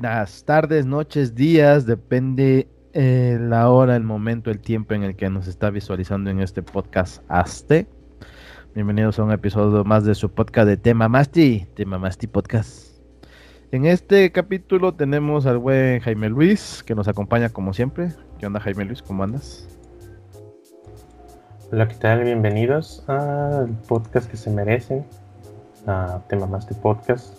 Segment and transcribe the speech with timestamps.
[0.00, 5.28] buenas tardes, noches, días, depende eh, la hora, el momento, el tiempo en el que
[5.28, 7.88] nos está visualizando en este podcast Aste.
[8.76, 13.00] Bienvenidos a un episodio más de su podcast de Tema Masti, Tema Masti Podcast.
[13.72, 18.12] En este capítulo tenemos al buen Jaime Luis, que nos acompaña como siempre.
[18.38, 19.02] ¿Qué onda Jaime Luis?
[19.02, 19.66] ¿Cómo andas?
[21.72, 22.22] Hola, ¿qué tal?
[22.22, 25.04] Bienvenidos al podcast que se merecen,
[25.88, 27.37] a Tema Masti Podcast.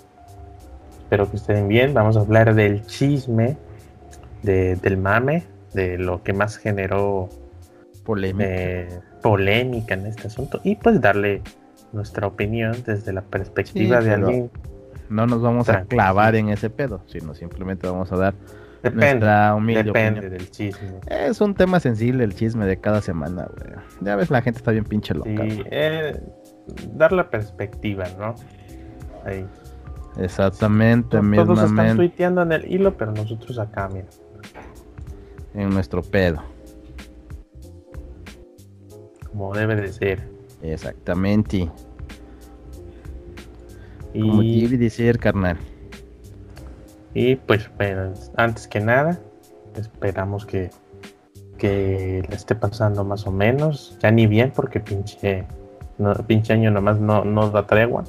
[1.10, 1.96] Espero que estén bien.
[1.96, 3.58] Vamos a hablar del chisme,
[4.44, 7.30] del mame, de lo que más generó
[8.06, 8.48] polémica.
[8.48, 11.42] Eh, polémica en este asunto y pues darle
[11.94, 14.52] nuestra opinión desde la perspectiva de alguien.
[15.10, 18.36] No nos vamos a clavar en ese pedo, sino simplemente vamos a dar
[18.94, 21.00] nuestra humilde depende del chisme.
[21.08, 23.84] Es un tema sensible el chisme de cada semana, güey.
[24.02, 25.44] Ya ves, la gente está bien pinche loca.
[25.50, 26.22] Sí, eh,
[26.94, 28.36] dar la perspectiva, ¿no?
[29.26, 29.44] Ahí.
[30.20, 34.08] Exactamente, Todos están tuiteando en el hilo, pero nosotros acá, mira.
[35.54, 36.44] En nuestro pedo.
[39.30, 40.28] Como debe de ser.
[40.62, 41.72] Exactamente.
[44.14, 44.22] Y...
[44.22, 45.58] Como debe de ser, carnal.
[47.14, 47.70] Y pues,
[48.36, 49.20] antes que nada,
[49.76, 50.70] esperamos que,
[51.58, 53.98] que le esté pasando más o menos.
[54.02, 55.46] Ya ni bien, porque pinche,
[55.98, 58.04] no, pinche año nomás no, no da tregua.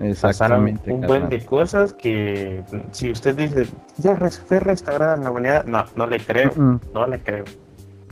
[0.00, 0.92] Exactamente.
[0.92, 3.66] un buen de cosas que si usted dice,
[3.98, 6.52] ya fue restaurada la humanidad, no, no le creo,
[6.94, 7.44] no le creo.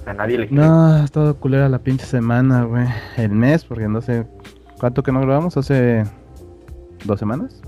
[0.07, 0.65] A nadie le creo.
[0.65, 2.87] No, ha estado culera la pinche semana, güey.
[3.17, 4.27] El mes, porque no sé
[4.79, 6.05] cuánto que no grabamos, hace
[7.05, 7.61] dos semanas.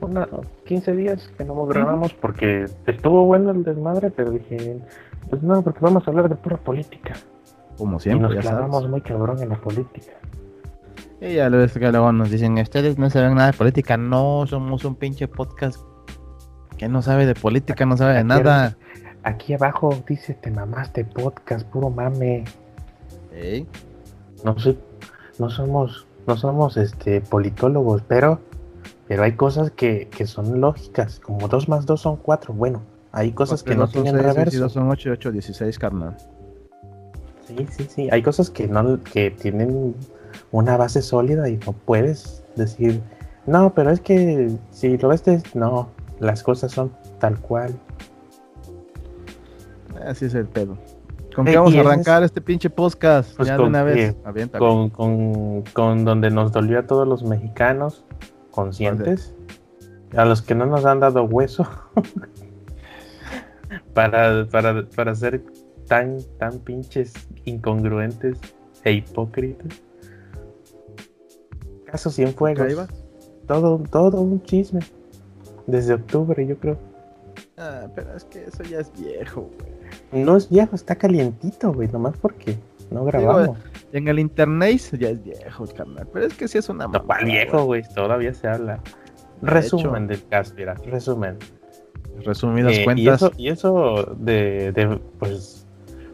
[0.00, 0.28] Una,
[0.64, 4.80] 15 días que no grabamos porque estuvo bueno el desmadre, pero dije,
[5.28, 7.14] pues no, porque vamos a hablar de pura política.
[7.76, 10.12] Como siempre, y nos clavamos muy cabrón en la política.
[11.20, 13.96] Y ya luego nos dicen, ustedes no saben nada de política.
[13.96, 15.80] No, somos un pinche podcast
[16.76, 18.76] que no sabe de política, no sabe de nada.
[19.24, 22.44] Aquí abajo dice, te mamaste podcast, puro mame.
[24.44, 24.78] No sé,
[25.40, 28.40] no somos, no somos este politólogos, pero,
[29.08, 32.54] pero hay cosas que, son lógicas, como 2 más 2 son 4.
[32.54, 34.60] Bueno, hay cosas que no tienen reverso.
[34.60, 36.16] 2 son 8, 8, 16, carnal.
[37.48, 38.08] Sí, sí, sí.
[38.12, 39.96] Hay cosas que no, que tienen
[40.50, 43.00] una base sólida y no puedes decir,
[43.46, 45.88] no, pero es que si lo ves, no,
[46.20, 47.74] las cosas son tal cual.
[50.04, 50.78] Así es el pedo.
[51.34, 53.36] ¿Con qué vamos a arrancar este pinche podcast?
[53.36, 54.16] Pues ya de una vez.
[54.58, 58.04] Con, con, con, donde nos dolió a todos los mexicanos
[58.50, 59.34] conscientes,
[60.16, 61.68] a los que no nos han dado hueso,
[63.94, 65.44] para, para, para ser
[65.86, 68.38] tan, tan pinches incongruentes
[68.84, 69.80] e hipócritas.
[71.90, 72.88] Caso Cienfuegos.
[73.46, 74.80] Todo, todo un chisme.
[75.66, 76.78] Desde octubre, yo creo.
[77.56, 80.24] Ah, pero es que eso ya es viejo, güey.
[80.24, 81.88] No es viejo, está calientito, güey.
[81.88, 82.58] Nomás porque
[82.90, 83.58] no grabamos.
[83.92, 86.06] en el internet ya es viejo, carnal.
[86.12, 87.82] Pero es que sí es una no, viejo, güey?
[87.94, 88.80] Todavía se habla.
[89.42, 90.74] resumen del caso, mira.
[90.74, 91.38] Resumen.
[92.24, 93.30] Resumidas eh, cuentas.
[93.36, 95.66] Y eso, de, de pues.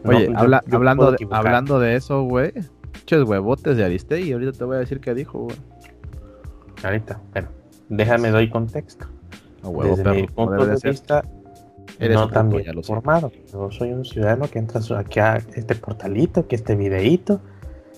[0.05, 2.53] Oye, hablando, de, hablando de eso, güey
[3.11, 4.33] huevotes de Aristegui.
[4.33, 5.55] Ahorita te voy a decir qué dijo, güey.
[6.83, 7.47] Ahorita, pero
[7.89, 9.07] déjame doy contexto.
[9.63, 11.23] Desde mi punto de, vista,
[11.99, 13.31] eres no tan bien formado.
[13.51, 17.39] Yo soy un ciudadano que entra aquí a este portalito, que este videíto.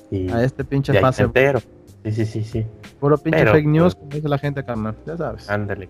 [0.09, 1.23] Y, a este pinche pase.
[1.23, 1.59] Entero.
[2.06, 2.66] Sí, sí, sí, sí.
[3.01, 4.96] Puro pinche fake news, pues como dice la gente, carnal.
[5.06, 5.50] Ya sabes.
[5.50, 5.90] Ándale.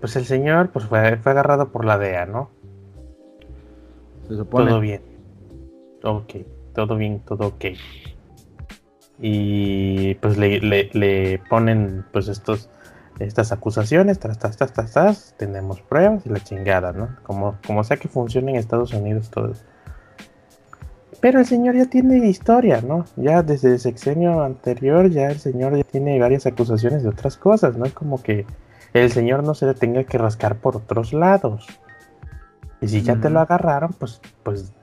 [0.00, 2.50] Pues el señor pues fue, fue agarrado por la DEA, ¿no?
[4.28, 4.68] Se supone.
[4.68, 5.00] Todo bien.
[6.02, 6.34] Ok
[6.76, 7.64] todo bien, todo ok.
[9.18, 12.68] Y pues le, le, ponen pues estos
[13.18, 17.16] estas acusaciones, tras, tras, tras, tras, tras, tenemos pruebas y la chingada, ¿no?
[17.22, 19.54] Como, como sea que funcione en Estados Unidos todo.
[21.22, 23.06] Pero el señor ya tiene historia, ¿no?
[23.16, 27.78] Ya desde el sexenio anterior, ya el señor ya tiene varias acusaciones de otras cosas,
[27.78, 27.86] ¿no?
[27.86, 28.44] Es como que
[28.92, 31.66] el señor no se le tenga que rascar por otros lados.
[32.82, 34.74] Y si ya te lo agarraron, pues, pues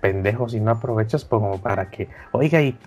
[0.00, 2.78] pendejos y no aprovechas como para que, oiga, y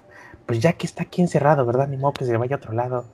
[0.45, 1.88] pues ya que está aquí encerrado, ¿verdad?
[1.88, 3.06] Ni modo que se vaya a otro lado.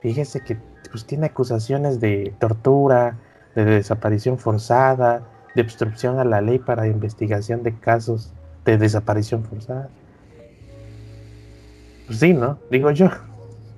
[0.00, 0.58] Fíjese que
[0.90, 3.16] pues tiene acusaciones de tortura,
[3.54, 5.22] de desaparición forzada,
[5.54, 8.32] de obstrucción a la ley para investigación de casos
[8.64, 9.88] de desaparición forzada.
[12.06, 12.58] Pues sí, ¿no?
[12.70, 13.08] Digo yo.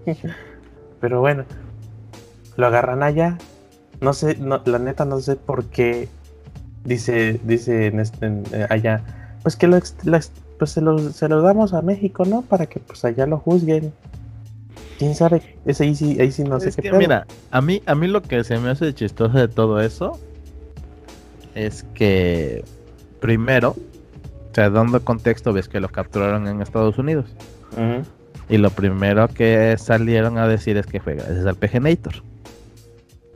[1.00, 1.44] Pero bueno,
[2.56, 3.38] lo agarran allá.
[4.00, 6.08] No sé, no, la neta no sé por qué
[6.84, 9.78] dice, dice en este, eh, allá pues que lo,
[10.58, 12.42] pues se lo, se lo, damos a México, ¿no?
[12.42, 13.92] Para que pues allá lo juzguen.
[14.98, 16.98] quién sabe, ese ahí sí, ahí sí no sé Es qué que pedo.
[16.98, 20.18] mira, a mí, a mí lo que se me hace chistoso de todo eso
[21.54, 22.64] es que
[23.20, 23.76] primero,
[24.50, 27.26] o sea, dando contexto, ves que lo capturaron en Estados Unidos.
[28.48, 32.14] Y lo primero que salieron a decir es que fue gracias al PGNator.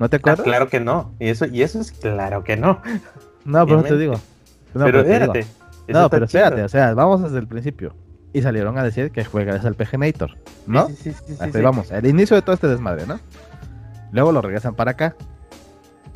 [0.00, 0.42] ¿No te Ah, acuerdas?
[0.44, 2.80] claro que no, y eso, y eso es claro que no.
[3.44, 4.14] No, pero no te digo.
[4.74, 5.50] No, pero pero te digo.
[5.90, 6.42] Eso No, pero chido.
[6.44, 7.94] espérate, o sea, vamos desde el principio.
[8.32, 10.87] Y salieron a decir que fue gracias al PGNator, ¿no?
[10.88, 11.60] Sí, sí, sí, sí, Así sí.
[11.60, 13.19] vamos, el inicio de todo este desmadre, ¿no?
[14.12, 15.16] Luego lo regresan para acá,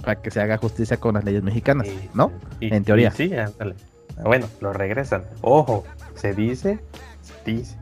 [0.01, 2.31] para que se haga justicia con las leyes mexicanas, Y- ¿no?
[2.61, 3.11] y- En teoría.
[3.11, 3.75] sí, ándale.
[4.17, 5.25] Ah, Bueno, lo regresan.
[5.41, 5.85] Ojo,
[6.15, 6.79] se dice,
[7.21, 7.77] se dice.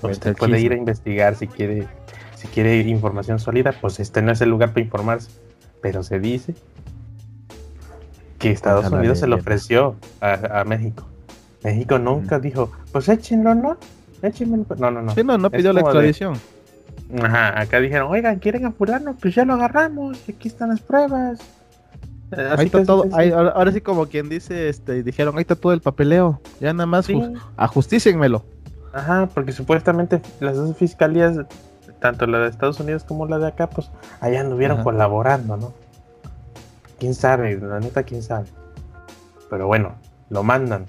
[0.00, 1.86] Cuenta Usted puede ir a investigar si quiere,
[2.34, 5.30] si quiere información sólida, pues este no es el lugar para informarse.
[5.80, 6.54] Pero se dice
[8.38, 9.42] que Estados Unidos se lo leyenda.
[9.50, 11.06] ofreció a, a México.
[11.66, 13.76] México nunca dijo, pues échenlo, ¿no?
[14.22, 14.64] Échenmelo.
[14.78, 15.14] No, no, no.
[15.14, 16.34] Sí, no, no pidió la de- extradición.
[17.22, 19.14] Ajá, acá dijeron, oigan, ¿quieren a fulano?
[19.20, 21.38] Pues ya lo agarramos, aquí están las pruebas.
[22.32, 25.54] Eh, así Ahí está todo, ahí- ahora, sí como quien dice, este, dijeron, ahí está
[25.54, 27.20] todo el papeleo, ya nada más Sí.
[27.56, 28.44] ajustícienmelo.
[28.92, 31.36] Ajá, porque supuestamente las dos fiscalías,
[32.00, 33.90] tanto la de Estados Unidos como la de acá, pues
[34.20, 34.84] allá anduvieron Ajá.
[34.84, 35.72] colaborando, ¿no?
[36.98, 38.46] Quién sabe, la neta, quién sabe.
[39.50, 39.94] Pero bueno,
[40.30, 40.86] lo mandan.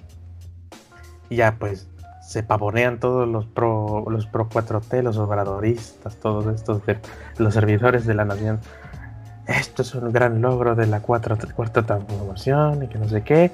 [1.29, 1.88] Y ya pues
[2.21, 6.97] se pavonean todos los pro, los pro 4T, los obradoristas, todos estos de
[7.38, 8.59] los servidores de la nación.
[9.45, 13.51] Esto es un gran logro de la cuarta, cuarta transformación y que no sé qué.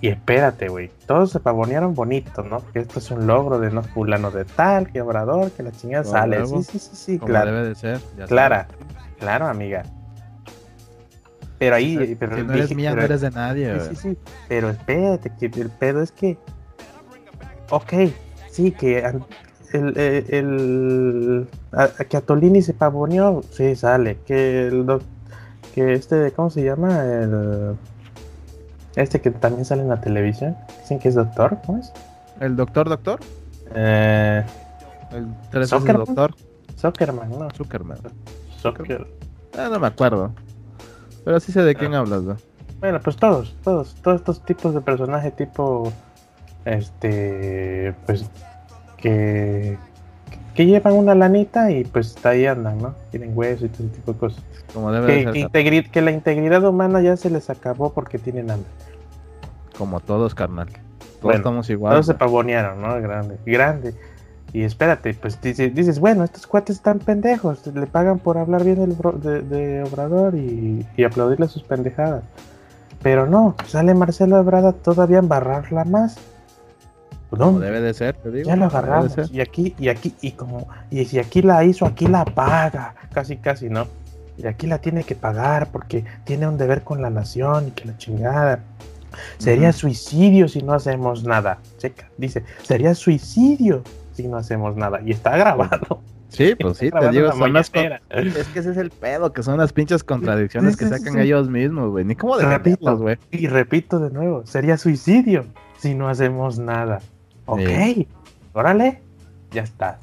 [0.00, 0.90] Y espérate, güey.
[1.06, 2.60] Todos se pavonearon bonito, ¿no?
[2.72, 6.02] Que esto es un logro de no fulano de tal, que obrador, que la chingada
[6.02, 6.44] sale.
[6.44, 7.52] Sí, sí, sí, sí, claro.
[7.52, 8.00] debe de ser.
[8.18, 8.86] ya Clara, sabes.
[9.20, 9.84] claro, amiga.
[11.58, 13.80] Pero ahí, Si pero no eres dije- mía, no pero- eres de nadie.
[13.80, 14.18] Sí, sí, sí.
[14.48, 16.36] Pero espérate, que el pedo es que.
[17.72, 17.92] Ok,
[18.50, 24.18] sí, que el, el, el- a- que Atolini se pavoneó, sí, sale.
[24.26, 25.02] Que el doc-
[25.74, 27.02] que este, ¿cómo se llama?
[27.04, 27.76] El.
[28.94, 30.54] Este que también sale en la televisión.
[30.80, 31.90] Dicen que es doctor, ¿cómo es?
[32.40, 33.20] El doctor, doctor.
[33.74, 34.44] Eh,
[35.12, 36.34] El tres doctor.
[36.78, 37.48] Zuckerman, no.
[37.56, 37.98] Zuckerman.
[38.60, 39.06] Zucker.
[39.56, 40.32] Ah, no me acuerdo.
[41.24, 42.36] Pero sí sé de quién hablas, güey.
[42.80, 45.92] Bueno, pues todos, todos, todos estos tipos de personajes tipo,
[46.64, 48.28] este, pues,
[48.96, 49.76] que,
[50.54, 52.94] que llevan una lanita y pues ahí andan, ¿no?
[53.10, 54.42] Tienen hueso y todo ese tipo de cosas.
[54.72, 55.90] Como debe de Que, ser.
[55.90, 58.68] que la integridad humana ya se les acabó porque tienen hambre.
[59.76, 60.68] Como todos, carnal.
[60.68, 61.92] Todos Bueno, estamos igual.
[61.94, 63.00] Todos se pavonearon, ¿no?
[63.00, 63.94] Grande, grande.
[64.52, 68.76] Y espérate, pues dice- dices, bueno, estos cuates están pendejos, le pagan por hablar bien
[68.76, 72.22] del de, de Obrador y, y aplaudirle sus pendejadas.
[73.02, 76.18] Pero no, sale Marcelo Ebrada todavía a embarrarla más.
[77.38, 77.66] Como ¿Dónde?
[77.66, 78.46] debe de ser, te digo.
[78.46, 79.32] Ya lo como de agarramos.
[79.32, 82.94] Y aquí, y aquí, y como, y si aquí la hizo, aquí la paga.
[83.14, 83.86] Casi, casi, ¿no?
[84.36, 87.86] Y aquí la tiene que pagar porque tiene un deber con la nación y que
[87.86, 88.60] la chingada.
[89.38, 91.58] Sería suicidio si no hacemos nada.
[91.78, 93.82] Checa, dice, sería suicidio
[94.12, 95.00] si no hacemos nada.
[95.02, 96.02] Y está grabado.
[96.28, 97.92] Sí, pues sí, te digo, son las con-.
[98.10, 101.20] Es que ese es el pedo, que son las pinches contradicciones que sacan sí.
[101.20, 102.04] ellos mismos, güey.
[102.04, 103.16] Ni cómo Repito, güey.
[103.30, 105.46] y repito de nuevo, sería suicidio
[105.78, 107.00] si no hacemos nada.
[107.46, 108.08] Ok, Sí.
[108.52, 109.00] órale,
[109.50, 109.96] ya estás.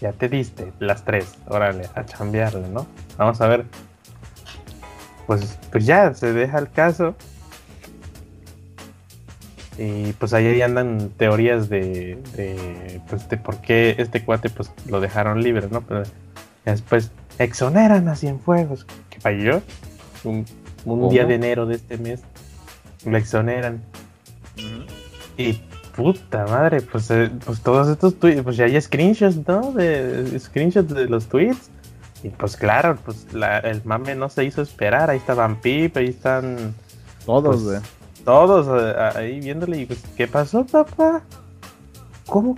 [0.00, 2.86] Ya te diste las tres, órale, a chambearle, ¿no?
[3.16, 3.64] Vamos a ver.
[5.26, 7.14] Pues, pues ya, se deja el caso.
[9.76, 15.00] Y pues ahí andan teorías de, de, pues, de por qué este cuate pues lo
[15.00, 15.82] dejaron libre, ¿no?
[15.82, 16.02] Pero
[16.64, 19.62] después exoneran a Cienfuegos, que falló
[20.24, 20.44] un,
[20.84, 22.22] un día de enero de este mes.
[23.04, 23.80] Lo exoneran.
[25.36, 25.60] Y
[25.98, 29.72] puta madre, pues, eh, pues todos estos tweets, pues ya hay screenshots, ¿no?
[29.72, 31.70] De screenshots de los tweets.
[32.22, 35.10] Y pues claro, pues la- el mame no se hizo esperar.
[35.10, 36.72] Ahí estaban Pip, ahí están
[37.26, 37.82] Todos, pues,
[38.24, 41.22] todos eh, ahí viéndole y pues, ¿qué pasó, papá?
[42.26, 42.56] ¿Cómo?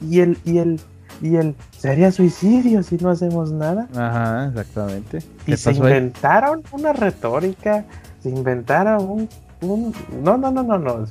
[0.00, 0.80] Y el, y el,
[1.20, 3.88] y el, sería suicidio si no hacemos nada.
[3.94, 5.18] Ajá, exactamente.
[5.46, 5.76] Y ¿Qué se ahí?
[5.76, 7.84] inventaron una retórica,
[8.22, 9.28] se inventaron un,
[9.60, 11.06] un- no, no, no, no, no.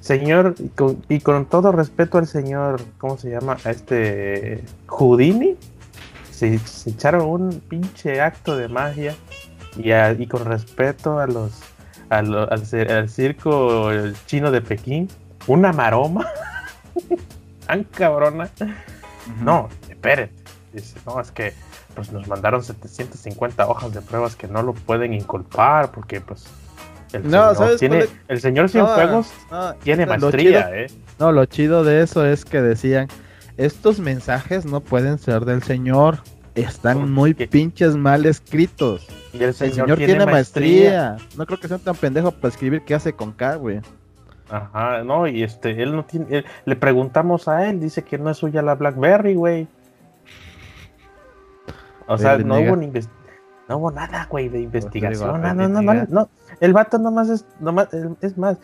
[0.00, 3.56] Señor, y con, y con todo respeto al señor, ¿cómo se llama?
[3.64, 5.56] A este Houdini,
[6.30, 9.14] se, se echaron un pinche acto de magia
[9.76, 11.52] y, a- y con respeto a los
[12.08, 13.90] a lo- al, al circo
[14.26, 15.08] chino de Pekín,
[15.46, 16.26] una maroma
[17.66, 18.50] tan cabrona.
[19.42, 20.32] No, espérate.
[20.72, 21.52] Dice, no, es que
[21.94, 26.44] pues nos mandaron 750 hojas de pruebas que no lo pueden inculpar porque pues
[27.12, 28.10] el No, señor ¿sabes tiene es?
[28.28, 30.86] el señor Cienfuegos No, tiene maestría, chido- eh.
[31.18, 33.08] No, lo chido de eso es que decían,
[33.56, 36.18] estos mensajes no pueden ser del señor.
[36.54, 39.06] Están muy pinches mal escritos.
[39.32, 41.16] Y el señor, tiene, maestría.
[41.36, 43.80] No creo que sea tan pendejo para escribir qué hace con K, güey.
[44.48, 46.44] Ajá, no, y este, él no tiene.
[46.64, 49.68] le preguntamos a él, dice que no es suya la Blackberry, güey.
[52.08, 52.76] O sea, no hubo,
[53.68, 55.40] no hubo nada, güey, de investigación.
[55.40, 56.28] No, no, no, no,
[56.60, 57.88] El vato nomás es, nomás,
[58.20, 58.58] es más,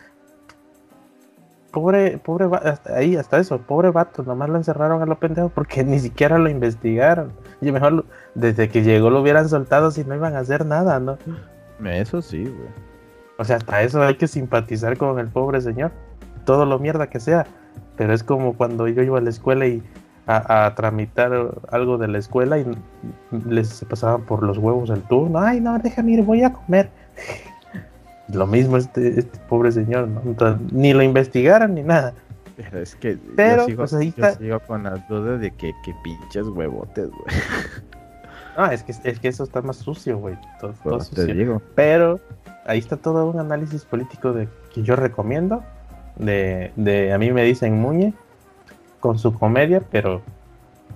[1.71, 2.47] pobre, pobre,
[2.95, 6.49] ahí hasta eso, pobre vato, nomás lo encerraron a lo pendejo porque ni siquiera lo
[6.49, 7.31] investigaron.
[7.61, 11.17] Y mejor desde que llegó lo hubieran soltado si no iban a hacer nada, ¿no?
[11.85, 12.69] Eso sí, güey.
[13.37, 15.91] O sea, hasta eso hay que simpatizar con el pobre señor.
[16.45, 17.45] Todo lo mierda que sea.
[17.95, 19.83] Pero es como cuando yo iba a la escuela y
[20.27, 21.31] a, tramitar
[21.71, 22.65] algo de la escuela y
[23.45, 25.39] les pasaban por los huevos el turno.
[25.39, 26.89] Ay, no, déjame ir, voy a comer.
[28.33, 30.59] Lo mismo este, este pobre señor, ¿no?
[30.71, 32.13] ni lo investigaron ni nada.
[32.57, 35.93] Pero es que Pero, yo, sigo, pues yo sigo con las dudas de que, que
[36.03, 37.35] pinches huevotes, güey.
[38.57, 40.35] No, es que, es que eso está más sucio, güey.
[40.59, 41.33] Todo, pues sucio.
[41.33, 41.61] Digo.
[41.75, 42.19] Pero
[42.65, 45.63] ahí está todo un análisis político de que yo recomiendo.
[46.15, 48.11] De, de a mí me dicen Muñe
[48.99, 50.23] con su comedia, pero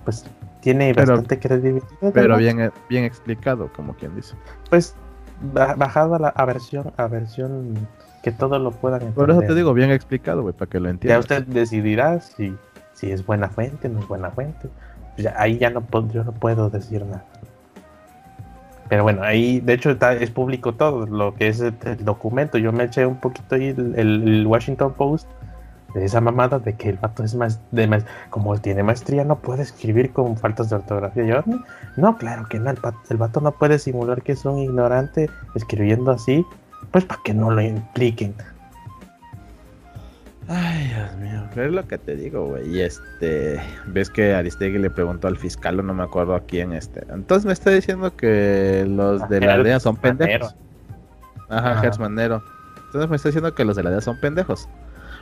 [0.04, 0.24] pues
[0.60, 2.12] tiene bastante credibilidad.
[2.12, 4.34] Pero bien, bien explicado, como quien dice.
[4.68, 4.96] Pues
[5.42, 7.74] bajado a la versión, a versión
[8.22, 9.26] que todos lo puedan entender.
[9.26, 11.14] Por eso te digo, bien explicado, güey, para que lo entienda.
[11.14, 12.56] Ya usted decidirá si,
[12.92, 14.68] si es buena fuente, no es buena fuente.
[15.16, 17.24] Ya, ahí ya no, yo no puedo decir nada.
[18.88, 22.58] Pero bueno, ahí de hecho está, es público todo, lo que es el, documento.
[22.58, 25.28] Yo me eché un poquito ahí el Washington Post
[25.94, 29.36] de esa mamada de que el vato es más, de más, como tiene maestría, no
[29.36, 31.24] puede escribir con faltas de ortografía.
[31.24, 31.42] Yo,
[31.96, 36.44] no, claro que no, el vato, no puede simular que es un ignorante escribiendo así,
[36.90, 38.34] pues para que no lo impliquen.
[40.48, 42.76] Ay, Dios mío, es lo que te digo, güey.
[42.76, 46.72] Y este, ves que Aristegui le preguntó al fiscal, o no me acuerdo a quién,
[46.72, 47.06] este.
[47.10, 50.54] Entonces me está diciendo que los de la DEA son pendejos.
[51.48, 51.86] Ajá, Ajá.
[51.86, 54.68] Entonces me está diciendo que los de la DEA son pendejos.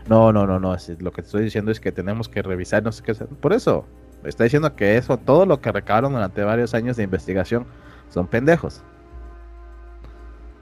[0.09, 0.77] No, no, no, no.
[0.99, 3.15] Lo que estoy diciendo es que tenemos que revisar, no sé qué.
[3.15, 3.85] Por eso,
[4.25, 7.67] está diciendo que eso, todo lo que recabaron durante varios años de investigación,
[8.09, 8.83] son pendejos.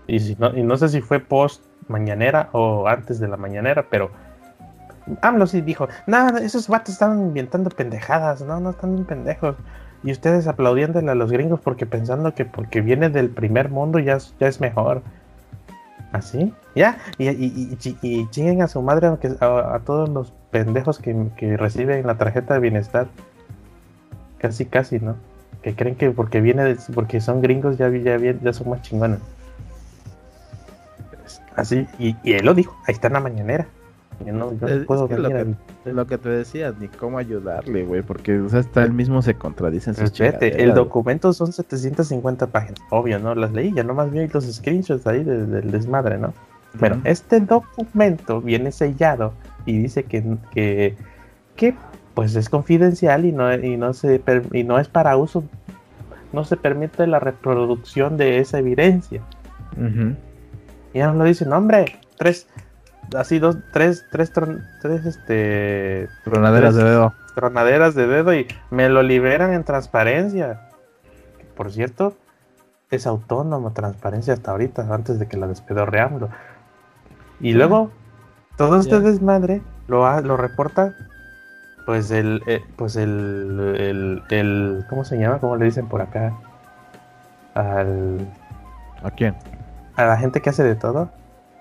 [0.06, 3.86] Y, si no, y no sé si fue post mañanera o antes de la mañanera,
[3.90, 4.10] pero
[5.22, 9.56] AMLO sí dijo, nada, esos vatos están inventando pendejadas, no, no están bien pendejos.
[10.04, 14.18] Y ustedes aplaudiéndole a los gringos porque pensando que porque viene del primer mundo ya,
[14.38, 15.02] ya es mejor.
[16.12, 16.54] ¿Así?
[16.74, 16.98] ¿Ya?
[17.18, 22.54] Y, y, chinguen a su madre aunque, a, todos los pendejos que, reciben la tarjeta
[22.54, 23.08] de bienestar.
[24.38, 25.16] Casi, casi, ¿no?
[25.62, 29.20] Que creen que porque viene porque son gringos ya, ya, ya son más chingones.
[31.56, 33.66] Así, y, él lo dijo, ahí está en la mañanera.
[34.26, 34.48] Yo no,
[34.86, 38.60] puedo es lo, que, lo que te decía, ni cómo ayudarle, güey, porque o sea,
[38.60, 43.34] hasta él mismo se contradice en sus El documento son 750 páginas, obvio, ¿no?
[43.34, 46.34] Las leí, ya nomás vi los screenshots ahí del, desmadre, ¿no?
[46.74, 49.32] Bueno, este documento viene sellado
[49.66, 50.96] y dice que, que,
[51.56, 51.74] que,
[52.14, 54.20] pues es confidencial y no, y no se
[54.52, 55.44] y no es para uso,
[56.32, 59.22] no se permite la reproducción de esa evidencia.
[60.92, 62.48] Y ya nos lo dicen, hombre, tres
[63.16, 66.08] así dos, tres, tres, tres, este...
[66.24, 67.14] Tronaderas de dedo.
[67.34, 70.68] Tronaderas de dedo y me lo liberan en transparencia.
[71.56, 72.16] Por cierto,
[72.90, 76.22] es autónomo transparencia hasta ahorita, antes de que la despedorreamos.
[77.40, 77.90] Y luego,
[78.56, 80.94] todo este desmadre lo, lo reporta,
[81.86, 85.38] pues el, eh, pues el, el, el, ¿cómo se llama?
[85.38, 86.34] ¿Cómo le dicen por acá?
[87.54, 88.28] Al...
[89.02, 89.36] ¿A quién?
[89.96, 91.10] A la gente que hace de todo.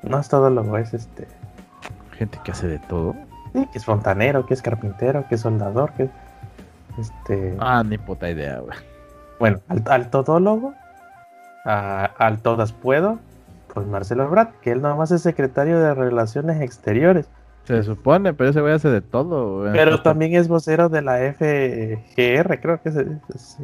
[0.04, 1.28] No es todo lo es este.
[2.18, 3.16] Gente que hace de todo.
[3.54, 6.10] Sí, que es fontanero, que es carpintero, que es soldador, que es.
[6.98, 7.56] Este.
[7.60, 8.78] Ah, ni puta idea, güey.
[9.40, 10.74] Bueno, al, todólogo,
[11.64, 13.20] al todas puedo,
[13.74, 17.30] pues Marcelo Brad, que él nomás es secretario de Relaciones Exteriores.
[17.66, 19.74] Se supone, pero ese güey hace de todo, güey.
[19.74, 23.58] Pero también es vocero de la FGR, creo que es.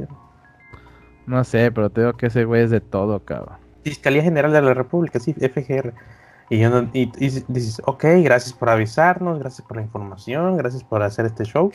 [1.25, 3.55] No sé, pero te digo que ese güey es de todo, cabrón.
[3.83, 5.93] Fiscalía General de la República, sí, FGR.
[6.49, 7.11] Y, y,
[7.47, 11.71] dices, ok, gracias por avisarnos, gracias por la información, gracias por hacer este show.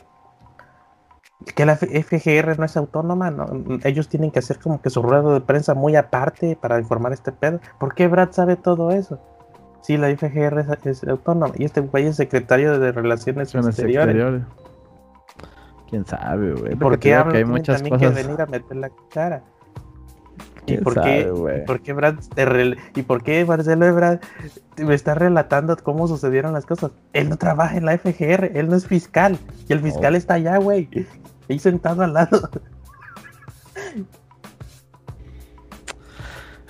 [1.55, 3.47] Que la FGR no es autónoma, ¿no?
[3.85, 7.33] ellos tienen que hacer como que su ruedo de prensa muy aparte para informar este
[7.33, 7.61] pedo.
[7.79, 9.21] ¿Por qué Brad sabe todo eso?
[9.81, 14.43] Sí, la FGR es, autónoma y este güey es secretario de Relaciones Exteriores.
[15.89, 16.75] ¿Quién sabe, güey?
[16.75, 17.99] ¿Por qué hay muchas cosas...
[17.99, 19.43] que venir a meter la cara?
[20.75, 22.17] ¿Y por, qué, por qué Brad
[22.95, 24.21] ¿Y por qué Marcelo Ebrard
[24.77, 26.93] me está relatando cómo sucedieron las cosas?
[27.13, 29.39] Él no trabaja en la FGR, él no es fiscal.
[29.69, 30.89] Y el fiscal está allá, güey.
[31.49, 32.49] Ahí sentado al lado.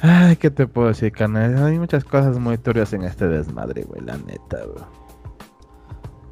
[0.00, 1.57] Ay, ¿qué te puedo decir, carnal?
[1.64, 4.98] Hay muchas cosas muy turbias en este desmadre, güey, la neta, güey.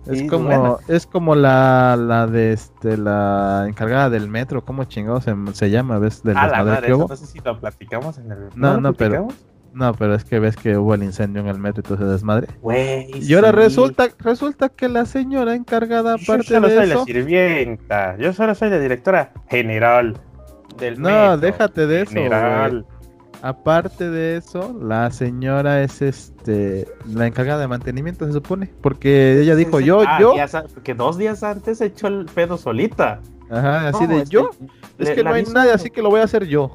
[0.07, 5.35] Es como, es como la, la de este, la encargada del metro, ¿cómo chingados se,
[5.53, 5.99] se llama?
[5.99, 6.23] ¿Ves?
[6.23, 8.39] Del ah, la madre, eso no sé si lo platicamos en el.
[8.55, 9.29] No, no, pero.
[9.73, 12.05] No, pero es que ves que hubo el incendio en el metro y todo ese
[12.07, 12.49] desmadre.
[13.13, 18.33] y ahora resulta, resulta que la señora encargada, aparte yo solo soy la sirvienta, yo
[18.33, 20.19] solo soy la directora general
[20.79, 22.13] del No, déjate de eso.
[22.13, 22.87] General.
[23.43, 28.73] Aparte de eso, la señora es este la encargada de mantenimiento, se supone.
[28.81, 30.35] Porque ella dijo, yo, ah, yo.
[30.83, 33.21] que dos días antes echó el pedo solita.
[33.51, 34.51] Ajá, así de yo.
[34.99, 36.73] es que no hay nadie, así que lo voy a hacer yo.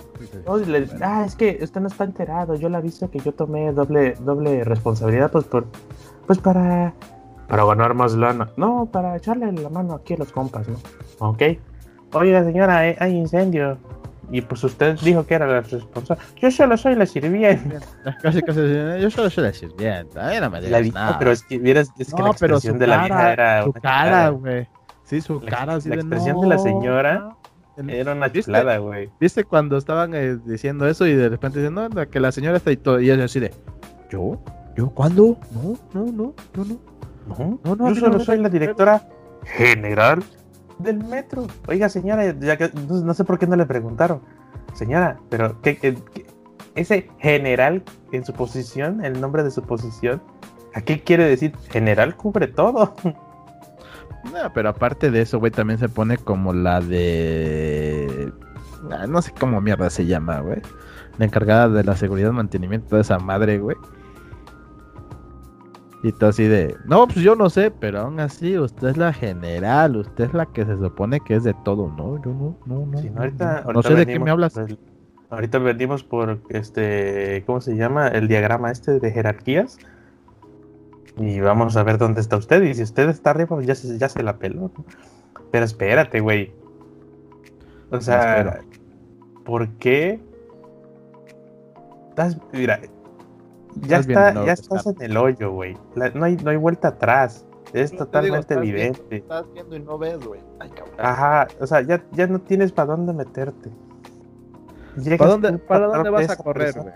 [1.02, 2.56] ah, es que usted no está enterado.
[2.56, 5.66] Yo le aviso que yo tomé doble, doble responsabilidad, pues por,
[6.28, 6.94] pues para,
[7.48, 8.50] para ganar más lana.
[8.56, 10.78] No, para echarle la mano aquí a los compas, ¿no?
[11.20, 11.42] Ok.
[12.14, 13.78] Oiga, señora, hay incendio.
[14.32, 16.24] Y pues usted dijo que era la responsable.
[16.38, 17.80] Yo solo soy la sirvienta.
[18.22, 18.62] Casi, casi,
[19.02, 20.34] yo solo soy la sirvienta.
[20.40, 21.20] La nada.
[21.20, 23.64] Pero es que, vieras, es que la expresión de la vieja era.
[23.66, 24.68] Su cara, güey.
[25.04, 25.78] Sí, su cara.
[25.84, 27.36] la expresión de la señora
[27.88, 29.10] era una chulada, güey.
[29.20, 32.72] ¿Viste cuando estaban eh, diciendo eso y de repente dicen, no, que la señora está
[32.72, 33.02] y todo?
[33.02, 33.52] Y ella así de,
[34.10, 34.42] ¿yo?
[34.78, 35.38] ¿Yo cuándo?
[35.52, 36.80] No, no, no, yo no.
[37.28, 39.08] No, no, no yo solo soy la directora
[39.44, 40.24] general
[40.82, 41.48] del metro.
[41.68, 44.22] Oiga, señora, ya que no, sé por qué no le preguntaron.
[44.74, 45.98] Señora, pero ¿qué,
[46.76, 50.22] ese general en su posición, el nombre de su posición,
[50.74, 51.54] ¿a qué quiere decir?
[51.70, 52.96] General cubre todo.
[53.04, 53.14] No,
[54.54, 58.32] pero aparte de eso, güey, también se pone como la de.
[58.92, 60.62] Ah, no sé cómo mierda se llama, güey.
[61.18, 63.78] La encargada de la seguridad mantenimiento de esa madre, güey.
[66.04, 69.14] Y todo así de, no, pues yo no sé, pero aún así usted es la
[69.14, 72.20] general, usted es la que se supone que es de todo, ¿no?
[72.24, 73.20] Yo no, no, no.
[73.20, 74.60] ahorita, no, sé de qué me hablas.
[75.30, 78.08] ahorita venimos por este, ¿cómo se llama?
[78.08, 79.78] El diagrama este de jerarquías.
[81.18, 82.64] Y vamos a ver dónde está usted.
[82.64, 84.72] Y si usted está arriba, pues ya se, ya se la peló.
[85.52, 86.52] Pero espérate, güey.
[87.92, 88.62] O sea,
[89.44, 90.20] ¿por qué?
[92.54, 92.80] Mira,
[93.82, 95.78] ya, está, ya estás en el hoyo, güey.
[95.96, 97.46] No hay, no hay vuelta atrás.
[97.74, 99.18] Es totalmente evidente.
[99.18, 100.42] estás viendo y no ves, güey.
[100.98, 103.72] Ajá, o sea, ya, ya no tienes para dónde meterte.
[105.18, 106.94] ¿Para dónde, ¿para dónde vas a correr, güey?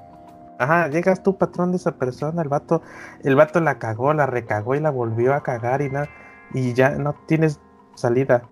[0.58, 2.82] Ajá, llegas tú, patrón de esa persona, el vato,
[3.24, 6.08] el vato la cagó, la recagó y la volvió a cagar y nada,
[6.54, 7.60] y ya no tienes
[7.96, 8.44] salida.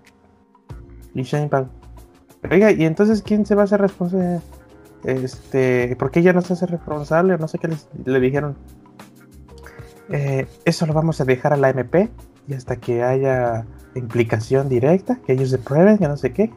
[1.14, 1.50] Y Shane
[2.50, 4.42] Oiga, ¿y entonces quién se va a hacer responsable?
[5.04, 7.38] Este, ¿por qué ella no se hace responsable?
[7.38, 7.70] No sé qué
[8.06, 8.56] le dijeron.
[10.10, 12.10] Eh, eso lo vamos a dejar a la MP
[12.48, 16.52] y hasta que haya implicación directa, que ellos se prueben, que no sé qué.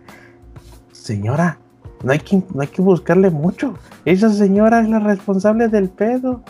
[0.93, 1.59] Señora,
[2.03, 3.75] no hay que, no hay que buscarle mucho.
[4.05, 6.43] Esa señora es la responsable del pedo.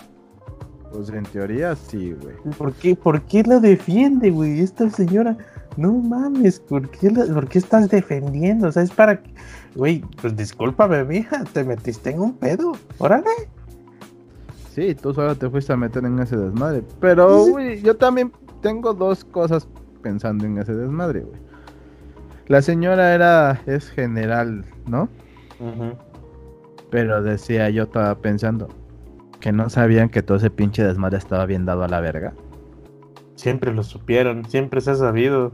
[0.92, 2.36] Pues en teoría sí, güey.
[2.56, 4.60] ¿Por qué, ¿Por qué la defiende, güey?
[4.60, 5.36] Esta señora,
[5.76, 8.68] no mames, ¿por qué, ¿por qué estás defendiendo?
[8.68, 9.20] O sea, es para
[9.76, 12.72] Güey, pues discúlpame, mija, te metiste en un pedo.
[12.96, 13.30] Órale.
[14.74, 16.82] Sí, tú solo te fuiste a meter en ese desmadre.
[16.98, 19.68] Pero, güey, yo también tengo dos cosas
[20.02, 21.38] pensando en ese desmadre, güey.
[22.46, 25.08] La señora era, es general, ¿no?
[26.90, 28.68] Pero decía, yo estaba pensando
[29.40, 32.32] que no sabían que todo ese pinche desmadre estaba bien dado a la verga.
[33.34, 35.52] Siempre lo supieron, siempre se ha sabido.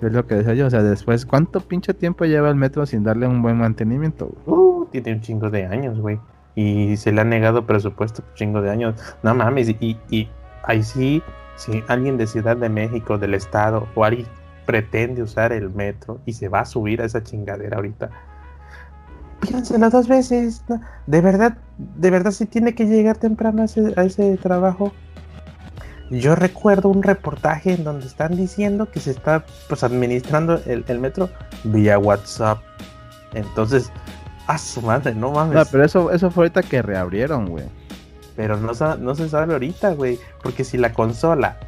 [0.00, 3.02] Es lo que decía yo, o sea, después, ¿cuánto pinche tiempo lleva el metro sin
[3.02, 4.32] darle un buen mantenimiento?
[4.46, 6.20] Uh, tiene un chingo de años, güey.
[6.54, 8.94] Y se le ha negado presupuesto un chingo de años.
[9.22, 10.28] No mames, y, y
[10.64, 11.22] ahí sí,
[11.56, 14.26] si alguien de Ciudad de México, del Estado, o alguien
[14.66, 18.10] pretende usar el metro y se va a subir a esa chingadera ahorita,
[19.40, 20.64] piénselo dos veces.
[21.06, 24.92] De verdad, de verdad sí tiene que llegar temprano a ese, a ese trabajo.
[26.10, 31.28] Yo recuerdo un reportaje en donde están diciendo que se está pues administrando el, metro
[31.64, 32.58] vía WhatsApp.
[33.34, 33.92] Entonces,
[34.46, 35.54] a su madre, no mames.
[35.54, 37.64] No, pero eso, eso fue ahorita que reabrieron, güey.
[38.36, 40.18] Pero no, no se sabe ahorita, güey.
[40.42, 41.58] Porque si la consola,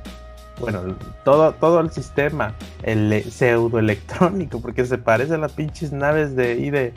[0.58, 6.34] bueno, todo, todo el sistema, el pseudo electrónico, porque se parece a las pinches naves
[6.34, 6.94] de ahí de,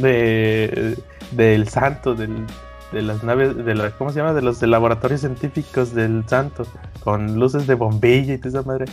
[0.00, 0.96] de
[1.32, 2.46] del santo, del,
[2.92, 4.32] de las naves, de la, ¿cómo se llama?
[4.32, 6.66] De los laboratorios científicos del santo,
[7.02, 8.84] con luces de bombilla y toda esa madre.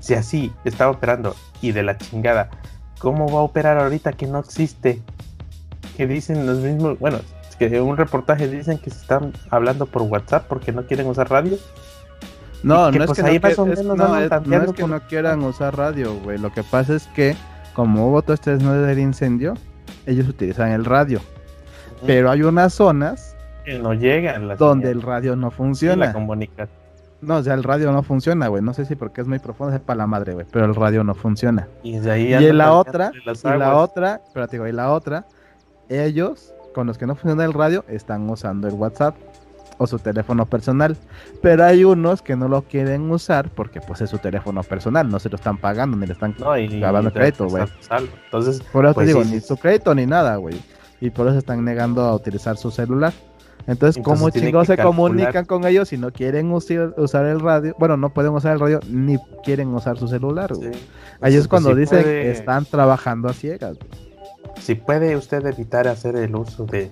[0.00, 2.48] Si así estaba operando y de la chingada,
[2.98, 5.02] ¿cómo va a operar ahorita que no existe?
[6.00, 7.18] que dicen los mismos, bueno,
[7.58, 11.28] que en un reportaje dicen que se están hablando por WhatsApp porque no quieren usar
[11.28, 11.58] radio.
[12.62, 16.38] No, no, es que no, quieran usar radio, güey.
[16.38, 17.36] Lo que pasa es que,
[17.74, 19.52] como hubo todo este desnudo del incendio,
[20.06, 21.20] ellos utilizan el radio.
[22.06, 23.36] Pero hay unas zonas
[23.80, 26.06] no llegan donde el radio no funciona.
[26.06, 26.80] la comunicación.
[27.22, 28.62] No, o sea, el radio no funciona, güey.
[28.62, 30.46] No sé si porque es muy profundo, es para la madre, güey.
[30.50, 31.68] Pero el radio no funciona.
[31.82, 35.26] Y de ahí y la otra, y la otra, espérate, güey, y la otra,
[35.88, 39.16] ellos, con los que no funciona el radio, están usando el WhatsApp
[39.76, 40.96] o su teléfono personal.
[41.42, 45.18] Pero hay unos que no lo quieren usar porque pues es su teléfono personal, no
[45.18, 47.64] se lo están pagando ni le están no, grabando crédito, güey.
[48.24, 50.60] Entonces, por eso te pues digo, ni su crédito ni nada, güey.
[51.00, 53.12] Y por eso están negando a utilizar su celular.
[53.66, 57.74] Entonces, ¿cómo chicos se comunican con ellos si no quieren usar el radio?
[57.78, 60.52] Bueno, no pueden usar el radio ni quieren usar su celular.
[61.20, 63.76] Ahí es cuando dicen que están trabajando a ciegas.
[64.60, 66.90] Si puede usted evitar hacer el uso de,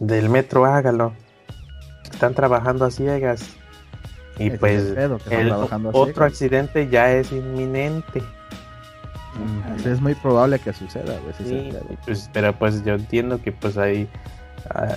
[0.00, 1.12] del metro, hágalo.
[2.10, 3.56] Están trabajando a ciegas.
[4.38, 4.94] Y pues
[5.30, 5.52] el
[5.92, 8.22] otro accidente ya es inminente.
[9.84, 11.18] Es muy probable que suceda.
[12.04, 14.08] pues, pero pues yo entiendo que pues hay
[14.70, 14.88] Ah,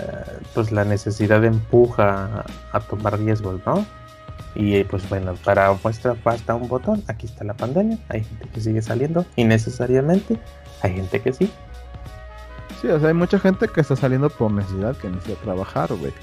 [0.53, 3.85] pues la necesidad empuja a, tomar riesgos, ¿no?
[4.55, 8.61] Y pues bueno, para muestra basta un botón, aquí está la pandemia, hay gente que
[8.61, 10.39] sigue saliendo innecesariamente,
[10.81, 11.51] hay gente que sí.
[12.81, 16.13] Sí, o sea, hay mucha gente que está saliendo por necesidad, que necesita trabajar, güey.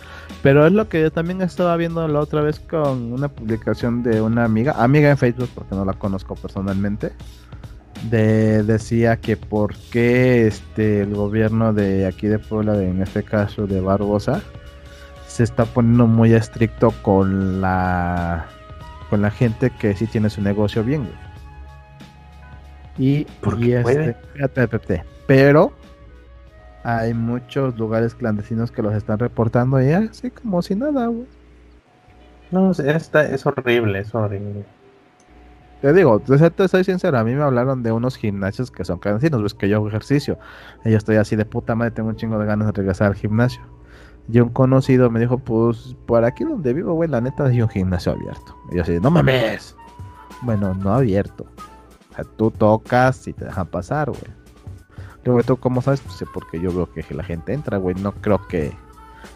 [0.42, 4.22] Pero es lo que yo también estaba viendo la otra vez con una publicación de
[4.22, 7.12] una amiga, amiga en Facebook, porque no la conozco personalmente,
[8.10, 13.66] de, decía que por qué este, el gobierno de aquí de Puebla, en este caso
[13.66, 14.42] de Barbosa,
[15.26, 18.46] se está poniendo muy estricto con la
[19.10, 21.08] con la gente que sí tiene su negocio bien.
[22.98, 23.26] Y,
[23.58, 24.16] y este,
[25.26, 25.72] pero
[26.82, 31.10] hay muchos lugares clandestinos que los están reportando y así como si nada,
[32.50, 34.64] No, esta es horrible, es horrible.
[35.82, 39.42] Te digo, te soy sincero, a mí me hablaron de unos gimnasios que son clandestinos,
[39.42, 40.38] ves que yo hago ejercicio.
[40.84, 43.14] Y yo estoy así de puta madre, tengo un chingo de ganas de regresar al
[43.14, 43.60] gimnasio.
[44.28, 47.68] Y un conocido me dijo, pues, por aquí donde vivo, güey, la neta hay un
[47.68, 48.56] gimnasio abierto.
[48.72, 49.76] Y yo así, no mames.
[50.42, 51.46] Bueno, no abierto.
[52.10, 54.22] O sea, tú tocas y te dejan pasar, güey.
[55.24, 56.00] Luego, ¿tú cómo sabes?
[56.00, 57.94] Pues porque yo veo que la gente entra, güey.
[57.96, 58.72] No creo que,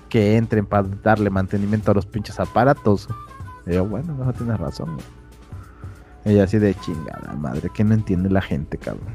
[0.09, 3.09] que entren para darle mantenimiento a los pinches aparatos.
[3.66, 5.19] Y yo, bueno, no tienes razón, güey.
[6.24, 9.09] Ella así de chingada madre, que no entiende la gente, cabrón.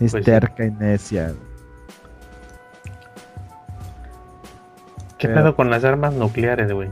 [0.00, 1.34] Es pues terca y necia.
[5.18, 6.90] ¿Qué pedo con las armas nucleares, güey?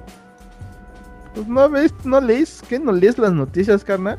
[1.35, 2.79] Pues no ves, no lees, ¿qué?
[2.79, 4.19] ¿No lees las noticias, carnal?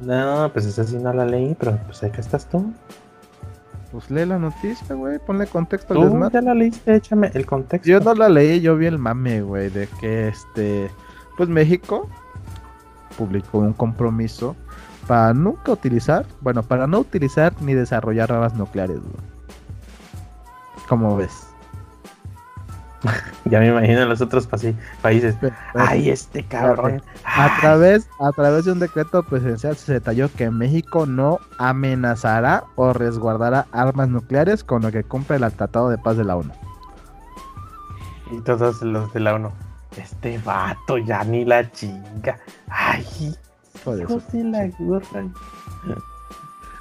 [0.00, 2.72] No, pues esa sí no la leí, pero pues ahí que estás tú.
[3.92, 6.94] Pues lee la noticia, güey, ponle contexto al ¿Tú ya la leíste?
[6.94, 7.88] Échame el contexto.
[7.88, 10.90] Yo no la leí, yo vi el mame, güey, de que este...
[11.38, 12.08] Pues México
[13.18, 14.54] publicó un compromiso
[15.08, 19.00] para nunca utilizar, bueno, para no utilizar ni desarrollar armas nucleares.
[20.88, 21.48] ¿Cómo ves?
[23.44, 25.36] ya me imagino los otros países.
[25.74, 27.02] Ay, este cabrón.
[27.24, 32.92] A través, a través de un decreto presidencial se detalló que México no amenazará o
[32.92, 36.52] resguardará armas nucleares con lo que cumple el Tratado de Paz de la ONU.
[38.30, 39.52] Y todos los de la ONU.
[39.96, 42.38] Este vato ya ni la chinga.
[42.68, 43.34] Ay,
[43.84, 45.24] José la gorra.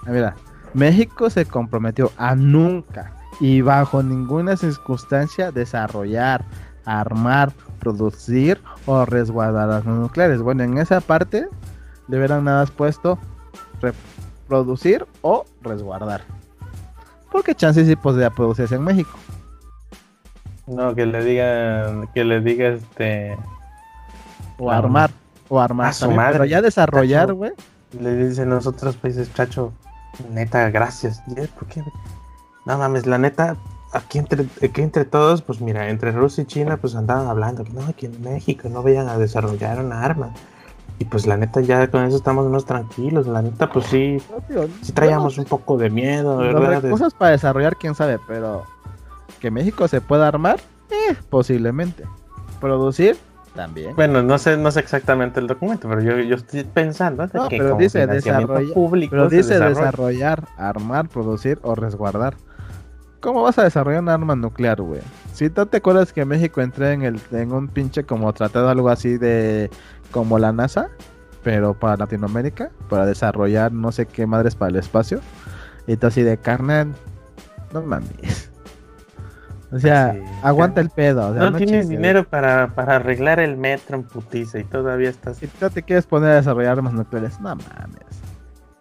[0.06, 0.36] Ah, mira,
[0.74, 6.44] México se comprometió a nunca y bajo ninguna circunstancia desarrollar,
[6.86, 10.42] armar, producir o resguardar armas nucleares.
[10.42, 11.48] Bueno, en esa parte
[12.08, 13.18] le hubieran nada puesto
[13.82, 16.22] reproducir o resguardar.
[17.32, 19.18] Porque chances sí podría producirse en México.
[20.68, 23.38] No, que le digan, que le diga este.
[24.60, 25.12] O armar,
[25.50, 25.94] o armar.
[25.94, 26.34] su madre.
[26.34, 27.52] Pero ya desarrollar, güey.
[28.00, 29.72] Le dicen los otros países, chacho,
[30.30, 31.22] neta, gracias.
[31.58, 31.82] ¿Por qué?
[32.66, 33.56] No mames, la neta,
[33.94, 37.82] aquí entre, aquí entre todos, pues mira, entre Rusia y China, pues andaban hablando, no,
[37.88, 40.32] aquí en México no vayan a desarrollar una arma.
[41.00, 43.28] Y pues la neta, ya con eso estamos más tranquilos.
[43.28, 44.18] La neta, pues sí,
[44.82, 46.90] sí traíamos un poco de miedo, ¿verdad?
[46.90, 48.64] Cosas para desarrollar, quién sabe, pero
[49.40, 50.60] que México se pueda armar,
[50.90, 52.04] eh, posiblemente.
[52.60, 53.18] Producir,
[53.58, 53.96] también.
[53.96, 57.76] Bueno, no sé, no sé exactamente el documento, pero yo, yo estoy pensando no, pero
[57.76, 58.74] dice desarrollar,
[59.10, 62.36] pero dice desarrollar, armar, producir o resguardar.
[63.20, 65.02] ¿Cómo vas a desarrollar un arma nuclear, güey?
[65.34, 68.90] Si tú te acuerdas que México entró en el en un pinche como tratado algo
[68.90, 69.70] así de
[70.12, 70.90] como la NASA,
[71.44, 75.20] pero para Latinoamérica, para desarrollar no sé qué madres para el espacio.
[75.88, 76.88] Y tú así de carne,
[77.74, 78.47] no mames.
[79.72, 81.34] O sea, aguanta el pedo.
[81.34, 85.44] no, tienes dinero para, para, arreglar el metro en putiza y todavía estás.
[85.44, 87.40] Y tú te quieres poner a desarrollar armas nucleares.
[87.42, 88.22] No mames.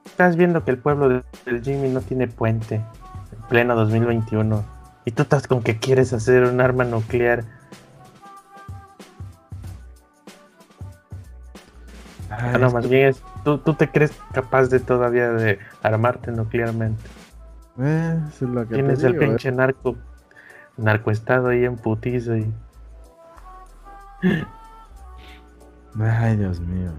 [0.04, 1.08] Estás viendo que el pueblo
[1.44, 4.64] del Jimmy no tiene puente en pleno 2021.
[5.04, 7.44] Y tú estás con que quieres hacer un arma nuclear.
[12.30, 17.02] Ah, no, más bien es, tú, tú te crees capaz de todavía de armarte nuclearmente.
[17.78, 19.96] Eh, es lo que Tienes el pinche narco
[20.76, 22.52] narcoestado ahí en putizo y.
[25.98, 26.90] Ay, Dios mío.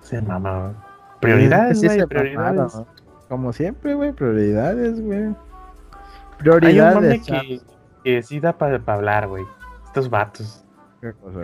[0.00, 0.74] Se mamá.
[1.20, 2.82] Prioridades, güey, prioridades.
[3.28, 5.34] Como siempre, güey, prioridades, güey.
[6.38, 7.28] Prioridades.
[7.28, 7.60] Hay un que,
[8.04, 9.44] que sí da para hablar, güey.
[9.86, 10.64] Estos vatos.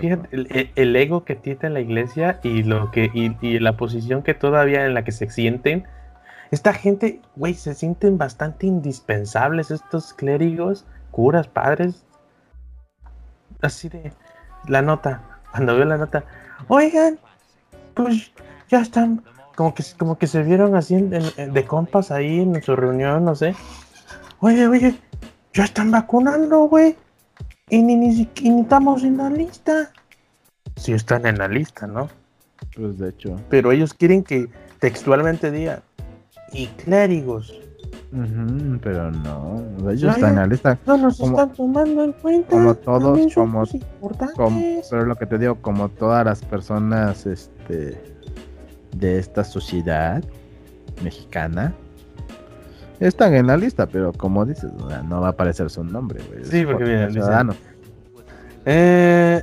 [0.00, 0.28] Fíjate,
[0.76, 4.86] el, ego que tiene la iglesia y lo que y, y, la posición que todavía
[4.86, 5.84] en la que se sienten.
[6.52, 12.04] Esta gente, güey, se sienten bastante indispensables estos clérigos curas, padres.
[13.60, 14.12] Así de
[14.68, 16.24] la nota, cuando veo la nota,
[16.68, 17.18] oigan,
[17.94, 18.32] pues
[18.68, 19.24] ya están,
[19.56, 23.54] como que, como que se vieron así de compas ahí en su reunión, no sé.
[24.40, 24.94] Oye, oye,
[25.52, 26.96] ya están vacunando, güey.
[27.68, 29.90] Y ni, ni, ni estamos en la lista.
[30.76, 32.08] Sí están en la lista, ¿no?
[32.74, 33.40] Pues de hecho.
[33.48, 35.82] Pero ellos quieren que textualmente diga,
[36.52, 37.52] y clérigos,
[38.10, 40.78] pero no, ellos están en la lista.
[40.86, 42.50] No nos están tomando en cuenta.
[42.50, 43.64] Como todos, como,
[44.34, 48.02] como, pero lo que te digo, como todas las personas este
[48.96, 50.24] de esta sociedad
[51.02, 51.74] mexicana
[52.98, 54.72] están en la lista, pero como dices,
[55.08, 57.54] no va a aparecer su nombre, Sí, porque viene ciudadano.
[58.64, 59.42] Eh,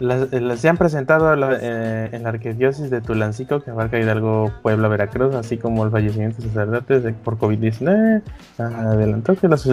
[0.00, 5.34] eh, se han presentado eh, en la arquidiócesis de Tulancico, que abarca Hidalgo, Puebla, Veracruz,
[5.34, 8.22] así como el fallecimiento de sacerdotes por COVID-19.
[8.58, 9.68] Adelantó que los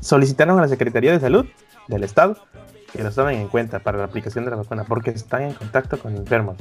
[0.00, 1.46] solicitaron a la Secretaría de Salud
[1.88, 2.36] del Estado
[2.94, 5.98] que los tomen en cuenta para la aplicación de la vacuna, porque están en contacto
[5.98, 6.56] con enfermos.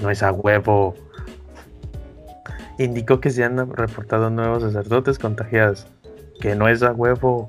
[0.00, 0.94] No es a huevo.
[2.78, 5.86] Indicó que se han reportado nuevos sacerdotes contagiados.
[6.40, 7.46] Que no es a huevo.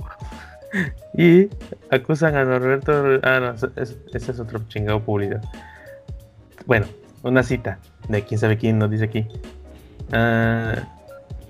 [1.18, 1.50] Y
[1.90, 3.20] acusan a Norberto.
[3.24, 5.42] Ah, no, ese es otro chingado publicidad.
[6.66, 6.86] Bueno,
[7.24, 9.28] una cita de quién sabe quién nos dice aquí.
[10.12, 10.76] Ah,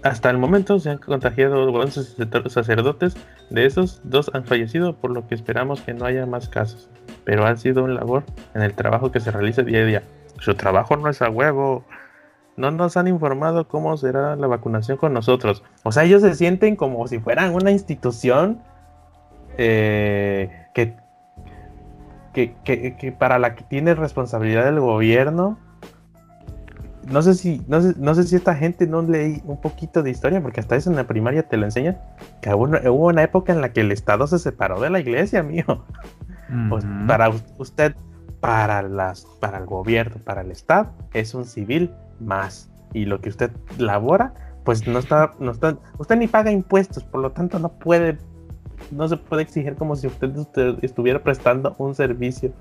[0.04, 3.16] hasta el momento se han contagiado 11 sacerdotes.
[3.50, 6.90] De esos, dos han fallecido, por lo que esperamos que no haya más casos.
[7.26, 10.04] Pero ha sido un labor en el trabajo que se realiza día a día.
[10.40, 11.84] Su trabajo no es a huevo.
[12.56, 15.64] No nos han informado cómo será la vacunación con nosotros.
[15.84, 18.62] O sea, ellos se sienten como si fueran una institución
[19.62, 20.96] eh, que,
[22.64, 25.60] que, para la que tiene responsabilidad el gobierno.
[27.12, 30.12] No sé si, no sé, no sé si esta gente no leí un poquito de
[30.12, 31.98] historia, porque hasta eso en la primaria te lo enseñan,
[32.42, 35.84] que hubo una, época en la que el Estado se separó de la iglesia, mío.
[36.70, 37.96] Pues, para usted,
[38.40, 42.72] para las, para el gobierno, para el Estado, es un civil más.
[42.94, 47.22] Y lo que usted labora, pues no está, no está, usted ni paga impuestos, por
[47.22, 48.18] lo tanto no puede
[48.92, 50.32] no se puede exigir como si usted,
[50.82, 52.52] estuviera prestando un servicio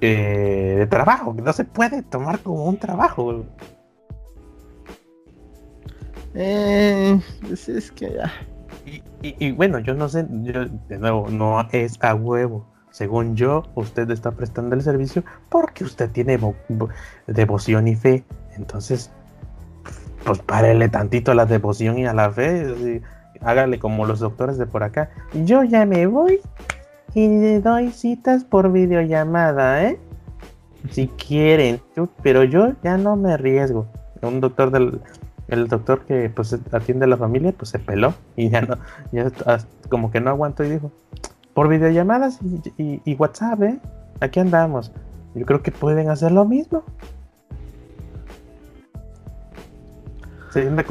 [0.00, 3.44] eh, de trabajo, no se puede tomar como un trabajo.
[6.34, 8.32] Eh, pues es que ya.
[9.22, 12.66] Y, bueno, yo no sé, de nuevo, no es a huevo.
[12.90, 16.38] Según yo, usted está prestando el servicio porque usted tiene
[17.28, 18.24] devoción y fe.
[18.56, 19.10] Entonces,
[20.24, 23.00] pues párele tantito a la devoción y a la fe
[23.44, 25.10] hágale como los doctores de por acá.
[25.44, 26.40] Yo ya me voy
[27.14, 29.98] y le doy citas por videollamada, ¿eh?
[30.90, 31.80] Si quieren,
[32.22, 33.86] pero yo ya no me arriesgo.
[34.22, 35.00] Un doctor del,
[35.48, 38.78] el doctor que pues atiende a la familia, pues se peló y ya no,
[39.12, 39.30] ya
[39.88, 40.90] como que no aguantó y dijo,
[41.54, 42.40] por videollamadas
[42.78, 43.78] y, y WhatsApp, ¿eh?
[44.20, 44.92] Aquí andamos.
[45.34, 46.82] Yo creo que pueden hacer lo mismo.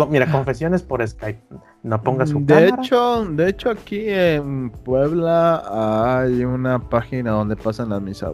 [0.10, 1.42] Mira, confesiones por Skype.
[1.84, 7.90] No ponga su de Hecho, de hecho, aquí en Puebla hay una página donde pasan
[7.90, 8.34] las misas,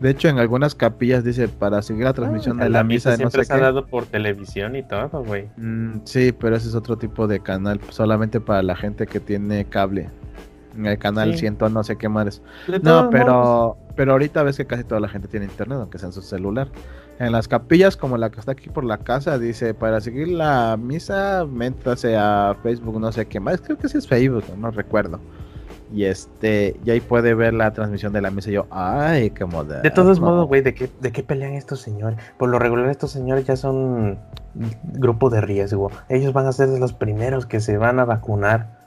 [0.00, 3.16] De hecho, en algunas capillas dice para seguir la transmisión ah, de la, misa.
[3.16, 5.48] siempre se ha dado por televisión y todo, güey.
[5.56, 9.64] Mm, sí, pero ese es otro tipo de canal, solamente para la gente que tiene
[9.64, 10.10] cable.
[10.76, 12.42] En el canal siento no sé qué más.
[12.82, 16.12] No, pero, pero ahorita ves que casi toda la gente tiene internet, aunque sea en
[16.12, 16.68] su celular.
[17.18, 20.76] En las capillas, como la que está aquí por la casa, dice, para seguir la
[20.76, 23.60] misa, métase a Facebook, no sé qué más.
[23.60, 25.20] Creo que sí es Facebook, no recuerdo.
[25.94, 28.50] Y este, y ahí puede ver la transmisión de la misa.
[28.50, 29.82] Y yo, ay, qué moderno.
[29.82, 32.18] De todos modos, güey, ¿de qué, ¿de qué pelean estos señores?
[32.38, 34.18] Por lo regular, estos señores ya son
[34.94, 35.90] grupo de riesgo.
[36.08, 38.80] Ellos van a ser los primeros que se van a vacunar.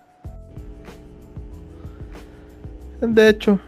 [3.02, 3.60] De hecho,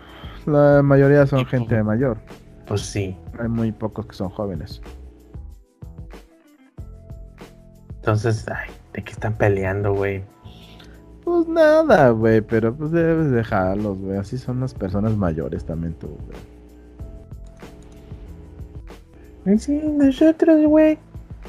[0.46, 2.18] la mayoría son gente mayor.
[2.68, 3.18] Pues sí.
[3.40, 4.82] Hay muy pocos que son jóvenes.
[7.96, 10.24] Entonces, ay, ¿de qué están peleando, güey?
[11.24, 14.18] Pues nada, güey, pero pues debes dejarlos, güey.
[14.18, 16.18] Así son las personas mayores también tú,
[19.46, 19.60] güey.
[19.60, 20.98] Sí, nosotros, güey.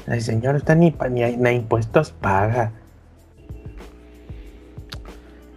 [0.07, 2.71] El señor está ni, ni, ni impuestos paga.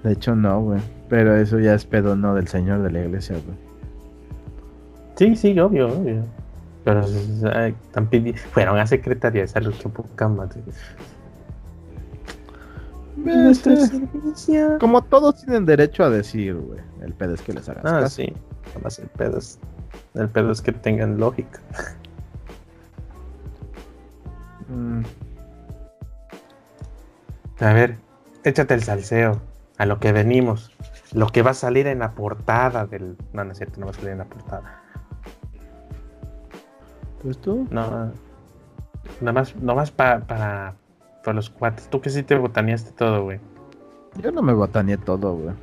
[0.02, 0.80] De hecho, no, güey.
[1.08, 3.71] Pero eso ya es pedo no del señor de la iglesia, güey.
[5.16, 6.24] Sí, sí, obvio, obvio.
[6.84, 8.40] Pero están pidiendo.
[8.52, 10.62] Fueron a Secretaría de Salud, que poca madre.
[13.16, 14.78] Nuestro servicio.
[14.80, 16.80] Como todos tienen derecho a decir, güey.
[17.02, 17.84] El pedo es que les hagas.
[17.84, 18.32] Ah, sí.
[18.72, 19.58] Además, el pedo es.
[20.14, 21.60] El pedo es que tengan lógica.
[24.68, 25.02] Mm.
[27.60, 27.98] A ver,
[28.44, 29.40] échate el salseo.
[29.78, 30.72] A lo que venimos.
[31.12, 33.16] Lo que va a salir en la portada del.
[33.32, 34.81] No, no es cierto, no va a salir en la portada.
[37.22, 37.66] ¿Pues tú?
[37.70, 38.12] No.
[39.20, 40.74] Nada más, nada más para
[41.22, 41.88] para los cuates.
[41.88, 43.40] Tú que sí te botaneaste todo, güey.
[44.22, 45.54] Yo no me botaneé todo, güey.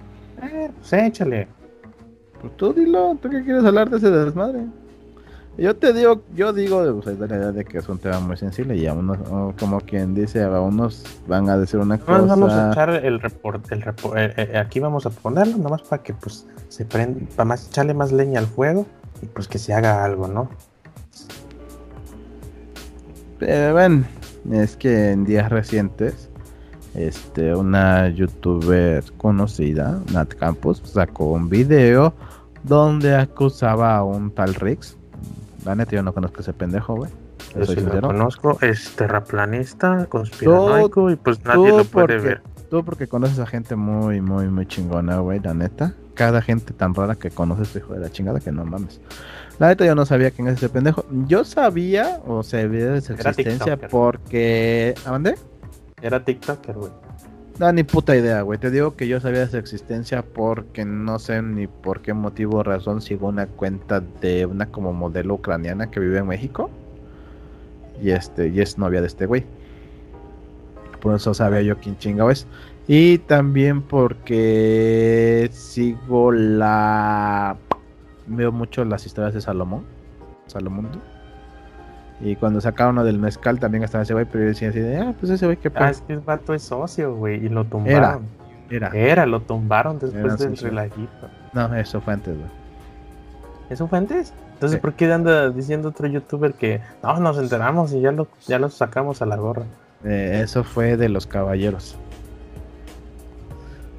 [0.42, 1.48] Eh, pues échale.
[2.42, 4.66] Pues tú dilo, ¿tú qué quieres hablar de ese desmadre?
[5.58, 8.38] Yo te digo, yo digo, pues, de la idea de que es un tema muy
[8.38, 9.18] sensible y a unos,
[9.60, 12.22] como quien dice, a unos van a decir una cosa.
[12.22, 16.02] Vamos a echar el report, el report eh, eh, aquí vamos a ponerlo, nomás para
[16.02, 18.86] que pues se prenda, para más echarle más leña al fuego
[19.22, 20.50] y pues que se haga algo, ¿no?
[23.40, 24.04] Pero bueno,
[24.52, 26.30] es que en días recientes,
[26.94, 32.14] este, una youtuber conocida, Nat Campos, sacó un video
[32.64, 34.98] donde acusaba a un tal Rix.
[35.66, 37.12] La neta, yo no conozco ese pendejo, güey.
[37.56, 42.42] Yo sí lo conozco, es terraplanista, conspiranoico y pues nadie lo puede ver.
[42.70, 45.96] Tú porque conoces a gente muy, muy, muy chingona, güey, la neta.
[46.14, 49.02] Cada gente tan rara que conoces, hijo de la chingada, que no mames.
[49.60, 51.06] La neta yo no sabía quién es ese pendejo.
[51.28, 54.96] Yo sabía o sabía de su existencia porque...
[55.06, 55.36] ¿A dónde?
[56.02, 56.92] Era TikToker, güey.
[57.60, 58.58] No, ni puta idea, güey.
[58.58, 62.60] Te digo que yo sabía de su existencia porque no sé ni por qué motivo
[62.60, 66.70] o razón sigo una cuenta de una como modelo ucraniana que vive en México.
[68.02, 69.44] Y este, y es novia de este güey.
[71.02, 72.48] Por eso sabía yo quién chingado es.
[72.88, 77.58] Y también porque sigo la
[78.30, 79.84] veo mucho las historias de Salomón.
[80.48, 80.90] Salomón.
[82.22, 84.98] Y cuando sacaron uno del mezcal también estaba ese güey, pero yo decía así de,
[84.98, 87.64] ah, pues ese güey que Ah, es que el vato es socio, güey, y lo
[87.66, 88.24] tumbaron.
[88.70, 89.26] Era, era.
[89.26, 91.30] lo tumbaron después del relajito.
[91.54, 92.50] No, eso fue antes, güey.
[93.70, 94.34] ¿Eso fue antes?
[94.54, 98.60] Entonces, ¿por qué anda diciendo otro youtuber que no, nos enteramos y ya lo, ya
[98.60, 99.64] lo sacamos a la gorra?
[100.04, 101.98] Eh, eso fue de los caballeros.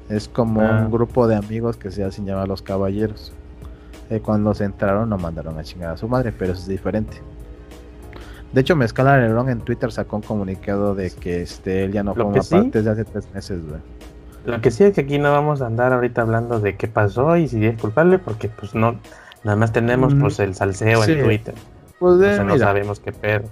[0.09, 0.83] Es como ah.
[0.83, 3.33] un grupo de amigos que se hacen llamar los caballeros.
[4.11, 7.21] Eh, cuando se entraron no mandaron a chingar a su madre, pero eso es diferente.
[8.51, 12.13] De hecho, Mezcal Alerón en Twitter sacó un comunicado de que este, él ya no
[12.13, 13.79] forma parte desde hace tres meses, güey.
[14.43, 17.37] Lo que sí es que aquí no vamos a andar ahorita hablando de qué pasó
[17.37, 18.99] y si es culpable, porque pues no,
[19.45, 21.55] nada más tenemos pues el salseo en Twitter.
[21.97, 23.43] Pues no sabemos qué pedo.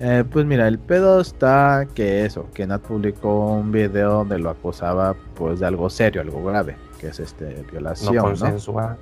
[0.00, 4.50] Eh, pues mira, el pedo está que eso, que Nat publicó un video donde lo
[4.50, 8.16] acusaba pues de algo serio, algo grave, que es este violación.
[8.16, 8.98] No consensual.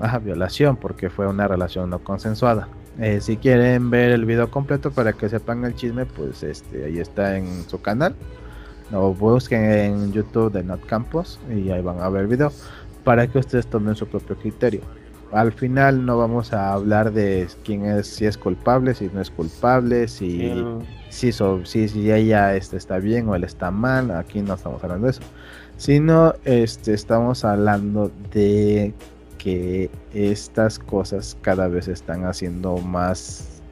[0.00, 2.68] Ajá, violación, porque fue una relación no consensuada.
[2.98, 6.98] Eh, si quieren ver el video completo para que sepan el chisme, pues este ahí
[6.98, 8.14] está en su canal.
[8.92, 12.50] O busquen en YouTube de Not Campos y ahí van a ver el video
[13.04, 14.80] para que ustedes tomen su propio criterio.
[15.30, 19.30] Al final no vamos a hablar de quién es, si es culpable, si no es
[19.30, 20.54] culpable, si,
[21.10, 24.10] si, si, si, ella este, está bien o él está mal.
[24.10, 25.22] Aquí no estamos hablando de eso,
[25.76, 28.94] sino este, estamos hablando de
[29.38, 33.62] que estas cosas cada vez están haciendo más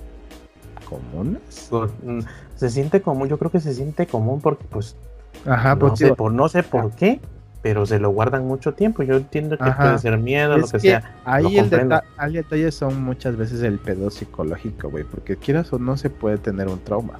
[0.89, 1.69] comunes.
[2.03, 2.21] Mm,
[2.55, 4.97] se siente común, yo creo que se siente común porque pues
[5.45, 7.21] Ajá, no, sé, por, no sé por qué,
[7.63, 9.03] pero se lo guardan mucho tiempo.
[9.03, 11.17] Yo entiendo que puede ser miedo, lo que, sea.
[11.25, 16.09] Ahí el, detalle son muchas veces el pedo psicológico, güey, porque quieras o no se
[16.09, 17.19] puede tener un trauma.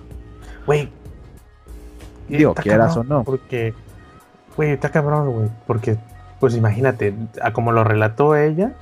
[0.65, 0.89] Güey.
[2.29, 3.23] Digo, quieras o no.
[3.23, 3.75] Porque,
[4.57, 5.99] güey, está cabrón, güey, porque
[6.41, 8.75] pues imagínate, a como lo relató ella,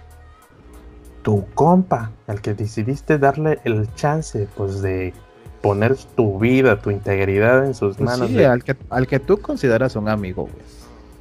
[1.23, 5.15] tu compa, al que decidiste darle el chance, pues de
[5.63, 8.29] poner tu vida, tu integridad en sus pues manos.
[8.29, 10.65] Sí, al, que, al que tú consideras un amigo, güey.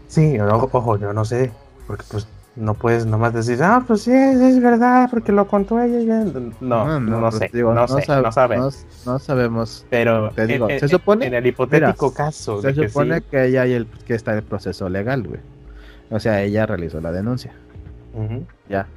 [0.07, 1.51] Sí, ojo, yo no sé,
[1.87, 6.23] porque pues no puedes nomás decir, ah, pues sí, es, verdad, porque lo contó ella.
[6.59, 8.85] No, no, no, sé, no, sé, no sabemos.
[9.05, 9.85] No, sabemos.
[9.89, 11.25] Pero te digo, se supone.
[11.25, 12.61] En el hipotético caso.
[12.61, 15.39] Se supone que, ella y el, que está en el proceso legal, güey.
[16.09, 17.53] O sea, ella realizó la denuncia.
[18.69, 18.87] Ya.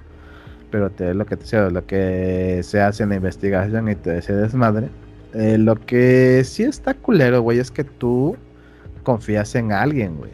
[0.71, 4.21] Pero te, lo que te decía, lo que se hace en la investigación y te
[4.23, 4.89] se desmadre.
[5.35, 8.37] Eh, lo que sí está culero, güey, es que tú
[9.03, 10.33] confías en alguien, güey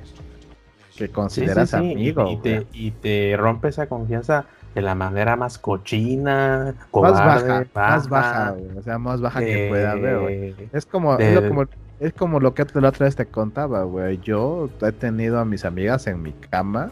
[0.96, 2.30] que consideras amigo.
[2.30, 8.08] Y, te, y, te, rompe esa confianza de la manera más cochina, más baja, más
[8.08, 10.54] baja, o sea, más baja que pueda haber, güey.
[10.72, 11.66] Es como, es, lo, como,
[12.02, 14.18] es como lo que la otra vez te contaba, güey.
[14.18, 16.90] Yo he tenido a mis amigas en mi cama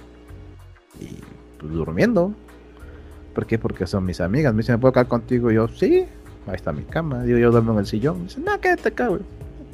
[1.01, 1.19] y
[1.59, 2.33] pues, durmiendo.
[3.35, 3.59] ¿Por qué?
[3.59, 4.55] Porque son mis amigas.
[4.55, 5.51] Me dicen, ¿me puedo quedar contigo?
[5.51, 6.07] Y yo, sí,
[6.47, 7.25] ahí está mi cama.
[7.25, 8.19] Digo, yo duermo en el sillón.
[8.19, 9.23] Me dicen, no, quédate acá, güey.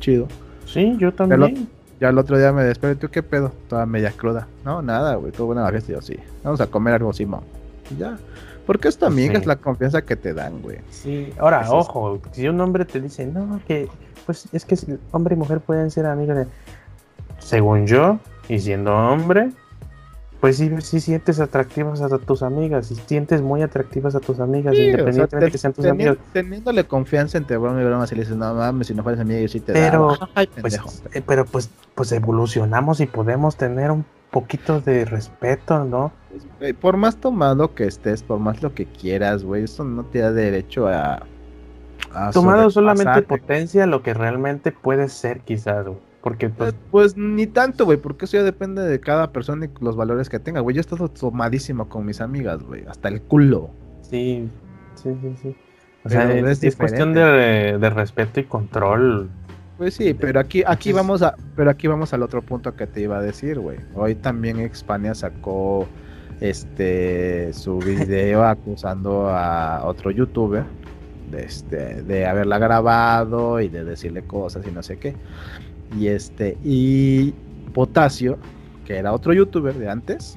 [0.01, 0.27] Chido.
[0.65, 1.69] Sí, yo también.
[2.01, 3.53] Ya el otro día me despierto, ¿tú qué pedo?
[3.69, 4.49] Toda media cruda.
[4.65, 5.93] No, nada, güey, todo buena la fiesta.
[5.93, 7.43] Yo sí, vamos a comer algo, Simón.
[7.91, 8.17] Y ya.
[8.67, 10.79] Porque es tu amiga, es la confianza que te dan, güey.
[10.91, 13.89] Sí, ahora, ojo, si un hombre te dice, no, que,
[14.27, 14.77] pues es que
[15.13, 16.47] hombre y mujer pueden ser amigos de.
[17.39, 18.19] Según yo,
[18.49, 19.51] y siendo hombre,
[20.41, 24.75] pues sí, sí sientes atractivas a tus amigas, y sientes muy atractivas a tus amigas,
[24.75, 26.19] independientemente de que sean tus amigas.
[26.33, 29.41] Teniéndole confianza entre broma y broma, si le dices, no mames, si no fueras amiga,
[29.41, 30.17] yo sí te pero,
[30.61, 30.81] pues,
[31.15, 36.13] eh, pero pues, pues evolucionamos y podemos tener un poquito de respeto, ¿no?
[36.59, 40.19] Pues, por más tomado que estés, por más lo que quieras, güey, eso no te
[40.19, 41.23] da derecho a...
[42.17, 45.99] a tomado solamente potencia lo que realmente puede ser, quizás, güey.
[46.27, 49.95] Porque pues, pues ni tanto, güey, porque eso ya depende de cada persona y los
[49.95, 50.75] valores que tenga, güey.
[50.75, 53.71] Yo he estado tomadísimo con mis amigas, güey, hasta el culo.
[54.03, 54.49] Sí,
[54.97, 55.57] sí, sí, sí.
[56.05, 59.31] O sea, es, cuestión de, respeto y control.
[59.79, 63.03] Pues sí, pero aquí, aquí vamos a, pero aquí vamos al otro punto que te
[63.03, 63.79] iba a decir, güey.
[63.95, 65.87] Hoy también España sacó
[66.41, 70.65] este su video acusando a otro youtuber
[71.31, 75.15] de este de haberla grabado y de decirle cosas y no sé qué.
[75.99, 77.33] Y este, y
[77.73, 78.39] Potasio,
[78.85, 80.37] que era otro youtuber de antes,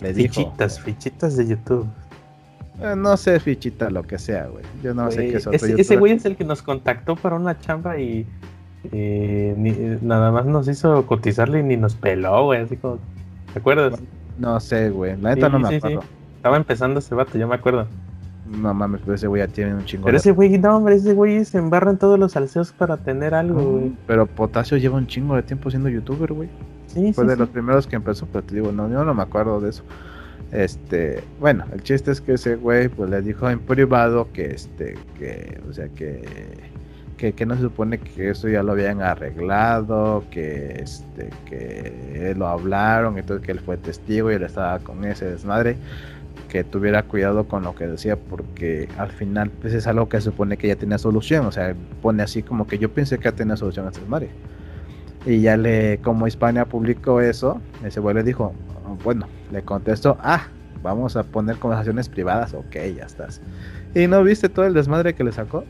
[0.00, 1.86] le fichitas, fichitas de YouTube.
[2.80, 4.64] Eh, no sé, fichita, lo que sea, güey.
[4.82, 7.36] Yo no sé qué es otro ese, Ese güey es el que nos contactó para
[7.36, 8.24] una chamba y
[8.92, 12.60] eh, nada más nos hizo cotizarle y ni nos peló, güey.
[12.60, 12.98] Así como,
[13.52, 14.00] ¿te acuerdas?
[14.38, 15.20] No sé, güey.
[15.20, 16.04] La neta no me acuerdo.
[16.36, 17.88] Estaba empezando ese vato, yo me acuerdo.
[18.50, 20.06] No mames, pero ese güey ya tiene un chingo.
[20.06, 23.34] Pero ese güey, no, hombre, ese güey se embarra en todos los salseos para tener
[23.34, 23.92] algo, güey.
[24.06, 26.48] pero Potasio lleva un chingo de tiempo siendo youtuber, güey.
[26.86, 29.60] Sí, Fue de los primeros que empezó, pero te digo, no, yo no me acuerdo
[29.60, 29.82] de eso.
[30.50, 34.96] Este, bueno, el chiste es que ese güey, pues le dijo en privado que, este,
[35.18, 36.22] que, o sea, que,
[37.18, 42.48] que, que no se supone que eso ya lo habían arreglado, que, este, que lo
[42.48, 45.76] hablaron, entonces que él fue testigo y él estaba con ese desmadre
[46.48, 50.56] que tuviera cuidado con lo que decía porque al final pues es algo que supone
[50.56, 53.56] que ya tenía solución, o sea, pone así como que yo pensé que ya tenía
[53.56, 54.30] solución a este Mario.
[55.26, 58.54] Y ya le, como Hispania publicó eso, ese güey le dijo,
[59.04, 60.46] bueno, le contestó, ah,
[60.82, 63.40] vamos a poner conversaciones privadas, ok, ya estás.
[63.94, 65.64] ¿Y no viste todo el desmadre que le sacó?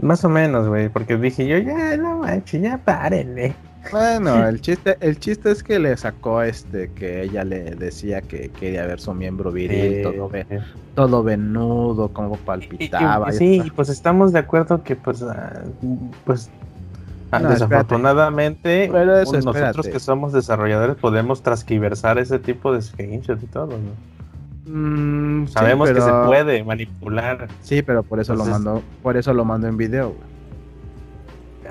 [0.00, 3.54] Más o menos, güey, porque dije yo, ya, no manches, ya párenle.
[3.90, 8.50] Bueno, el chiste, el chiste es que le sacó este que ella le decía que
[8.50, 10.30] quería ver su miembro viril, todo,
[10.94, 13.32] todo venudo, como palpitaba.
[13.32, 15.62] sí, pues estamos de acuerdo que pues, ah,
[16.24, 16.50] pues
[17.38, 23.78] desafortunadamente nosotros que somos desarrolladores podemos transquiversar ese tipo de screenshots y todo,
[24.66, 27.48] mm, Sabemos que se puede manipular.
[27.62, 30.14] Sí, pero por eso lo mando, por eso lo mando en video,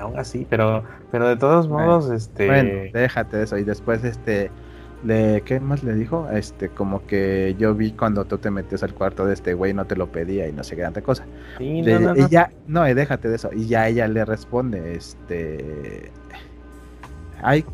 [0.00, 2.46] aún así, pero, pero de todos modos, este.
[2.46, 3.58] Bueno, déjate de eso.
[3.58, 4.50] Y después, este.
[5.02, 6.28] Le, ¿Qué más le dijo?
[6.30, 9.86] Este, como que yo vi cuando tú te metes al cuarto de este güey, no
[9.86, 11.24] te lo pedía y no sé qué tanta cosa.
[11.56, 13.48] Sí, no, no, y ya, no, déjate de eso.
[13.54, 16.10] Y ya ella le responde, este.
[17.42, 17.64] Hay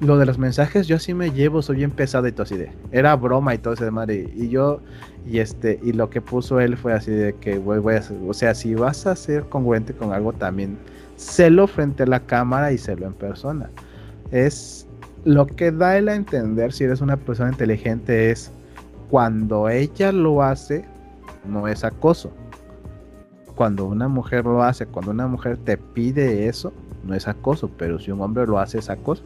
[0.00, 2.70] lo de los mensajes, yo así me llevo, soy bien pesado y todo así de.
[2.92, 4.28] Era broma y todo ese de madre.
[4.34, 4.80] Y yo,
[5.26, 8.34] y este, y lo que puso él fue así de que, güey, voy a, o
[8.34, 10.76] sea, si vas a ser congruente con algo, también
[11.24, 13.70] celo frente a la cámara y celo en persona.
[14.30, 14.86] Es
[15.24, 18.52] lo que da él a entender si eres una persona inteligente es
[19.10, 20.84] cuando ella lo hace,
[21.46, 22.30] no es acoso.
[23.54, 26.72] Cuando una mujer lo hace, cuando una mujer te pide eso,
[27.04, 29.24] no es acoso, pero si un hombre lo hace es acoso.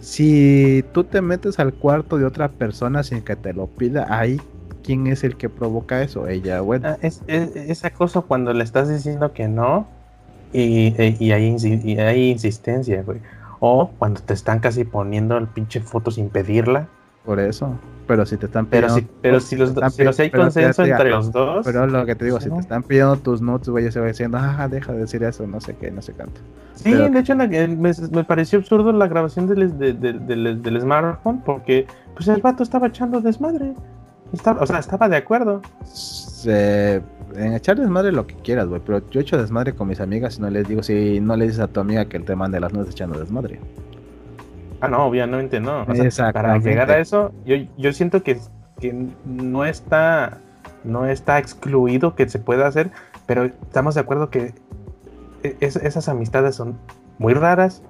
[0.00, 4.40] Si tú te metes al cuarto de otra persona sin que te lo pida, ahí
[4.82, 6.88] quién es el que provoca eso, ella, bueno.
[6.88, 9.86] Ah, es, es acoso cuando le estás diciendo que no
[10.52, 13.20] y, y, hay, hay insistencia, güey.
[13.60, 16.88] O cuando te están casi poniendo el pinche foto sin pedirla
[17.24, 17.78] Por eso.
[18.06, 18.94] Pero si te están pidiendo.
[18.94, 21.64] Pero si, pero si, los, si, los hay consenso entre los dos.
[21.64, 24.38] Pero lo que te digo, si te están pidiendo tus notes, güey, se va diciendo,
[24.40, 26.40] ah, deja de decir eso, no sé qué, no sé cuánto.
[26.74, 32.26] Sí, de hecho, me, me, pareció absurdo la grabación del, del, del, smartphone porque, pues
[32.26, 33.74] el vato estaba echando desmadre.
[34.32, 35.62] Estaba, o sea, estaba de acuerdo.
[37.36, 40.42] En echar desmadre lo que quieras, güey, pero yo echo desmadre con mis amigas y
[40.42, 42.72] no les digo, si no le dices a tu amiga que él te mande las
[42.72, 43.60] notas echando desmadre.
[44.80, 45.86] Ah, no, obviamente no.
[46.32, 48.38] para llegar a eso, yo, yo siento que,
[48.78, 50.38] que, no está
[50.84, 52.90] no está excluido que se pueda hacer,
[53.26, 54.54] pero estamos de acuerdo que
[55.42, 56.78] e, esas amistades son
[57.18, 57.82] muy raras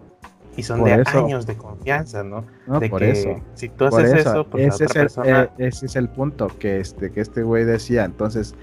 [0.56, 2.44] y son de años de confianza, ¿no?
[2.80, 3.40] de por que eso.
[3.54, 5.42] si tú haces eso, pues ese, es el, persona...
[5.42, 8.54] Eh, ese es el punto que este que este güey decía, entonces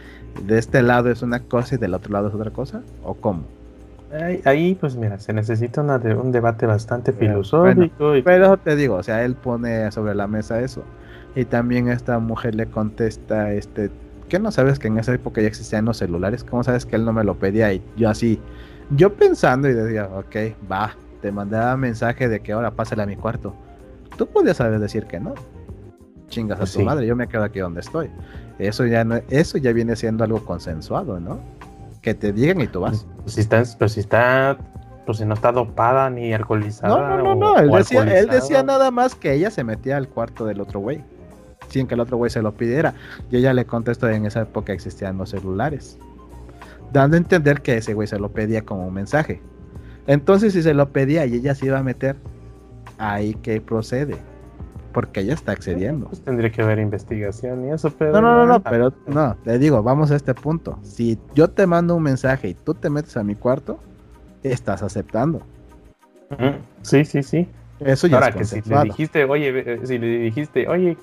[0.45, 3.43] de este lado es una cosa y del otro lado es otra cosa, o cómo?
[4.45, 8.13] Ahí, pues mira, se necesita un debate bastante filosófico.
[8.23, 10.83] Pero te digo, o sea, él pone sobre la mesa eso.
[11.35, 13.91] Y también esta mujer le contesta, este,
[14.29, 16.43] ¿qué no sabes que en esa época ya existían los celulares?
[16.43, 17.73] ¿Cómo sabes que él no me lo pedía?
[17.73, 18.39] Y yo así,
[18.91, 20.35] yo pensando y decía, ok,
[20.71, 23.53] va, te mandaba mensaje de que ahora pásale a mi cuarto.
[24.17, 25.35] Tú podías saber decir que no.
[26.27, 28.09] Chingas a tu madre, yo me quedo aquí donde estoy.
[28.59, 31.39] Eso ya no, eso ya viene siendo algo consensuado, ¿no?
[32.07, 33.05] que te digan y tú vas.
[33.23, 34.57] Pues si está, pues si está,
[35.05, 37.17] pues si no está dopada ni alcoholizada.
[37.17, 40.45] No, no, no, Él, decía, él, decía, nada más que ella se metía al cuarto
[40.45, 41.03] del otro güey,
[41.67, 42.93] sin que el otro güey se lo pidiera.
[43.29, 45.99] Y ella le contestó en esa época existían los celulares,
[46.93, 49.41] dando a entender que ese güey se lo pedía como un mensaje.
[50.05, 52.15] Entonces, si se lo pedía y ella se iba a meter,
[52.97, 54.15] ahí que procede
[54.91, 56.07] porque ella está accediendo.
[56.07, 58.13] Pues tendría que haber investigación y eso, pero...
[58.13, 60.79] No, no, no, no, pero no, te digo, vamos a este punto.
[60.83, 63.79] Si yo te mando un mensaje y tú te metes a mi cuarto,
[64.43, 65.41] estás aceptando.
[66.81, 67.47] Sí, sí, sí.
[67.79, 70.97] Eso ya Ahora que si le dijiste, oye, si le dijiste, oye,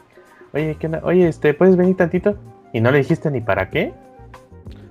[0.53, 2.37] oye, ¿qué oye, este, ¿puedes venir tantito?
[2.73, 3.95] Y no le dijiste ni para qué,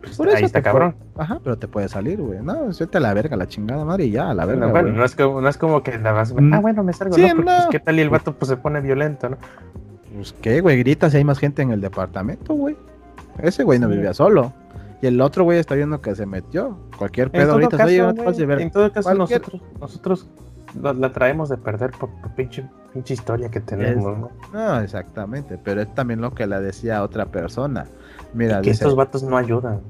[0.03, 0.95] pues Por eso ahí está cabrón.
[1.15, 2.41] Ajá, pero te puede salir, güey.
[2.41, 4.67] No, suelta la verga, la chingada madre y ya, a la verga.
[4.67, 6.33] bueno, no es, como, no es como que la vas.
[6.33, 6.53] Mm.
[6.53, 7.15] Ah, bueno, me salgo.
[7.15, 9.37] Sí, no, pues, ¿qué tal y el vato pues se pone violento, no?
[10.13, 12.75] Pues qué, güey, grita si hay más gente en el departamento, güey.
[13.39, 14.51] Ese güey no vivía solo.
[15.01, 16.77] Y el otro güey está viendo que se metió.
[16.97, 17.77] Cualquier pedo ahorita.
[17.77, 18.61] Caso, oye, ver.
[18.61, 20.27] En todo caso, nosotros, nosotros
[20.81, 24.31] la, traemos de perder por, pinche, pinche, historia que tenemos, ¿no?
[24.53, 25.57] No, exactamente.
[25.63, 27.85] Pero es también lo que le decía otra persona.
[28.33, 29.81] Mira, que estos vatos no ayudan.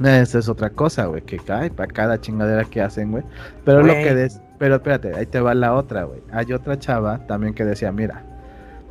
[0.00, 3.24] Esa es otra cosa, güey, que cae para cada chingadera que hacen, güey.
[3.64, 6.20] Pero lo que des, pero espérate, ahí te va la otra, güey.
[6.32, 8.22] Hay otra chava también que decía, mira,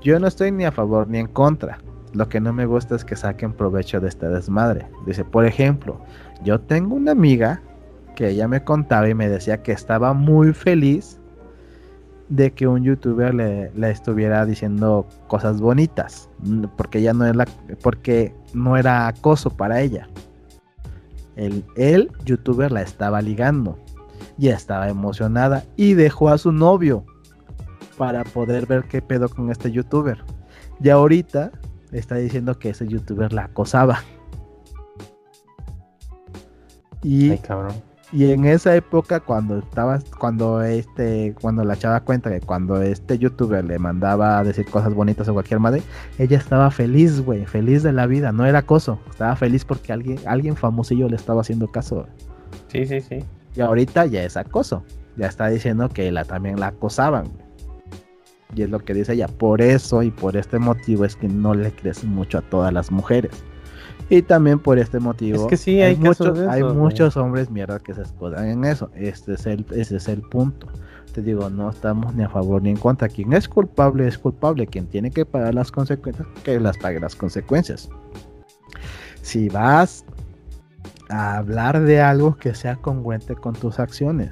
[0.01, 1.79] yo no estoy ni a favor ni en contra.
[2.13, 4.87] Lo que no me gusta es que saquen provecho de este desmadre.
[5.05, 5.99] Dice, por ejemplo,
[6.43, 7.61] yo tengo una amiga
[8.15, 11.19] que ella me contaba y me decía que estaba muy feliz
[12.29, 16.29] de que un youtuber le, estuviera diciendo cosas bonitas
[16.75, 17.45] porque ella no era
[17.81, 20.07] porque no era acoso para ella.
[21.35, 23.77] El, el youtuber la estaba ligando
[24.37, 27.05] y estaba emocionada y dejó a su novio
[27.97, 30.23] para poder ver qué pedo con este youtuber.
[30.81, 31.51] Y ahorita
[31.91, 34.03] está diciendo que ese youtuber la acosaba.
[37.03, 42.29] Y Ay, cabrón y en esa época, cuando estaba, cuando este, cuando la chava cuenta
[42.29, 45.83] que cuando este youtuber le mandaba a decir cosas bonitas o cualquier madre,
[46.17, 50.19] ella estaba feliz, güey, feliz de la vida, no era acoso, estaba feliz porque alguien,
[50.25, 52.07] alguien famosillo le estaba haciendo caso.
[52.69, 53.25] Sí, sí, sí.
[53.55, 54.83] Y ahorita ya es acoso,
[55.17, 57.25] ya está diciendo que la también la acosaban.
[58.55, 61.53] Y es lo que dice ella, por eso y por este motivo es que no
[61.53, 63.31] le crees mucho a todas las mujeres.
[64.09, 65.43] Y también por este motivo.
[65.43, 68.89] Es que sí, hay, muchos, hay muchos hombres mierda que se escudan en eso.
[68.95, 70.67] Este es el, ese es el punto.
[71.13, 73.09] Te digo, no estamos ni a favor ni en contra.
[73.09, 74.65] Quien es culpable es culpable.
[74.67, 77.89] Quien tiene que pagar las consecuencias, que las pague las consecuencias.
[79.21, 80.05] Si vas
[81.09, 84.31] a hablar de algo que sea congruente con tus acciones.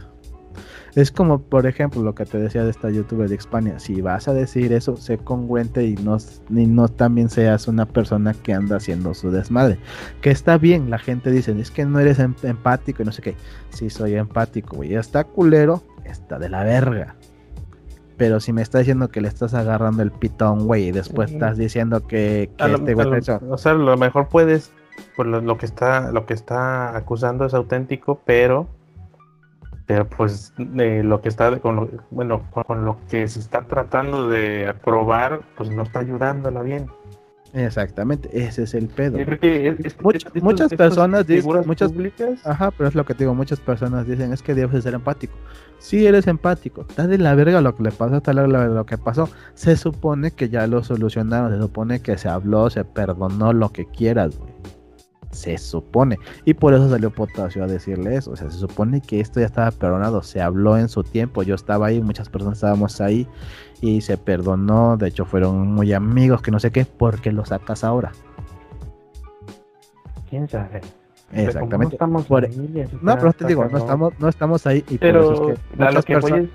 [0.96, 3.80] Es como, por ejemplo, lo que te decía de esta youtuber de España.
[3.80, 6.18] Si vas a decir eso, sé congruente y no,
[6.50, 9.78] no también seas una persona que anda haciendo su desmadre.
[10.22, 13.22] Que está bien, la gente dice, es que no eres em, empático y no sé
[13.22, 13.36] qué.
[13.72, 14.96] Sí, soy empático, güey.
[14.96, 17.16] Está culero, está de la verga.
[18.16, 21.58] Pero si me está diciendo que le estás agarrando el pitón, güey, y después estás
[21.58, 24.72] diciendo que, este güey O sea, lo mejor puedes,
[25.18, 28.70] por lo, que está, lo que está acusando es auténtico, pero
[29.86, 34.68] pero pues lo que está con lo, bueno con lo que se está tratando de
[34.68, 36.88] aprobar pues no está ayudándola bien
[37.54, 39.18] Exactamente, ese es el pedo.
[39.18, 42.96] Yo creo que es- es- Much- estos- muchas personas dicen- muchas- públicas, Ajá, pero es
[42.96, 45.34] lo que te digo, muchas personas dicen, es que debes de ser empático.
[45.80, 49.30] Sí, eres empático, de la verga lo que le pasó, de la lo que pasó.
[49.54, 53.86] Se supone que ya lo solucionaron, se supone que se habló, se perdonó, lo que
[53.86, 54.52] quieras, güey.
[55.32, 56.18] Se supone.
[56.46, 58.32] Y por eso salió Potasio a decirle eso.
[58.32, 61.56] O sea, se supone que esto ya estaba perdonado, se habló en su tiempo, yo
[61.56, 63.28] estaba ahí, muchas personas estábamos ahí
[63.82, 64.98] y se perdonó.
[64.98, 68.12] De hecho, fueron muy amigos, que no sé qué, porque lo sacas ahora.
[70.30, 70.82] quién sabe.
[71.32, 71.86] Pero Exactamente.
[71.86, 74.98] No, estamos Por- ahí, eso No, pero te digo, no estamos, no estamos ahí y
[74.98, 76.50] por eso es que muchas personas,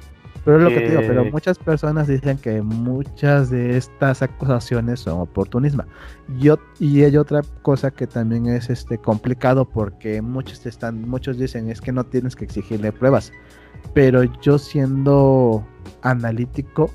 [0.44, 4.22] pero es lo que te digo, pero que- muchas personas dicen que muchas de estas
[4.22, 5.84] acusaciones son oportunismo.
[6.38, 11.70] Yo, y hay otra cosa que también es este complicado porque muchos están, muchos dicen
[11.70, 13.32] es que no tienes que exigirle pruebas.
[13.94, 15.64] Pero yo siendo
[16.02, 16.90] analítico,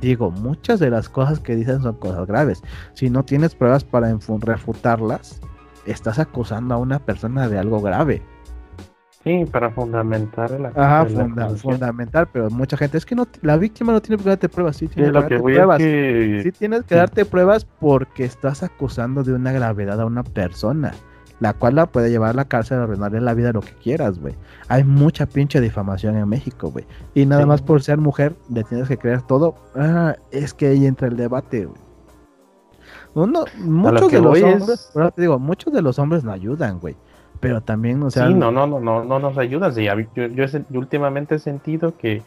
[0.00, 2.62] digo, muchas de las cosas que dicen son cosas graves.
[2.94, 5.40] Si no tienes pruebas para refutarlas,
[5.86, 8.22] estás acusando a una persona de algo grave.
[9.24, 13.92] Sí, para fundamentar la, Ajá, funda- fundamental, pero mucha gente es que no, la víctima
[13.92, 15.80] no tiene que darte pruebas, sí Sí, tiene que lo darte que pruebas.
[15.80, 16.98] es que Sí tienes que sí.
[16.98, 20.92] darte pruebas porque estás acusando de una gravedad a una persona,
[21.40, 24.34] la cual la puede llevar a la cárcel, arruinarle la vida, lo que quieras, güey.
[24.68, 26.84] Hay mucha pinche difamación en México, güey.
[27.14, 27.48] Y nada Sí.
[27.48, 29.54] más por ser mujer le tienes que creer todo.
[29.74, 31.80] Ah, es que ahí entra el debate, güey.
[33.14, 36.32] Uno, muchos que de los es- hombres, ahora te digo, muchos de los hombres no
[36.32, 36.96] ayudan, güey.
[37.44, 39.70] Pero también, o sea, sí, no, no, no, no, no nos ayuda.
[39.72, 42.22] Sí, yo, yo, yo últimamente he sentido que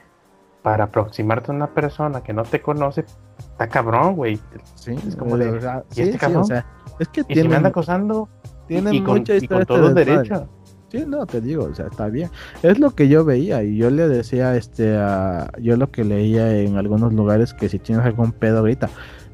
[0.64, 3.06] para aproximarte a una persona que no te conoce,
[3.38, 4.40] está cabrón, güey.
[4.76, 6.42] sí, es como de, sea, ¿y sí, este sí, cabrón?
[6.42, 6.66] o sea,
[7.00, 9.66] es que Y si me anda acosando, y- tienen y, con, mucha y con este
[9.66, 10.06] todo desmadre.
[10.30, 10.50] derecho.
[10.90, 12.30] Sí, no, te digo, o sea, está bien.
[12.64, 16.58] Es lo que yo veía y yo le decía, este, a, yo lo que leía
[16.60, 18.90] en algunos lugares que si tienes algún pedo grita,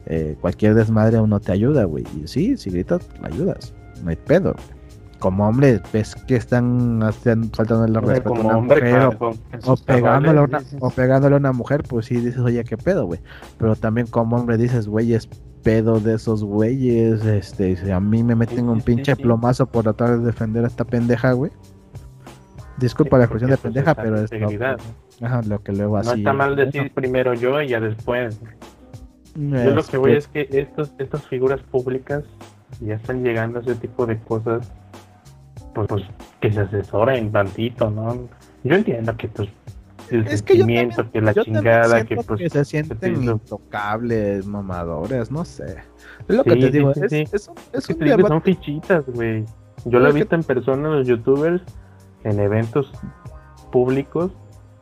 [0.08, 2.06] eh, cualquier desmadre uno te ayuda, güey.
[2.22, 3.74] Y sí, si gritas, ayudas,
[4.04, 4.56] no hay pedo.
[5.24, 7.00] Como hombre, ves que están
[7.54, 9.18] faltando el respeto a como una hombre, mujer
[9.64, 13.06] o- pegándole, a una, o pegándole a una mujer, pues sí dices, oye, qué pedo,
[13.06, 13.22] güey.
[13.58, 15.28] Pero también como hombre dices, güey, es
[15.64, 17.24] pedo de esos güeyes.
[17.26, 19.24] Este, si a mí me meten un sí, pinche sí.
[19.24, 21.54] plomazo por tratar de defender a esta pendeja, güey.
[22.80, 26.10] Disculpa la expresión de pues, pendeja, pero es lo, ajá, lo que luego así.
[26.10, 28.42] No está mal decir primero yo y ya después.
[29.36, 32.26] Yo lo que voy es que estos, estas figuras públicas
[32.82, 34.70] ya están llegando a ese tipo de cosas,
[35.74, 36.04] pues, pues,
[36.40, 38.28] que se asesoren tantito, ¿no?
[38.64, 39.50] Yo entiendo que pues
[40.10, 42.98] el Es que yo sentimiento, también- que la yo chingada, que pues que se sienten
[43.00, 43.32] pienso.
[43.32, 45.78] intocables, mamadores, no sé.
[46.28, 47.24] Es lo que Sí, te sí, digo, sí, es, sí.
[47.32, 49.46] es un, es que un te digo que son fichitas, güey.
[49.86, 51.62] Yo lo he que- visto en persona los youtubers
[52.24, 52.92] en eventos
[53.72, 54.32] públicos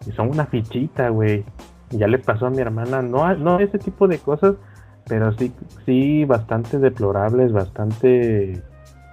[0.06, 1.44] y son una fichita, güey.
[1.92, 4.56] Ya le pasó a mi hermana, no, no ese tipo de cosas,
[5.08, 5.52] pero sí,
[5.86, 8.62] sí, bastante deplorables, bastante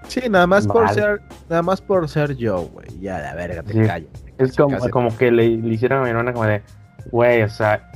[0.08, 2.86] Sí, nada más por ser, nada más por ser yo, güey.
[3.00, 3.80] Ya, la verga, te Sí.
[3.86, 4.10] callas.
[4.38, 4.90] Es como, casi.
[4.90, 6.62] como que le, le hicieron a mi hermana como de,
[7.10, 7.90] güey, o sea,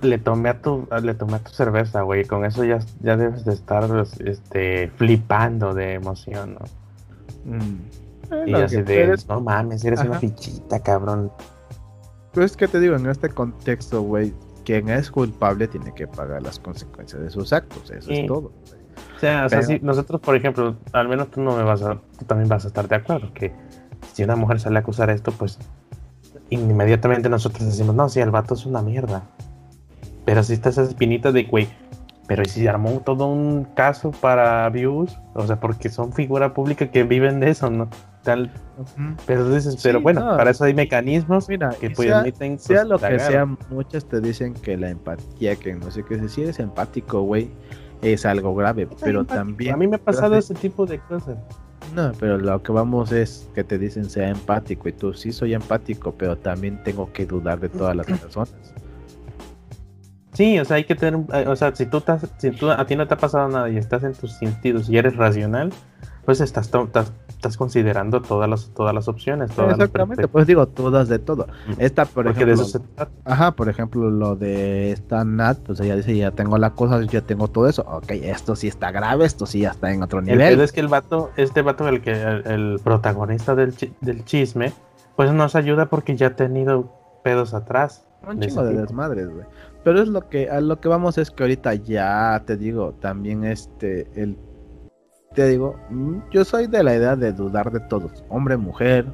[0.00, 3.44] le tomé a tu, le tomé a tu cerveza, güey, con eso ya, ya debes
[3.44, 3.84] de estar
[4.24, 7.56] este, flipando de emoción, ¿no?
[7.56, 8.46] Mm.
[8.46, 11.30] Y Lo así de, no mames, eres una fichita, cabrón.
[12.32, 14.32] Pues es que te digo, en este contexto, güey,
[14.64, 18.20] quien es culpable tiene que pagar las consecuencias de sus actos, eso Sí.
[18.20, 18.50] es todo.
[18.50, 18.81] O
[19.26, 22.24] sea, o sea, si nosotros, por ejemplo, al menos tú no me vas a, tú
[22.26, 23.52] también vas a estar de acuerdo que
[24.12, 25.58] si una mujer sale a acusar esto, pues
[26.50, 29.22] inmediatamente nosotros decimos, no, sí, el vato es una mierda.
[30.24, 31.68] Pero si está esa espinita de, güey,
[32.26, 35.16] pero ¿y si armó todo un caso para views?
[35.34, 37.88] O sea, porque son figura pública que viven de eso, ¿no?
[38.22, 38.52] Tal,
[39.26, 40.36] pero dices, Sí, pero bueno, no.
[40.36, 44.04] para eso hay mecanismos Mira, que y pues, sea, permiten sea lo que sea, muchas
[44.04, 47.50] te dicen que la empatía, que no sé qué, si eres empático, güey,
[48.02, 49.44] es algo grave, pero Empático.
[49.44, 49.74] también...
[49.74, 51.38] A mí me ha pasado ese tipo de cosas.
[51.94, 55.54] No, pero lo que vamos es que te dicen sea empático y tú sí soy
[55.54, 58.54] empático, pero también tengo que dudar de todas las personas.
[60.32, 62.86] Sí, o sea, hay que tener, eh, o sea, si tú, estás, si tú a
[62.86, 65.70] ti no te ha pasado nada y estás en tus sentidos y eres racional,
[66.24, 66.70] pues estás,
[67.42, 71.48] estás considerando todas las, todas las opciones, todas Exactamente, las pues digo todas de todo.
[71.76, 73.10] Esta, por Porque de ejemplo, eso se trata.
[73.24, 77.20] Ajá, por ejemplo, lo de esta Nat, pues ella dice, ya tengo la cosa, ya
[77.22, 77.82] tengo todo eso.
[77.88, 80.54] Ok, esto sí está grave, esto sí ya está en otro El nivel.
[80.54, 84.24] pedo es que el vato, este vato, el que el, el protagonista del, chi- del
[84.24, 84.72] chisme,
[85.16, 86.92] pues nos ayuda porque ya ha tenido
[87.24, 88.06] pedos atrás.
[88.24, 89.46] Un de chingo de desmadres, güey.
[89.82, 93.42] Pero es lo que, a lo que vamos es que ahorita ya te digo, también
[93.44, 94.38] este, el,
[95.34, 99.06] te digo, mm, yo soy de la idea de dudar de todos, hombre, mujer,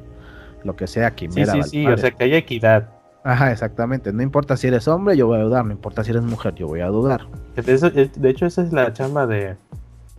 [0.63, 1.95] lo que sea, Sí, quimera, sí, sí, madre.
[1.95, 2.89] o sea, que haya equidad.
[3.23, 4.13] Ajá, exactamente.
[4.13, 5.65] No importa si eres hombre, yo voy a dudar.
[5.65, 7.27] No importa si eres mujer, yo voy a dudar.
[7.55, 9.55] De, hecho, esa es la chamba de,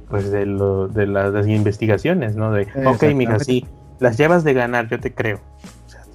[0.09, 2.53] pues, de, lo, de las, investigaciones, ¿no?
[2.53, 3.67] De, ok, mija, sí,
[3.99, 5.41] las llevas de ganar, yo te creo.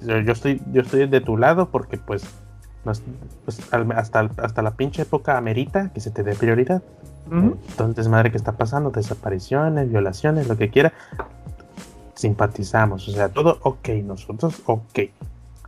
[0.00, 2.24] yo estoy, yo estoy de tu lado porque, pues,
[3.44, 6.82] pues hasta, hasta la pinche época amerita que se te dé prioridad.
[7.30, 8.90] Entonces, madre, ¿qué está pasando?
[8.90, 10.92] Desapariciones, violaciones, lo que quiera.
[12.14, 15.00] Simpatizamos, o sea, todo ok, nosotros ok.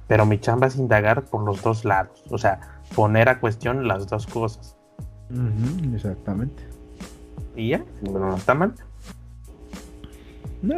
[0.07, 2.61] Pero mi chamba es indagar por los dos lados, o sea,
[2.95, 4.77] poner a cuestión las dos cosas.
[5.95, 6.63] exactamente.
[7.55, 8.75] Y ya, no está mal.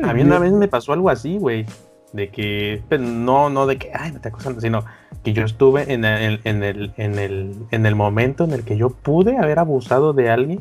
[0.03, 1.67] a mí una vez me pasó algo así, güey.
[2.13, 4.85] De que, pues, no, no de que, ay, me está acusando, sino
[5.23, 8.77] que yo estuve en el, en el, en el, en el momento en el que
[8.77, 10.61] yo pude haber abusado de alguien.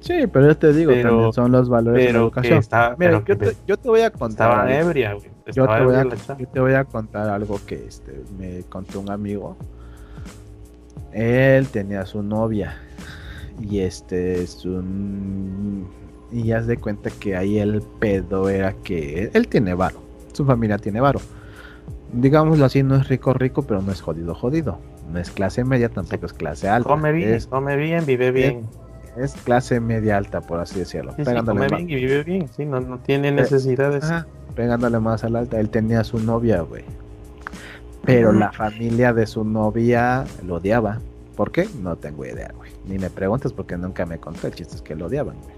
[0.00, 2.60] Sí, pero yo te digo, también son los valores de la educación.
[2.98, 4.50] Mira, yo, te, yo, te, voy a contar.
[4.50, 5.30] Estaba ebria, güey.
[5.54, 9.10] Yo te, voy a, yo te voy a contar algo que este, me contó un
[9.10, 9.56] amigo.
[11.12, 12.76] Él tenía su novia.
[13.60, 14.82] Y este, su.
[16.32, 20.02] Y ya de cuenta que ahí el pedo era que él tiene varo.
[20.32, 21.20] Su familia tiene varo
[22.12, 24.78] digámoslo así, no es rico rico, pero no es jodido jodido.
[25.10, 26.88] No es clase media, tampoco es clase alta.
[26.88, 28.66] Come bien, come bien, vive bien.
[29.16, 31.14] Es, clase media alta, por así decirlo.
[31.44, 34.04] come bien y vive bien, sí, no, no tiene necesidades.
[34.54, 35.60] pegándole más al alta.
[35.60, 36.84] Él tenía su novia, güey.
[38.04, 40.98] Pero la familia de su novia lo odiaba.
[41.36, 41.68] ¿Por qué?
[41.82, 42.70] No tengo idea, güey.
[42.86, 44.46] Ni me preguntes porque nunca me contó.
[44.46, 45.54] El chiste es que lo odiaban, güey.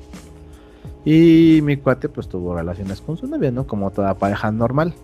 [1.07, 3.67] Y mi cuate pues tuvo relaciones con su novia, ¿no?
[3.67, 4.95] Como toda pareja normal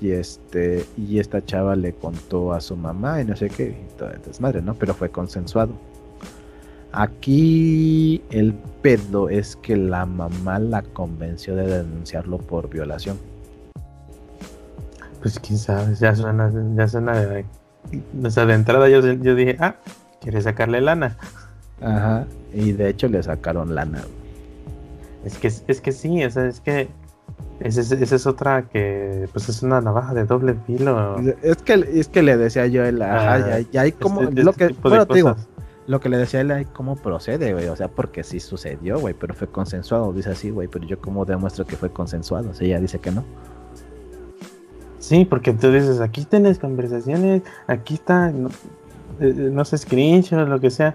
[0.00, 3.98] y este y esta chava le contó a su mamá y no sé qué y
[3.98, 5.72] toda desmadre no pero fue consensuado.
[6.92, 13.18] Aquí el pedo es que la mamá la convenció de denunciarlo por violación.
[15.20, 17.44] Pues quién sabe ya suena ya suena de,
[18.22, 19.76] o sea, de entrada yo, yo dije ah
[20.20, 21.16] quiere sacarle lana
[21.80, 24.02] ajá y de hecho le sacaron lana.
[25.24, 26.88] Es que es que sí o sea, es que
[27.60, 31.16] esa es, otra que, pues es una navaja de doble filo.
[31.42, 34.74] Es que, es que le decía yo, el, ajá, ya, hay como, este, lo que,
[34.82, 35.36] bueno, te digo,
[35.86, 39.14] lo que le decía él, hay cómo procede, güey, o sea, porque sí sucedió, güey,
[39.14, 42.66] pero fue consensuado, dice así, güey, pero yo cómo demuestro que fue consensuado, o sea,
[42.66, 43.24] ella dice que no.
[44.98, 48.48] Sí, porque tú dices, aquí tienes conversaciones, aquí está, no,
[49.20, 50.94] eh, no sé, screenshot, lo que sea,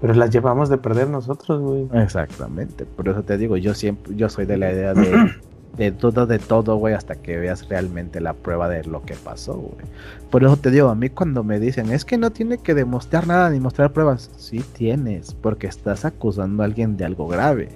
[0.00, 1.88] pero las llevamos de perder nosotros, güey.
[2.02, 5.32] Exactamente, por eso te digo, yo siempre, yo soy de la idea de
[5.80, 9.54] de todo, de todo, güey, hasta que veas realmente la prueba de lo que pasó,
[9.54, 9.86] güey.
[10.30, 13.26] Por eso te digo, a mí cuando me dicen, es que no tiene que demostrar
[13.26, 17.70] nada ni mostrar pruebas, sí tienes, porque estás acusando a alguien de algo grave.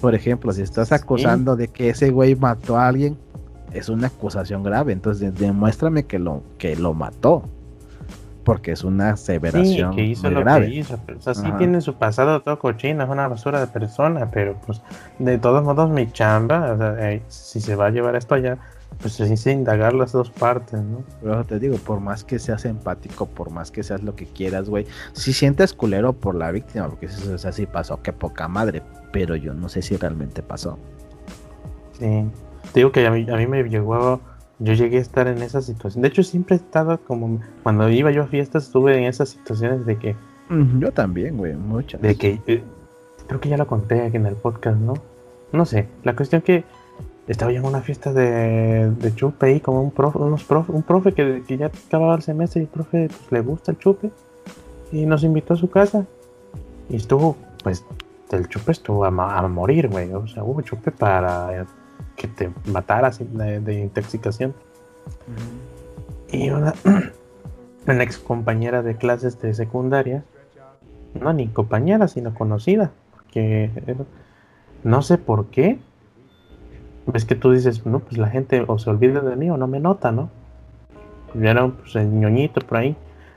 [0.00, 3.18] Por ejemplo, si estás acusando de que ese güey mató a alguien,
[3.74, 7.42] es una acusación grave, entonces demuéstrame que lo, que lo mató
[8.44, 10.94] porque es una aseveración sí, que hizo lo Que hizo.
[10.94, 14.82] o sea, sí tiene su pasado todo cochino, es una basura de persona, pero pues
[15.18, 18.58] de todos modos mi chamba, o sea, si se va a llevar esto allá,
[19.00, 21.02] pues se dice indagar las dos partes, ¿no?
[21.22, 24.68] Pero te digo, por más que seas empático, por más que seas lo que quieras,
[24.68, 28.82] güey, si sientes culero por la víctima, porque eso es así pasó, qué poca madre,
[29.12, 30.78] pero yo no sé si realmente pasó.
[31.98, 32.24] Sí,
[32.72, 34.20] te digo que a mí, a mí me llegó
[34.58, 36.02] yo llegué a estar en esa situación.
[36.02, 37.40] De hecho, siempre he estado como.
[37.62, 40.16] Cuando iba yo a fiestas, estuve en esas situaciones de que.
[40.78, 42.00] Yo también, güey, muchas.
[42.00, 42.40] De que.
[42.46, 42.62] Eh,
[43.26, 44.94] creo que ya lo conté aquí en el podcast, ¿no?
[45.52, 45.88] No sé.
[46.04, 46.64] La cuestión que.
[47.26, 50.82] Estaba yo en una fiesta de, de chupe ahí, como un profe, unos profe, un
[50.82, 54.10] profe que, que ya acababa el semestre y el profe pues, le gusta el chupe.
[54.92, 56.04] Y nos invitó a su casa.
[56.90, 57.82] Y estuvo, pues,
[58.30, 60.12] el chupe estuvo a, a morir, güey.
[60.12, 61.66] O sea, hubo chupe para
[62.16, 64.54] que te mataras de, intoxicación.
[66.30, 66.74] Y una,
[67.86, 70.24] una ex compañera de clases de secundaria,
[71.20, 72.90] no ni compañera, sino conocida,
[73.30, 73.70] que
[74.82, 75.78] no sé por qué.
[77.12, 79.66] Es que tú dices, no, pues la gente o se olvida de mí o no
[79.66, 80.30] me nota, ¿no?
[81.34, 82.96] Vieron pues el ñoñito por ahí.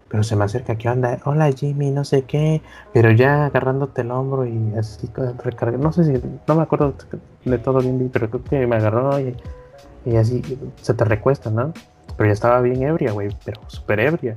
[0.09, 1.19] Pero se me acerca, ¿qué onda?
[1.25, 2.61] Hola Jimmy, no sé qué.
[2.93, 5.09] Pero ya agarrándote el hombro y así
[5.43, 5.77] recarga.
[5.77, 6.93] No sé si, no me acuerdo
[7.45, 9.35] de todo bien, pero creo que me agarró y,
[10.05, 10.41] y así
[10.81, 11.73] se te recuesta, ¿no?
[12.15, 14.35] Pero ya estaba bien ebria, güey, pero súper ebria.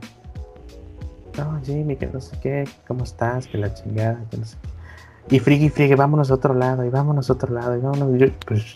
[1.38, 3.46] No, Jimmy, que no sé qué, ¿cómo estás?
[3.46, 5.36] Que la chingada, que no sé qué.
[5.36, 8.18] Y friegue y friegue, vámonos a otro lado, y vámonos a otro lado, y vámonos.
[8.18, 8.74] Yo, pues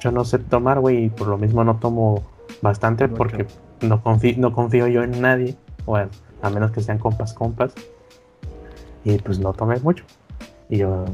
[0.00, 2.22] yo no sé tomar, güey, y por lo mismo no tomo
[2.62, 3.46] bastante porque
[3.82, 5.56] no confío, no confío yo en nadie.
[5.86, 6.10] Bueno,
[6.42, 7.74] a menos que sean compas, compas.
[9.04, 10.04] Y pues no tomé mucho.
[10.68, 11.04] Y yo,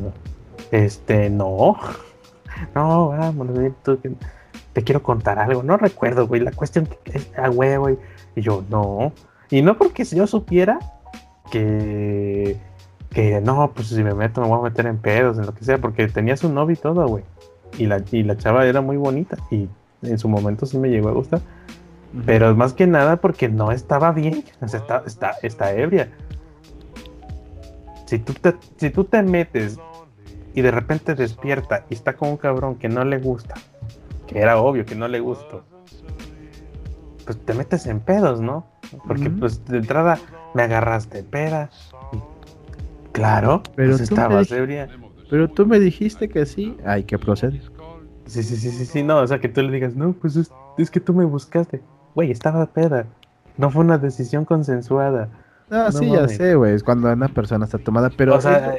[0.70, 1.76] este, no,
[2.74, 3.58] no, vámonos.
[4.72, 5.62] te quiero contar algo.
[5.62, 6.40] No recuerdo, güey.
[6.40, 7.98] La cuestión es a huevo, y,
[8.34, 9.12] y yo, no.
[9.50, 10.78] Y no porque si yo supiera
[11.50, 12.58] que,
[13.10, 15.64] que no, pues si me meto me voy a meter en pedos, en lo que
[15.64, 17.24] sea, porque tenía su novio y todo, güey.
[17.78, 19.68] Y la, y la chava era muy bonita y
[20.02, 21.40] en su momento sí me llegó a gustar.
[22.24, 26.08] Pero más que nada porque no estaba bien, o sea, está, está, está ebria.
[28.06, 29.78] Si tú, te, si tú te metes
[30.54, 33.54] y de repente despierta y está con un cabrón que no le gusta,
[34.26, 35.64] que era obvio que no le gustó,
[37.24, 38.66] pues te metes en pedos, ¿no?
[39.06, 40.18] Porque pues de entrada
[40.54, 41.70] me agarraste pera.
[43.12, 44.88] Claro, Pero pues tú estabas ebria.
[45.28, 47.62] Pero tú me dijiste que sí, hay que proceder.
[48.26, 50.52] Sí, sí, sí, sí, sí, no, o sea que tú le digas, no, pues es,
[50.78, 51.80] es que tú me buscaste.
[52.16, 53.04] Güey, estaba peda.
[53.58, 55.28] No fue una decisión consensuada.
[55.68, 58.74] No, No sí, ya sé, güey, es cuando una persona está tomada, pero, o sea,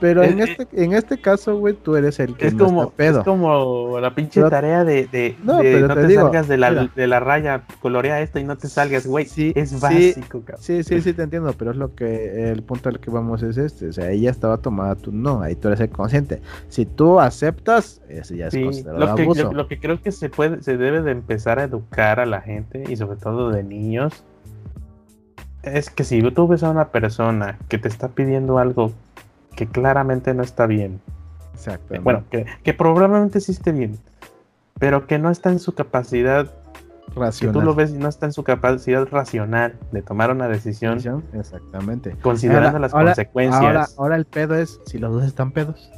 [0.00, 2.82] pero en, es- este, en este caso, güey, tú eres el que es no como,
[2.84, 3.18] está pedo.
[3.20, 6.22] es como la pinche Pero- tarea de, de, No, de pero no te te, digo,
[6.22, 6.90] salgas de la, mira.
[6.94, 9.26] de la raya, colorea esto y no te salgas, güey.
[9.26, 9.76] Sí, es sí.
[9.80, 10.62] básico, cabrón.
[10.62, 13.56] Sí, sí, sí, te entiendo, pero es lo que el punto al que vamos es
[13.58, 13.88] este.
[13.88, 16.40] O sea, ella estaba tomada, tú no, ahí tú eres el consciente.
[16.68, 19.52] Si tú aceptas, eso ya es Sí, considerado lo que, abuso.
[19.52, 22.84] lo que creo que se puede, se debe de empezar a educar a la gente
[22.88, 24.24] y sobre todo de niños
[25.62, 28.92] es que si tú ves a una persona que te está pidiendo algo
[29.58, 31.00] que claramente no está bien,
[31.52, 32.04] Exactamente.
[32.04, 33.98] bueno, que, que probablemente sí esté bien,
[34.78, 37.64] pero que no está en su capacidad, que tú racional.
[37.64, 40.98] lo ves y no está en su capacidad racional de tomar una decisión
[41.32, 42.12] Exactamente.
[42.22, 43.60] considerando Ahora- las ahora- consecuencias.
[43.64, 45.90] Ahora, ahora el pedo es si los dos están pedos.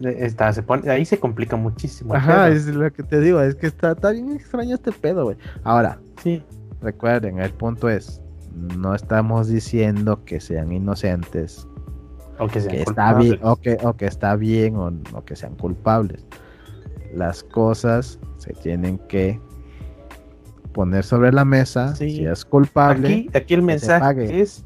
[0.00, 2.12] Está, se pone, ahí se complica muchísimo.
[2.14, 2.54] Ajá, pedo.
[2.56, 5.38] es lo que te digo, es que está, está bien extraño este pedo, güey.
[5.64, 6.44] Ahora, Sí,
[6.82, 8.20] recuerden, el punto es,
[8.54, 11.66] no estamos diciendo que sean inocentes,
[12.38, 15.36] o que sean que está bien, o que, o que está bien o, o que
[15.36, 16.26] sean culpables.
[17.14, 19.38] Las cosas se tienen que
[20.72, 21.94] poner sobre la mesa.
[21.94, 22.10] Sí.
[22.10, 24.64] Si es culpable, Aquí, aquí el mensaje es,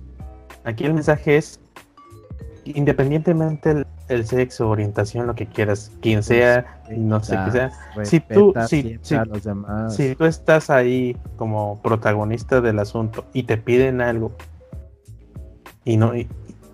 [0.65, 1.61] aquí el mensaje es,
[2.75, 7.71] independientemente el, el sexo, orientación, lo que quieras, quien sea, no sé qué sea,
[8.05, 9.95] si tú- respeta si- si- a los demás.
[9.95, 14.33] si tú estás ahí como protagonista del asunto y te piden algo
[15.85, 16.29] y no y,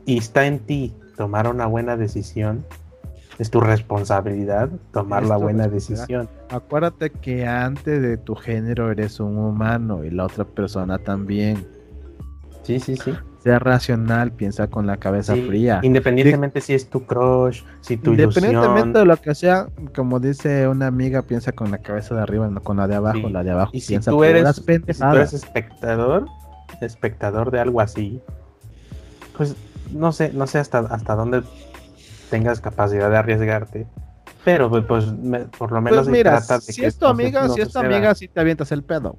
[0.07, 2.65] y está en ti tomar una buena decisión,
[3.39, 6.29] es tu responsabilidad tomar Es la buena decisión.
[6.51, 11.67] Acuérdate que antes de tu género eres un humano y la otra persona también.
[12.63, 13.13] Sí, sí, sí.
[13.43, 15.81] Sea racional, piensa con la cabeza Sí, fría.
[15.83, 18.93] Independientemente si es tu crush, si tu Independientemente ilusión.
[18.93, 19.67] de lo que sea,
[19.97, 23.19] como dice una amiga, piensa con la cabeza de arriba, no con la de abajo.
[23.27, 23.31] Sí.
[23.33, 25.17] La de abajo Y si piensa tú eres, puras si tú pendejadas.
[25.17, 26.27] eres espectador,
[26.81, 28.21] espectador de algo así,
[29.37, 29.57] pues
[29.91, 31.43] no sé, no sé hasta, hasta dónde
[32.31, 33.87] tengas capacidad de arriesgarte.
[34.45, 37.07] Pero pues, pues, me- por lo menos Pues mira, trata de si que es tu
[37.07, 39.17] amiga, no si es tu amiga, si te avientas el pedo.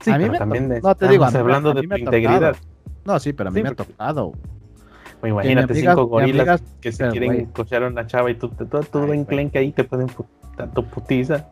[0.00, 1.88] Sí, a mí me también de- no, te digo, a mí hablando a de mí
[1.88, 2.73] tu me ha tocado.
[3.04, 4.32] No, sí, pero a mí Sí, me ha porque- tocado.
[5.22, 8.48] O imagínate mi amiga- cinco gorilas que se quieren cochar a una chava y tú,
[8.50, 8.78] tú, tú,
[9.10, 10.08] Ay, ahí te pueden
[10.74, 11.48] tu putiza.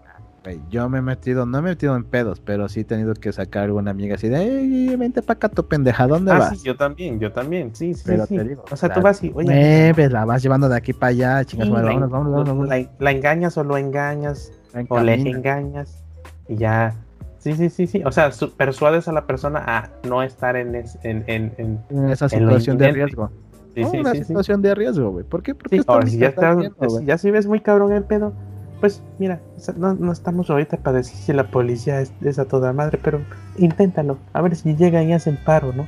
[0.70, 3.32] Yo me he metido, no me he metido en pedos, pero sí he tenido que
[3.32, 6.58] sacar a alguna amiga así de, "Ey, vente para acá tu pendeja, ¿dónde Ah, vas?
[6.58, 8.36] sí, yo también, yo también, sí, sí, Pero sí.
[8.36, 10.92] te digo, o sea, la- tú vas y, oye, Mueves, la vas llevando de aquí
[10.92, 14.52] para allá, chingas, Sí, vámonos, vámonos, vámonos, la- engañas o lo engañas,
[14.88, 16.02] o le engañas,
[16.48, 16.96] y ya.
[17.42, 18.02] Sí, sí, sí, sí.
[18.04, 21.80] O sea, su- persuades a la persona a no estar en, es- en, en, en-
[21.90, 23.30] en esa situación de riesgo.
[23.74, 24.24] Sí, No, sí, una sí, sí.
[24.26, 25.24] situación de riesgo, güey.
[25.24, 25.54] ¿Por qué?
[25.54, 27.04] Porque Sí, ahora, si ya, está güey.
[27.04, 28.32] ya si ves muy cabrón el pedo,
[28.80, 29.40] pues mira,
[29.76, 33.20] no, no estamos ahorita para decir si la policía es, es a toda madre, pero
[33.56, 35.86] inténtalo, a ver si llegan y hacen paro, ¿no?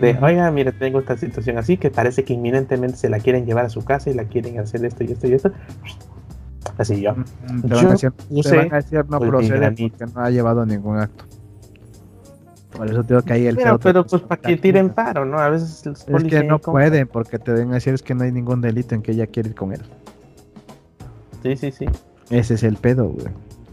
[0.00, 0.24] De, Ujú.
[0.26, 3.70] oiga, mire, tengo esta situación así que parece que inminentemente se la quieren llevar a
[3.70, 5.52] su casa y la quieren hacer esto y esto y esto.
[6.78, 7.14] Así yo.
[7.14, 8.12] Mm, Yo a decir,
[8.42, 11.24] te van a decir no procede porque no ha llevado ningún acto.
[12.76, 15.38] Por eso tengo que ahí el Pero, pero pues para que tiren paro, ¿no?
[15.38, 18.32] A veces los Es que no pueden porque te a decir es que no hay
[18.32, 19.80] ningún delito en que ella quiere ir con él.
[21.42, 21.86] Sí, sí, sí.
[22.30, 23.28] Ese es el pedo, güey.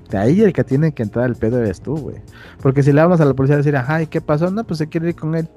[0.10, 2.18] De ahí el que tiene que entrar el pedo eres tú, güey.
[2.62, 4.52] Porque si le vamos a la policía a decir, ajá, ¿y qué pasó?
[4.52, 5.50] No, pues se quiere ir con él.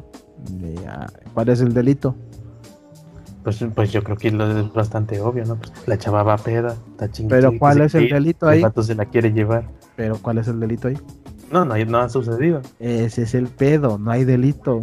[0.49, 2.17] Y, ah, ¿Cuál es el delito?
[3.47, 5.55] Pues, pues yo creo que lo es bastante obvio, ¿no?
[5.55, 7.41] Pues la chava va peda, está chingada.
[7.41, 8.57] Pero ¿cuál es el delito ahí?
[8.59, 9.69] El vato se la quiere llevar.
[9.95, 10.99] Pero ¿cuál es el delito ahí?
[11.53, 12.61] No, no, no ha sucedido.
[12.81, 14.81] Ese es el pedo, no hay delito.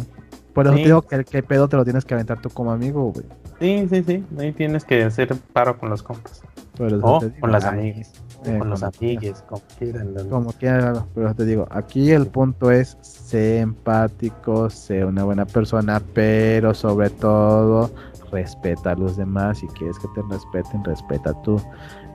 [0.54, 0.80] Por eso Sí.
[0.82, 3.26] te digo que el que pedo te lo tienes que aventar tú como amigo, güey.
[3.60, 4.24] Sí, sí, sí.
[4.38, 6.40] Ahí tienes que hacer paro con los compas.
[6.78, 8.12] O digo, con las amigas.
[8.46, 10.14] eh, con los amigues, como quieran.
[10.28, 16.02] Como quiera, pero te digo, aquí el punto es ser empático, ser una buena persona,
[16.14, 17.90] pero sobre todo
[18.34, 19.58] respeta a los demás.
[19.58, 21.60] Si quieres que te respeten, respeta tú.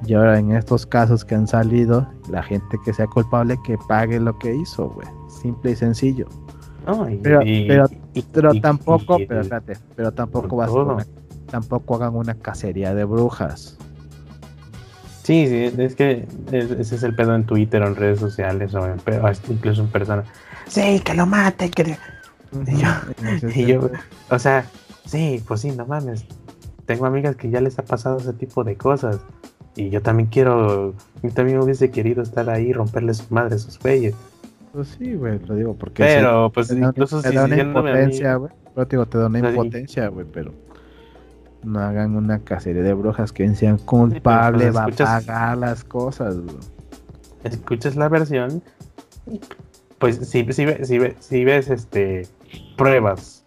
[0.05, 4.19] Y ahora en estos casos que han salido, la gente que sea culpable que pague
[4.19, 5.07] lo que hizo, güey.
[5.29, 6.27] Simple y sencillo.
[7.23, 7.39] pero,
[8.31, 10.71] pero, tampoco, pero espérate, pero tampoco vas
[11.49, 13.77] tampoco hagan una cacería de brujas.
[15.23, 18.87] Sí, sí, es que ese es el pedo en Twitter o en redes sociales o
[19.49, 20.23] incluso en persona.
[20.67, 21.97] Sí, que lo mate, que...
[23.55, 23.89] y yo,
[24.29, 24.65] o sea,
[25.09, 26.25] sí, pues sí, no mames.
[26.85, 29.19] Tengo amigas que ya les ha pasado ese tipo de cosas.
[29.75, 33.59] Y yo también quiero, yo también hubiese querido estar ahí y romperle su madre a
[33.59, 34.15] sus güeyes.
[34.73, 36.03] Pues sí, güey, lo digo porque...
[36.03, 38.51] Pero, pues incluso te si da una impotencia, güey.
[38.75, 40.53] Pero digo, te da una impotencia, güey, pero
[41.63, 46.35] no hagan una cacería de brujas que sean culpables, va a pagar las cosas.
[47.43, 48.61] Escuchas la versión,
[49.97, 52.27] pues si, si, si, si ves este
[52.77, 53.38] pruebas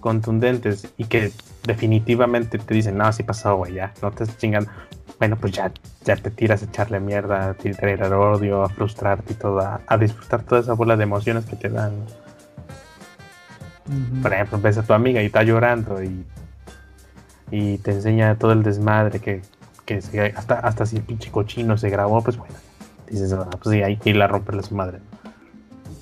[0.00, 1.32] contundentes y que
[1.64, 4.70] definitivamente te dicen, no, sí pasó, güey, ya, no te estás chingando.
[5.18, 5.70] Bueno, pues ya,
[6.04, 10.42] ya te tiras a echarle mierda, a tirar odio, a frustrarte y todo, a, disfrutar
[10.42, 11.92] toda esa bola de emociones que te dan.
[14.22, 16.24] Por ejemplo, ves a tu amiga y está llorando y
[17.50, 19.42] y te enseña todo el desmadre que,
[19.84, 19.98] que
[20.36, 22.54] hasta, hasta si el pinche cochino se grabó, pues bueno,
[23.08, 25.00] dices, ah, pues sí, hay que ir a romperle a su madre.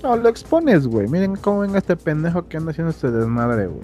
[0.02, 1.08] No, lo expones, güey.
[1.08, 3.82] Miren cómo ven este pendejo que anda haciendo este desmadre, güey.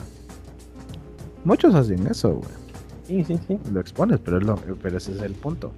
[1.45, 2.51] Muchos hacen eso, güey.
[3.07, 3.59] Sí, sí, sí.
[3.73, 5.73] Lo expones, pero, es lo, pero ese es el punto.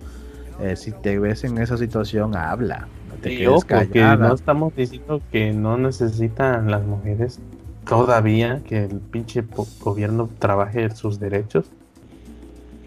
[0.61, 2.89] Eh, si te ves en esa situación, habla.
[3.09, 4.29] No te quedes callada.
[4.29, 7.41] no estamos diciendo que no necesitan las mujeres
[7.87, 9.45] todavía que el pinche
[9.81, 11.67] gobierno trabaje sus derechos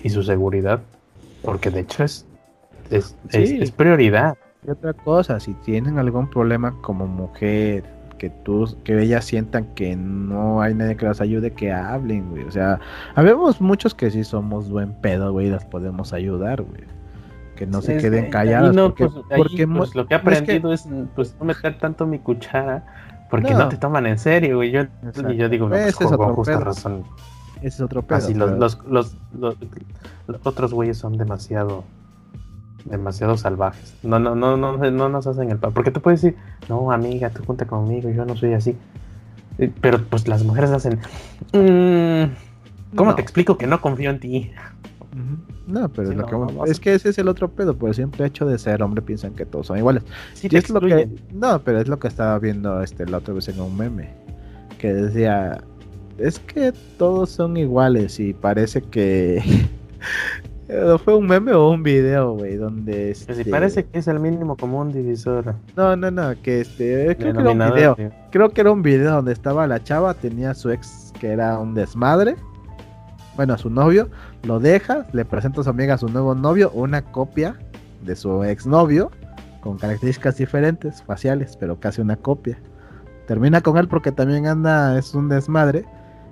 [0.04, 0.82] y su seguridad,
[1.42, 2.26] porque de hecho es,
[2.90, 4.38] es, es, prioridad.
[4.66, 7.84] Y otra cosa, si tienen algún problema como mujer,
[8.18, 12.44] que tú, que ellas sientan que no hay nadie que las ayude, que hablen, güey.
[12.44, 12.80] O sea,
[13.16, 16.84] habemos muchos que sí somos buen pedo, güey, y las podemos ayudar, güey.
[17.56, 18.76] Que no se queden calladas.
[18.76, 19.18] porque,
[19.68, 22.86] pues, pues, lo que he aprendido es, pues no meter tanto mi cuchara
[23.30, 24.72] porque no, te toman en serio, güey.
[24.72, 24.84] Yo,
[25.30, 27.04] y yo digo, no, pues, con justa razón.
[27.58, 28.18] Ese es otro pedo.
[28.18, 29.58] Así, los, los, los, los,
[30.44, 31.84] otros güeyes son demasiado
[32.86, 33.96] demasiado salvajes.
[34.04, 35.74] No, no, no, no, no nos hacen el pan.
[35.74, 38.76] Porque tú puedes decir, no, amiga, tú junta conmigo, yo no soy así.
[39.82, 41.00] Pero pues las mujeres hacen,
[41.54, 44.52] mm, ¿cómo te explico que no confío en ti?
[45.68, 48.26] No, pero es, lo que, es que ese es el otro pedo, por el simple
[48.26, 50.04] hecho de ser hombre piensan que todos son iguales.
[50.42, 53.60] es lo que, no, pero es lo que estaba viendo este la otra vez en
[53.60, 54.10] un meme,
[54.80, 55.62] que decía,
[56.18, 59.44] es que todos son iguales y parece que
[61.04, 63.46] fue un meme o un video, güey, donde este...
[63.46, 65.56] parece que es el mínimo común divisor.
[65.76, 67.98] No, no, no, que este, creo que era un video.
[68.32, 71.74] Creo que era un video donde estaba la chava, tenía su ex que era un
[71.74, 72.36] desmadre
[73.40, 74.10] bueno, a su novio,
[74.44, 77.58] lo deja, le presenta a su amiga a su nuevo novio, una copia
[78.04, 79.12] de su exnovio,
[79.62, 82.60] con características diferentes, faciales, pero casi una copia.
[83.28, 85.86] Termina con él porque también anda, es un desmadre,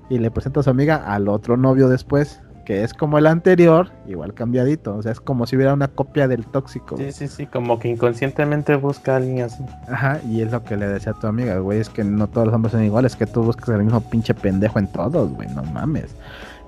[0.09, 3.91] y le presenta a su amiga al otro novio después, que es como el anterior,
[4.07, 6.97] igual cambiadito, o sea, es como si hubiera una copia del tóxico.
[6.97, 9.63] Sí, sí, sí, como que inconscientemente busca a alguien así.
[9.87, 12.47] Ajá, y es lo que le decía a tu amiga, güey, es que no todos
[12.47, 15.63] los hombres son iguales, que tú buscas el mismo pinche pendejo en todos, güey, no
[15.63, 16.13] mames.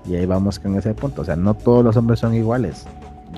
[0.06, 1.20] Y ahí vamos con ese punto.
[1.20, 2.86] O sea, no todos los hombres son iguales.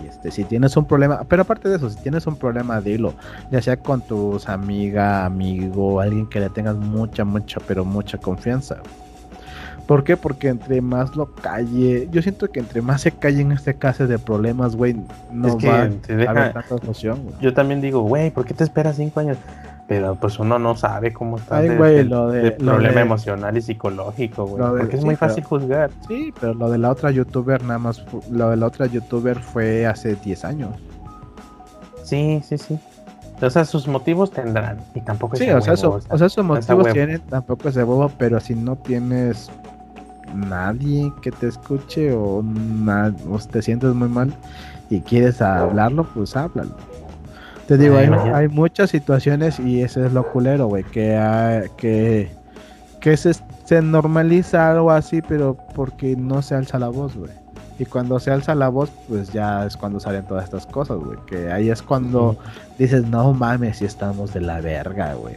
[0.01, 3.13] Y este, si tienes un problema, pero aparte de eso, si tienes un problema, dilo.
[3.51, 8.77] Ya sea con tus amiga, amigo, alguien que le tengas mucha, mucha, pero mucha confianza.
[9.93, 10.17] ¿Por qué?
[10.17, 14.07] Porque entre más lo calle, yo siento que entre más se calle en este caso
[14.07, 14.97] de problemas, güey,
[15.31, 17.21] no va a haber tanta emoción.
[17.43, 19.37] Yo también digo, güey, ¿por qué te esperas cinco años?
[19.87, 24.65] pero pues uno no sabe cómo está el, problema emocional y psicológico, güey.
[24.79, 25.91] Porque es muy fácil juzgar.
[26.09, 29.85] Sí, pero lo de la otra youtuber nada más, lo de la otra youtuber fue
[29.85, 30.71] hace 10 años.
[32.03, 32.79] Sí, sí, sí.
[33.43, 36.91] O sea, sus motivos tendrán y tampoco es Sí, o, sea, o sea, sus motivos
[36.95, 39.51] tienen, tampoco es de bobo, pero si no tienes
[40.35, 44.35] nadie que te escuche o, o te sientes muy mal
[44.91, 46.77] y quieres hablarlo, pues háblalo.
[47.67, 52.31] Te digo, hay, muchas situaciones y eso es lo culero, güey, que, que,
[53.01, 53.33] que se,
[53.65, 57.31] se normaliza algo así, pero porque no se alza la voz, güey.
[57.79, 61.19] Y cuando se alza la voz, pues ya es cuando salen todas estas cosas, güey.
[61.27, 62.37] Que ahí es cuando
[62.79, 65.37] dices, no mames, si estamos de la verga, güey.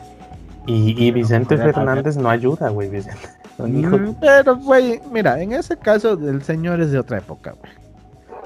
[0.67, 3.27] Y, Vicente Fernández no ayuda, güey, Vicente.
[4.21, 7.71] pero, güey, mira, en ese caso el señor es de otra época, güey.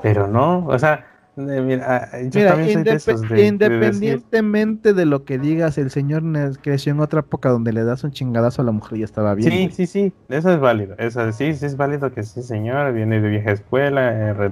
[0.02, 1.06] Pero no, o sea,
[1.36, 5.38] Mira, yo Mira, también soy de indep- esos de- de decir- independientemente de lo que
[5.40, 6.22] digas, el señor
[6.62, 9.36] creció en otra época donde le das un chingadazo a la mujer y ya estaba
[9.36, 9.50] bien.
[9.50, 10.96] Sí, sí, sí, eso es válido.
[10.98, 14.52] Eso sí, sí es válido que sí, señor, viene de vieja escuela, eh, re-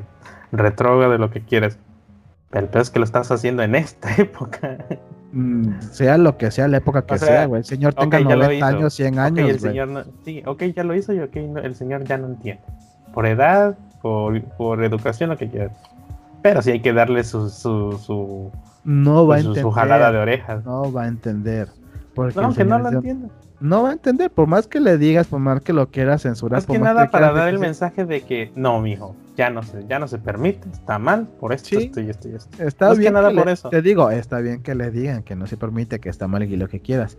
[0.54, 1.78] retrógrado, de lo que quieras.
[2.52, 4.78] Pero el peor es que lo estás haciendo en esta época.
[5.40, 7.60] Mm, sea lo que sea la época que O sea, sea, güey.
[7.60, 8.66] El señor tenga ya lo 90 hizo.
[8.66, 11.60] años, 100 Ok, años, el señor no, sí, ok, ya lo hizo y ok, no,
[11.60, 12.64] el señor ya no entiende.
[13.14, 15.72] Por edad, por, por educación, lo que quieras.
[16.42, 18.52] Pero sí hay que darle su, su, su,
[18.84, 19.74] No va a su, su entender.
[19.74, 20.66] jalada de orejas.
[20.66, 21.68] No va a entender.
[22.16, 23.30] Porque No, aunque no lo entiendo.
[23.60, 24.30] No va a entender.
[24.32, 26.58] Por más que le digas, por más que lo quieras censurar.
[26.58, 29.50] Más por que más nada le para dar el mensaje de que no, mijo, ya
[29.50, 31.76] no se, ya no se permite, está mal, por esto, Sí.
[31.86, 32.64] esto y esto y esto.
[32.64, 33.70] Está Más que bien nada que por le- eso.
[33.70, 36.56] Te digo, está bien que le digan que no se permite, que está mal y
[36.56, 37.18] lo que quieras.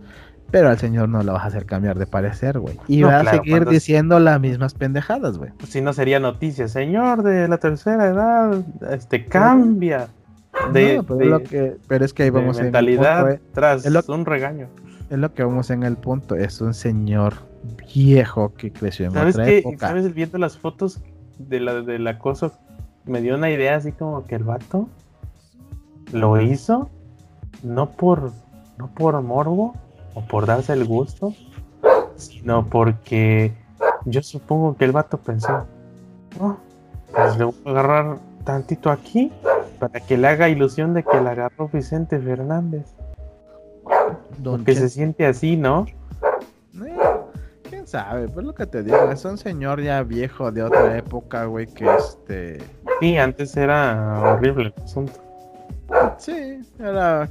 [0.51, 2.75] Pero al señor no lo vas a hacer cambiar de parecer, güey.
[2.87, 5.51] Y No, va a seguir cuando- diciendo las mismas pendejadas, güey.
[5.59, 8.57] Pues si no sería noticia, señor de la tercera edad,
[8.89, 10.07] este cambia
[10.73, 13.19] de, No, pero, de- lo que, pero es que ahí de vamos en el mentalidad
[13.21, 13.41] punto, eh.
[13.53, 14.67] tras Es lo- un regaño.
[15.09, 16.35] Es lo que vamos en el punto.
[16.35, 17.33] Es un señor
[17.93, 19.57] viejo que creció en ¿Sabes otra qué?
[19.59, 19.87] época.
[19.87, 20.13] ¿Sabes?
[20.13, 20.99] Viendo las fotos
[21.37, 22.51] de la, del acoso,
[23.05, 24.87] me dio una idea así como que el vato
[26.11, 26.89] lo hizo
[27.63, 28.31] no por,
[28.77, 29.73] no por morbo
[30.13, 31.33] o por darse el gusto,
[32.15, 33.53] sino porque
[34.05, 35.65] yo supongo que el vato pensó,
[36.39, 36.55] "Oh,
[37.13, 39.31] pues le voy a agarrar tantito aquí
[39.79, 42.85] para que le haga ilusión de que le agarró Vicente Fernández.
[44.39, 45.85] Don Que se siente así, ¿no?
[46.85, 46.97] Eh,
[47.69, 48.27] ¿Quién sabe?
[48.27, 51.85] Pues lo que te digo, es un señor ya viejo de otra época, güey, que
[51.95, 52.57] este...
[52.99, 55.13] Sí, antes era horrible el asunto.
[56.17, 57.29] Sí, era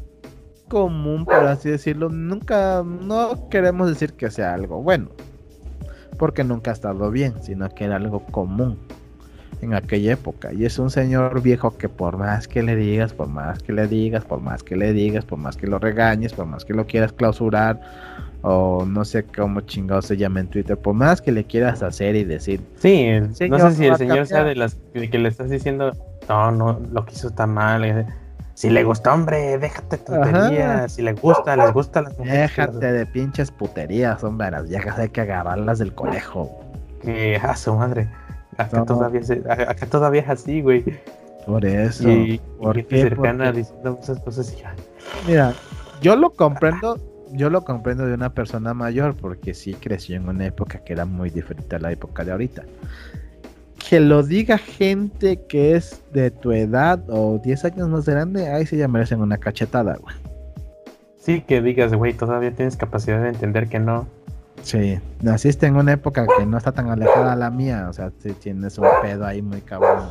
[0.68, 2.08] común, por así decirlo.
[2.08, 5.10] Nunca, no queremos decir que sea algo bueno,
[6.18, 8.78] porque nunca ha estado bien, sino que era algo común
[9.62, 10.52] en aquella época.
[10.52, 13.86] Y es un señor viejo que por más que le digas, por más que le
[13.88, 16.86] digas, por más que le digas, por más que lo regañes, por más que lo
[16.86, 17.80] quieras clausurar,
[18.42, 22.14] o no sé cómo chingado se llama en Twitter, por más que le quieras hacer
[22.16, 25.28] y decir, Sí, Señor, no sé si el señor sea de las de que le
[25.28, 25.92] estás diciendo,
[26.28, 27.84] no, no, lo que hizo está mal.
[27.84, 28.06] eh,
[28.54, 30.76] Si le gusta, hombre, déjate tonterías.
[30.76, 30.88] Ajá.
[30.88, 32.40] Si le gusta, les gusta las mujeres.
[32.56, 36.60] déjate de pinches puterías, hombre, las viejas hay que agarrarlas del conejo.
[37.02, 38.08] Que a su madre.
[38.58, 38.84] Acá, No.
[38.84, 40.84] todavía se- acá todavía es así, güey.
[41.46, 42.08] Por eso.
[42.10, 43.02] Y, ¿por y qué?
[43.02, 44.52] cercana Porque- diciendo esas cosas.
[44.52, 44.62] Y,
[45.30, 45.54] Mira,
[46.02, 46.98] yo lo comprendo,
[47.32, 51.04] yo lo comprendo de una persona mayor porque sí creció en una época que era
[51.06, 52.64] muy diferente a la época de ahorita.
[53.88, 58.66] Que lo diga gente que es de tu edad o 10 años más grande, ahí
[58.66, 60.14] sí ya merecen una cachetada, güey.
[61.20, 64.06] sí, que digas, güey, todavía tienes capacidad de entender que no.
[64.62, 68.12] Sí, naciste en una época que no está tan alejada a la mía, o sea,
[68.18, 70.10] si tienes un pedo ahí muy cabrón.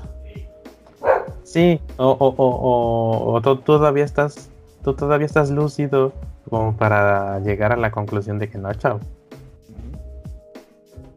[1.44, 4.50] Sí, o, o, o, o, tú todavía estás,
[4.84, 6.12] tú todavía estás lúcido
[6.50, 9.00] como para llegar a la conclusión de que no, chao.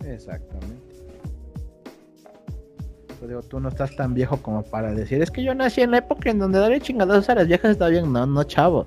[0.04, 0.80] Exactamente.
[3.20, 5.90] Yo digo, tú no estás tan viejo como para decir, es que yo nací en
[5.90, 8.12] la época en donde darle chingados a las viejas está bien.
[8.12, 8.86] No, no, chavo.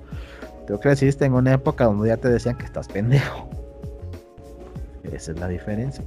[0.66, 3.48] Tú creciste en una época donde ya te decían que estás pendejo.
[5.14, 6.04] Esa es la diferencia.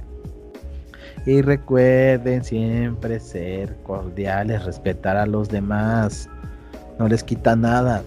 [1.26, 6.28] Y recuerden siempre ser cordiales, respetar a los demás.
[6.98, 8.02] No les quita nada.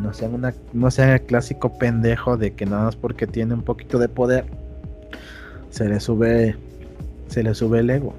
[0.00, 3.62] No sean, una, no sean el clásico pendejo de que nada más porque tiene un
[3.62, 4.44] poquito de poder
[5.70, 6.56] se le sube
[7.28, 8.14] se le sube el ego.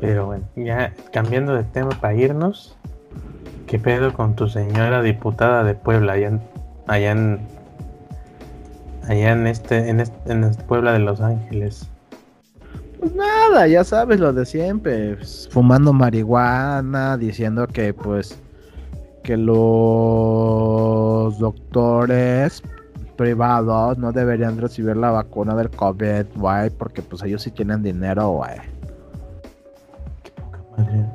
[0.00, 2.76] Pero bueno, ya cambiando de tema para irnos,
[3.66, 6.40] ¿qué pedo con tu señora diputada de Puebla allá
[6.86, 7.40] allá en,
[9.08, 11.88] allá en este, en este, en este Puebla de Los Ángeles?
[12.98, 18.38] Pues nada, ya sabes lo de siempre, pues, fumando marihuana, diciendo que pues
[19.22, 19.56] que los
[21.38, 22.62] doctores
[23.16, 28.30] privados no deberían recibir la vacuna del COVID, güey, porque pues ellos sí tienen dinero,
[28.30, 28.58] güey.
[30.22, 31.06] Qué poca madre.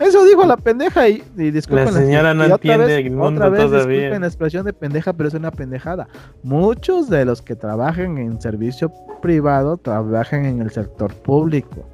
[0.00, 1.86] Eso dijo la pendeja y, y disculpen.
[1.86, 3.96] La señora no entiende vez- el mundo otra vez, todavía.
[3.96, 6.08] Disculpen la expresión de pendeja, pero es una pendejada.
[6.42, 11.84] Muchos de los que trabajan en servicio privado trabajan en el sector público.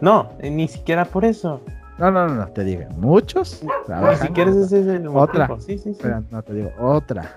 [0.00, 1.60] No, eh, ni siquiera por eso.
[1.98, 4.26] No, no, no, no, te digo, muchos Ni trabajan.
[4.26, 5.48] siquiera ese es el Otra.
[5.60, 5.90] Sí, sí, sí.
[5.90, 7.36] Espera, no te digo, otra.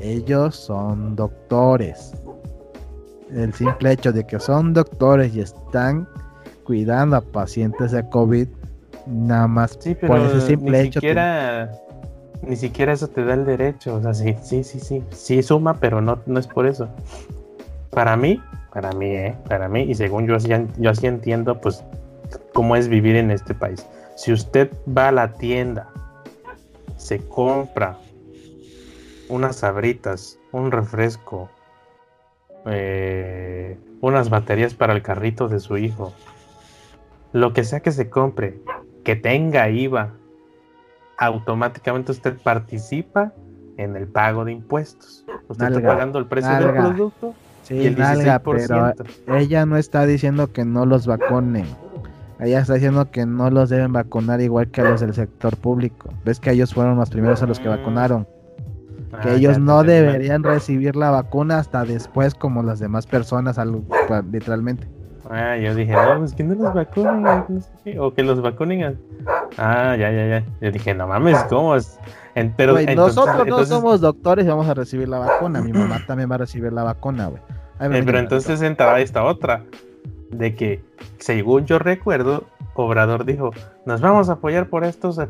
[0.00, 2.12] Ellos son doctores.
[3.32, 6.06] El simple hecho de que son doctores y están
[6.64, 8.48] cuidando a pacientes de COVID,
[9.06, 11.00] nada más Sí, pero por ese simple ni hecho.
[11.00, 11.72] te- siquiera,
[12.42, 13.96] ni siquiera eso te da el derecho.
[13.96, 16.88] O sea, sí, sí, sí, sí, sí suma, pero no, no es por eso.
[17.90, 21.84] Para mí, para mí, eh, para mí, y según yo así, yo así entiendo, pues,
[22.52, 23.86] cómo es vivir en este país.
[24.16, 25.88] Si usted va a la tienda,
[26.96, 27.98] se compra
[29.28, 31.48] unas sabritas, un refresco,
[32.66, 36.12] eh, unas baterías para el carrito de su hijo,
[37.32, 38.60] lo que sea que se compre,
[39.04, 40.12] que tenga IVA,
[41.18, 43.32] automáticamente usted participa
[43.76, 45.24] en el pago de impuestos.
[45.48, 47.34] Usted está pagando el precio del producto.
[47.70, 48.94] y el nalga, pero
[49.36, 51.66] ella no está diciendo que no los vacunen.
[52.40, 56.12] Ella está diciendo que no los deben vacunar igual que a los del sector público.
[56.24, 57.72] Ves que ellos fueron los primeros a los que mm.
[57.72, 58.26] vacunaron.
[59.22, 63.58] Que ah, ellos no deberían recibir la vacuna hasta después como las demás personas,
[64.32, 64.88] literalmente.
[65.30, 67.44] Ah, yo dije, no, pues que no los vacunen,
[67.98, 68.98] o que los vacunen.
[69.56, 70.44] Ah, ya, ya, ya.
[70.60, 71.98] Yo dije, no mames, ¿cómo es?
[72.96, 75.60] nosotros no somos doctores y vamos a recibir la vacuna.
[75.60, 77.40] Mi mamá también va a recibir la vacuna, güey.
[77.80, 79.64] Eh, pero entonces entraba esta otra,
[80.30, 80.82] de que,
[81.18, 82.44] según yo recuerdo,
[82.74, 83.52] Obrador dijo,
[83.86, 85.20] nos vamos a apoyar por estos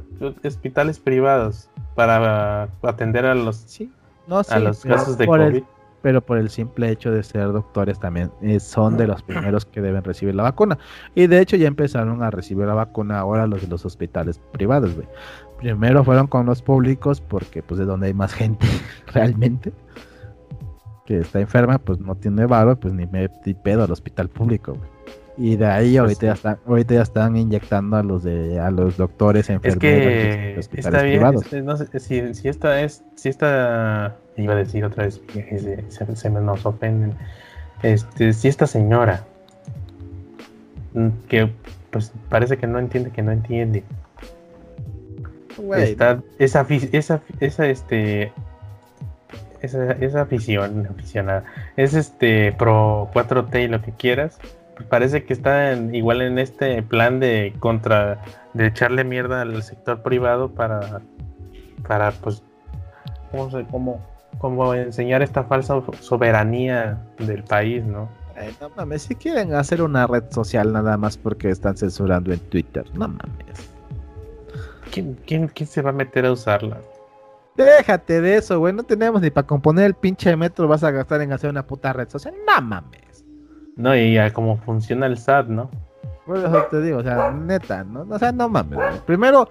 [0.43, 3.93] hospitales privados para atender a los, sí,
[4.27, 5.63] no, a los casos de COVID
[6.05, 9.81] pero por el simple hecho de ser doctores también eh, son de los primeros que
[9.81, 10.77] deben recibir la vacuna.
[11.15, 14.95] Y de hecho ya empezaron a recibir la vacuna ahora los de los hospitales privados,
[14.95, 15.09] güey.
[15.61, 18.67] Primero fueron con los públicos porque pues es donde hay más gente
[19.15, 19.73] realmente
[21.07, 23.31] que está enferma, pues no tiene varo, pues ni me
[23.63, 24.91] pedo al hospital público, güey.
[25.39, 28.99] Y de ahí ahorita ya están, ahorita ya están inyectando a los de a los
[28.99, 34.19] doctores enfermeros es que está bien, este, no sé, si, si esta es si esta
[34.37, 35.21] iba a decir otra vez
[35.89, 37.15] se, se, nos ofenden.
[37.83, 39.25] Este si esta señora
[40.95, 41.51] mm, que
[41.91, 43.85] pues parece que no entiende que no entiende
[45.77, 48.33] Está, esa esa esa este
[49.63, 51.45] esa, esa afición aficionada
[51.77, 54.39] es este pro 4T y lo que quieras
[54.89, 58.21] parece que está igual en este plan de contra
[58.55, 61.03] de echarle mierda al sector privado para
[61.87, 62.43] para pues
[63.35, 64.01] cómo sé, cómo,
[64.75, 68.09] enseñar esta falsa soberanía del país, ¿no?
[68.61, 72.85] no mames, si quieren hacer una red social nada más porque están censurando en Twitter,
[72.95, 73.71] no mames.
[74.91, 76.79] ¿Quién, quién, quién se va a meter a usarla?
[77.57, 78.73] Déjate de eso, güey.
[78.73, 80.67] No tenemos ni para componer el pinche metro.
[80.67, 82.35] Vas a gastar en hacer una puta red social.
[82.47, 83.25] No mames.
[83.77, 85.71] No, y ya cómo funciona el SAT, ¿no?
[86.27, 88.07] Bueno, eso te digo, o sea, neta, ¿no?
[88.09, 89.01] O sea, no mames, güey.
[89.07, 89.49] Primero,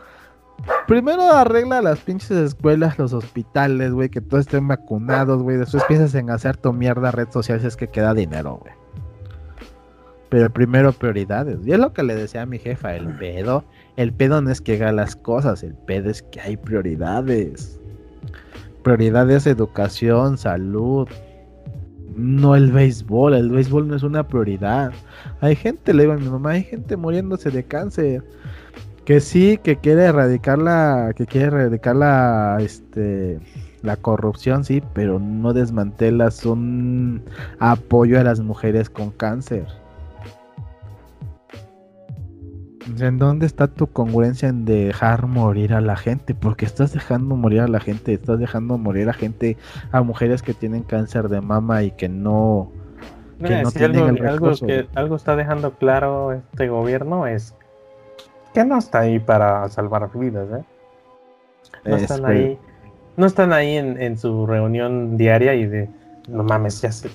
[0.88, 5.58] primero arregla las pinches escuelas, los hospitales, güey, que todos estén vacunados, güey.
[5.58, 8.74] Después piensas en hacer tu mierda red social si es que queda dinero, güey.
[10.30, 11.60] Pero primero prioridades.
[11.66, 13.64] Y es lo que le decía a mi jefa, el pedo.
[13.98, 17.80] El pedo no es que haga las cosas, el pedo es que hay prioridades.
[18.82, 21.08] Prioridades, educación, salud,
[22.16, 24.92] no el béisbol, el béisbol no es una prioridad.
[25.42, 28.24] Hay gente, le digo a mi mamá, hay gente muriéndose de cáncer.
[29.06, 33.40] Que sí, que quiere erradicar la, que quiere erradicar la, este,
[33.82, 37.22] la corrupción, sí, pero no desmantelas un
[37.60, 39.68] apoyo a las mujeres con cáncer.
[43.00, 46.36] ¿En dónde está tu congruencia en dejar morir a la gente?
[46.36, 49.58] Porque estás dejando morir a la gente, estás dejando morir a gente,
[49.92, 52.72] a mujeres que tienen cáncer de mama y que no,
[53.40, 57.56] que no tienen algo, Algo, que, algo está dejando claro este gobierno es
[58.54, 60.64] que no está ahí para salvar vidas, ¿eh?
[61.86, 62.58] No están ahí,
[63.18, 65.90] no están ahí en, en, su reunión diaria y de,
[66.28, 67.10] no mames, ya se,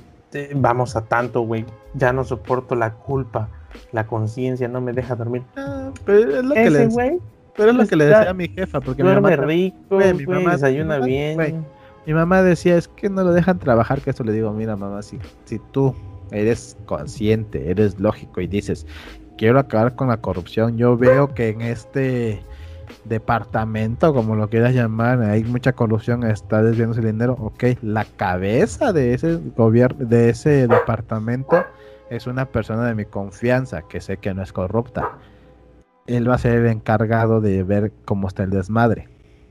[0.55, 3.49] vamos a tanto, güey, ya no soporto la culpa
[3.93, 5.43] la conciencia no me deja dormir.
[5.57, 6.89] Ah, pero es lo que le,
[7.57, 10.53] pero es lo que le decía a mi jefa, porque mi mamá rico, mi mamá
[10.53, 11.65] desayuna bien.
[12.07, 15.03] mi mamá decía, es que no lo dejan trabajar, que eso le digo, mira mamá,
[15.03, 15.95] si, si tú
[16.31, 18.87] eres consciente, eres lógico y dices,
[19.39, 22.43] quiero acabar con la corrupción, yo veo que en este
[23.05, 28.93] departamento, como lo quieras llamar, hay mucha corrupción, está desviando el dinero, ok, la cabeza
[28.93, 31.65] de ese gobierno, de ese departamento
[32.11, 35.19] es una persona de mi confianza, que sé que no es corrupta.
[36.07, 39.09] Él va a ser el encargado de ver cómo está el desmadre.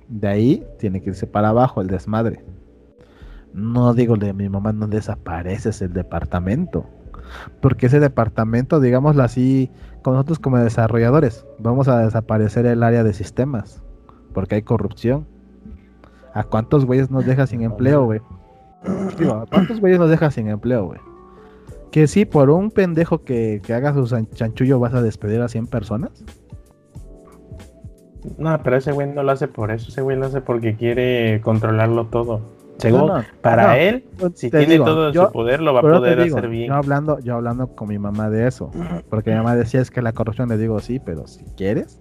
[0.08, 2.44] De ahí tiene que irse para abajo el desmadre.
[3.54, 6.90] No digo de mi mamá, no desapareces el departamento.
[7.62, 9.72] Porque ese departamento, digámoslo así,
[10.02, 13.82] con nosotros como desarrolladores, vamos a desaparecer el área de sistemas.
[14.34, 15.28] Porque hay corrupción.
[16.34, 18.22] ¿A cuántos güeyes nos deja sin empleo, güey?
[18.84, 21.00] ¿a cuántos güeyes nos deja sin empleo, güey?
[21.92, 26.24] Que sí, por un pendejo que, haga su chanchullo vas a despedir a 100 personas.
[28.38, 31.42] No, pero ese güey no lo hace por eso, ese güey lo hace porque quiere
[31.42, 32.42] controlarlo todo.
[32.78, 34.06] Según, para él,
[34.36, 36.68] si tiene todo su poder, lo va a poder hacer bien.
[36.70, 38.72] Yo hablando, yo hablando con mi mamá de eso,
[39.10, 42.00] porque mi mamá decía es que la corrupción, le digo sí, pero si quieres,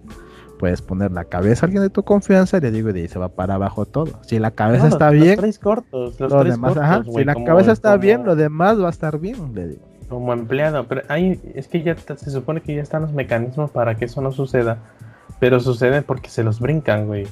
[0.59, 3.07] puedes poner la cabeza a alguien de tu confianza y le digo, y de ahí
[3.07, 4.19] se va para abajo todo.
[4.23, 7.23] Si la cabeza está bien, los tres cortos, los tres demás, cortos, ajá, güey, si
[7.25, 9.81] la cabeza está como- bien, lo demás va a estar bien, le digo.
[10.09, 13.95] como empleado, pero ahí es que ya se supone que ya están los mecanismos para
[13.95, 14.77] que eso no suceda,
[15.39, 17.27] pero sucede porque se los brincan, güey.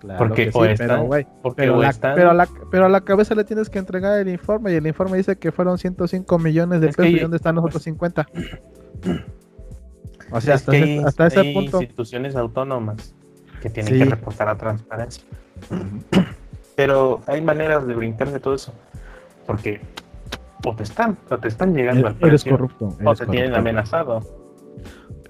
[0.00, 2.34] Claro Porque que sí, o pero, están- güey, Porque pero, o la, están- pero, a
[2.34, 5.36] la, pero a la cabeza le tienes que entregar el informe y el informe dice
[5.36, 7.12] que fueron 105 millones de Es que pesos.
[7.12, 8.26] ¿Y hay- dónde están los pues- otros 50?
[10.32, 11.80] O sea, es hasta, que ese, hay- hasta ese hay punto.
[11.82, 13.14] instituciones autónomas
[13.60, 13.98] que tienen Sí.
[13.98, 15.24] que reportar a transparencia.
[16.76, 18.72] Pero hay maneras de brincarse todo eso.
[19.46, 19.80] Porque
[20.64, 22.84] o te están, o te están llegando al Eres, eres precio, corrupto.
[22.86, 23.58] o eres te tienen corrupto.
[23.58, 24.20] amenazado.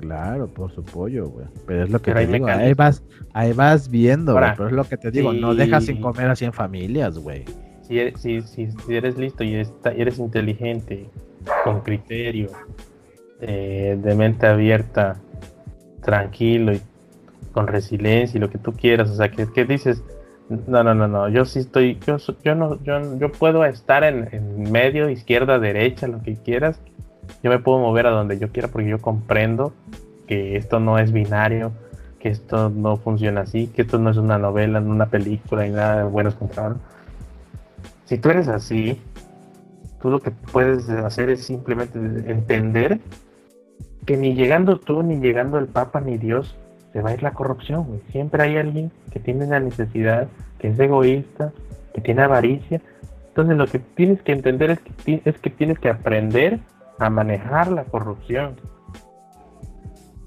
[0.01, 1.47] Claro, por su pollo, güey.
[1.67, 2.47] Pero es lo que Pero te hay digo.
[2.49, 3.03] Ahí vas,
[3.33, 4.45] ahí vas viendo, güey.
[4.57, 5.33] Pero es lo que te digo.
[5.33, 7.45] No dejas sin comer a 100 familias, güey.
[7.83, 11.09] Si eres, si, si- si eres listo y eres inteligente,
[11.65, 12.49] con criterio,
[13.41, 15.17] eh, de mente abierta,
[16.03, 16.81] tranquilo y
[17.53, 20.03] con resiliencia y lo que tú quieras, o sea, que, que dices,
[20.49, 24.29] no, no, no, no, yo sí estoy, yo, yo no, yo, yo puedo estar en,
[24.33, 26.81] en medio, izquierda, derecha, lo que quieras,
[27.43, 29.73] yo me puedo mover a donde yo quiera porque yo comprendo
[30.27, 31.73] que esto no es binario,
[32.19, 35.71] que esto no funciona así, que esto no es una novela, no una película y
[35.71, 36.79] nada de buenos contra malos.
[38.05, 39.01] Si tú eres así,
[40.01, 43.01] tú lo que puedes hacer es simplemente entender
[44.07, 46.57] que ni llegando tú, ni llegando el Papa, ni Dios,
[46.93, 48.01] se va a ir la corrupción, güey.
[48.11, 50.29] Siempre hay alguien que tiene una necesidad,
[50.59, 51.53] que es egoísta,
[51.95, 52.81] que tiene avaricia.
[53.29, 56.61] Entonces lo que tienes que entender es que, es que tienes que aprender
[57.01, 58.57] a manejar la corrupción.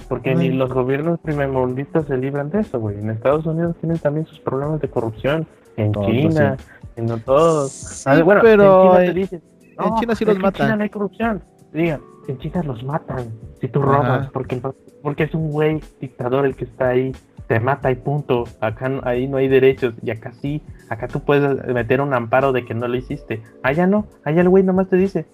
[0.10, 3.00] Porque ni los gobiernos primermundistas se libran de eso, güey.
[3.00, 5.48] En Estados Unidos tienen también sus problemas de corrupción.
[5.78, 6.58] En China,
[6.98, 7.72] en todos.
[7.72, 10.62] Sí, Ah, bueno, pero en China te en- dicen, en "No, China sí los matan".
[10.62, 11.44] En China no hay corrupción.
[11.74, 13.26] Digan, en China los matan
[13.60, 13.92] si tú Ajá.
[13.92, 14.62] robas, porque,
[15.02, 17.12] porque es un güey dictador el que está ahí.
[17.48, 18.44] Te mata y punto.
[18.62, 19.94] Acá no- ahí no hay derechos.
[20.04, 20.62] Y acá sí.
[20.90, 23.42] Acá tú puedes meter un amparo de que no lo hiciste.
[23.64, 24.06] Allá no.
[24.24, 25.26] Allá el güey nomás te dice,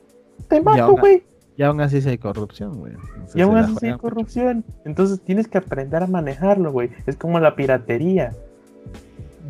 [0.47, 1.23] te mato, güey.
[1.57, 2.93] Y aún así sí hay corrupción, güey.
[3.35, 4.63] Y aún así sí hay corrupción.
[4.85, 6.89] Entonces tienes que aprender a manejarlo, güey.
[7.05, 8.31] Es como la piratería.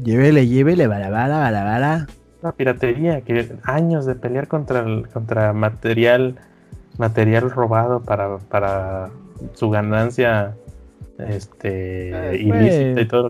[0.03, 2.07] Llévele, llévele, bala, bala, bala, bala.
[2.41, 6.35] La piratería, que años de pelear contra el- contra material
[6.97, 9.09] material robado para, para
[9.53, 10.55] su ganancia
[11.17, 13.29] este Eh, ilícita y todo.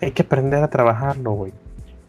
[0.00, 1.52] Hay que aprender a trabajarlo, güey.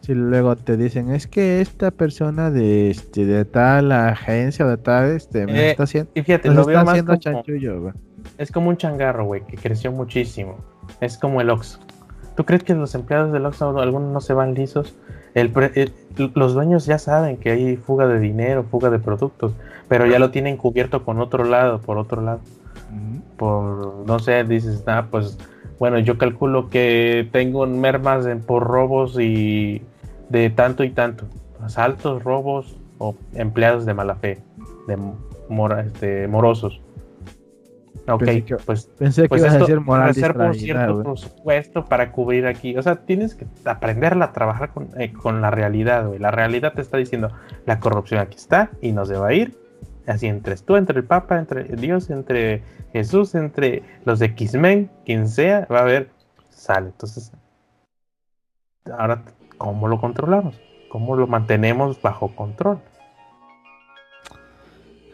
[0.04, 4.76] Si luego te dicen, es que esta persona de este de tal agencia o de
[4.76, 7.20] tal este me Eh, está haciendo, Y fíjate, nos lo está veo más haciendo como,
[7.20, 7.94] chanchullo, güey.
[8.36, 10.56] es como un changarro, güey, que creció muchísimo.
[11.00, 11.78] Es como el Oxxo.
[12.36, 14.94] ¿Tú crees que los empleados del Oxxo algunos no se van lisos?
[15.34, 15.92] El el-
[16.34, 19.52] los dueños ya saben que hay fuga de dinero, fuga de productos,
[19.88, 22.40] pero ya lo tienen cubierto con otro lado, por otro lado.
[23.36, 25.36] por, no sé, dices, ah, pues,
[25.80, 29.82] bueno, yo calculo que tengo mermas en- por robos y
[30.38, 31.26] de tanto y tanto,
[31.62, 34.40] asaltos, robos o empleados de mala fe,
[34.88, 34.98] de
[35.48, 36.80] mora- este, morosos.
[38.06, 40.84] Ok, Pensé que- pues, Pensé pues que ibas a esto decir moral reservo un distraída,
[40.86, 42.76] cierto presupuesto para cubrir aquí.
[42.76, 46.18] O sea, tienes que aprender a trabajar con, eh, con la realidad, güey.
[46.18, 47.30] La realidad te está diciendo,
[47.64, 49.56] la corrupción aquí está y no se va a ir.
[50.06, 52.62] Así entre tú, entre el Papa, entre Dios, entre
[52.92, 56.10] Jesús, entre los X-Men, quien sea, va a haber,
[56.50, 56.88] sale.
[56.88, 57.32] Entonces,
[58.98, 59.22] ahora,
[59.64, 60.60] ¿cómo lo controlamos?
[60.90, 62.80] ¿Cómo lo mantenemos bajo control?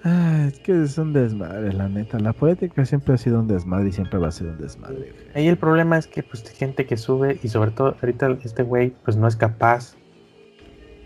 [0.02, 2.18] Ah, es que es un desmadre, la neta.
[2.18, 5.14] La política siempre ha sido un desmadre y siempre va a ser un desmadre.
[5.36, 8.64] Ahí el problema es que pues hay gente que sube y sobre todo ahorita este
[8.64, 9.94] güey pues no es capaz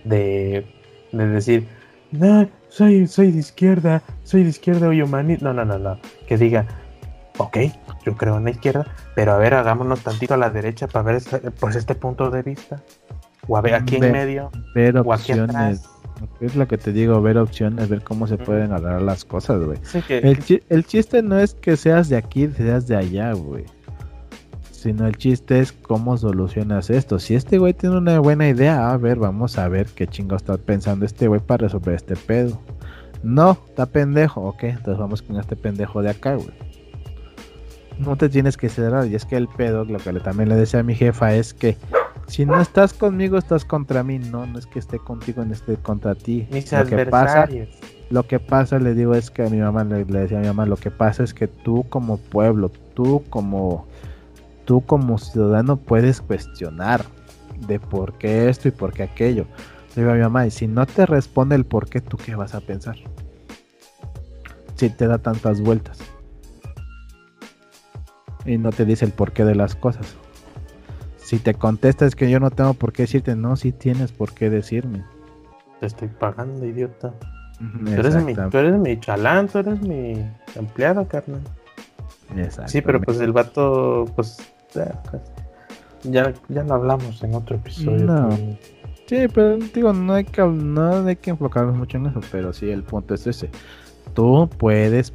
[0.05, 0.65] de,
[1.13, 1.67] de decir,
[2.11, 5.45] no, soy, soy de izquierda, soy de izquierda y humanista.
[5.45, 5.99] No, no, no, no.
[6.27, 6.67] Que diga,
[7.37, 7.59] ok,
[8.07, 11.17] yo creo en la izquierda, pero a ver, hagámonos tantito a la derecha para ver
[11.17, 12.83] este, pues este punto de vista.
[13.49, 15.55] O a ver aquí en medio, Ver o aquí opciones.
[15.57, 15.91] atrás.
[16.41, 19.79] Es lo que te digo, ver opciones, ver cómo se pueden agarrar las cosas, güey.
[19.83, 23.65] Sí, El, chi- el chiste no es que seas de aquí, seas de allá, güey.
[24.71, 27.19] Sino el chiste es cómo solucionas esto.
[27.19, 30.57] Si este güey tiene una buena idea, a ver, vamos a ver qué chingo está
[30.57, 32.59] pensando este güey para resolver este pedo.
[33.23, 36.53] No, está pendejo, ok, entonces vamos con este pendejo de acá, güey.
[37.99, 40.57] No te tienes que cerrar, y es que el pedo, lo que le- también le
[40.57, 41.77] decía a mi jefa, es que
[42.27, 44.19] si no estás conmigo, estás contra mí.
[44.19, 46.47] No, no es que esté contigo, no esté contra ti.
[46.51, 47.69] mis Lo que pasa adversarios.
[48.11, 50.47] lo que pasa, le digo, es que a mi mamá le, le decía a mi
[50.47, 53.87] mamá, lo que pasa es que tú como pueblo, tú como
[54.65, 57.05] tú como ciudadano puedes cuestionar
[57.67, 59.47] de por qué esto y por qué aquello.
[59.95, 62.35] Le digo a mi mamá, y si no te responde el por qué, ¿tú qué
[62.35, 62.97] vas a pensar?
[64.77, 65.99] Si te da tantas vueltas.
[68.47, 70.17] y no te dice el porqué de las cosas.
[71.25, 74.51] Si te contestas que yo no tengo por qué decirte, no, si tienes por qué
[74.51, 75.03] decirme.
[75.81, 77.15] Te estoy pagando, idiota.
[77.59, 80.23] Tú eres, mi, tú eres mi chalán, tú eres mi
[80.55, 81.41] empleado, carnal.
[82.67, 84.37] Sí, pero pues el vato, pues
[86.03, 88.05] ya, ya lo hablamos en otro episodio.
[88.05, 88.29] No.
[89.07, 92.71] Sí, pero digo, no hay que, no hay que enfocarnos mucho en eso, pero sí,
[92.71, 93.51] el punto es ese.
[94.13, 95.13] Tú puedes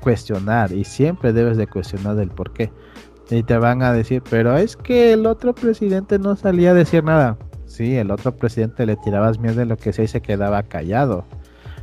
[0.00, 2.70] cuestionar y siempre debes de cuestionar el por qué.
[3.30, 7.04] Y te van a decir, pero es que el otro presidente no salía a decir
[7.04, 7.38] nada.
[7.66, 11.24] Sí, el otro presidente le tirabas miedo de lo que sea y se quedaba callado.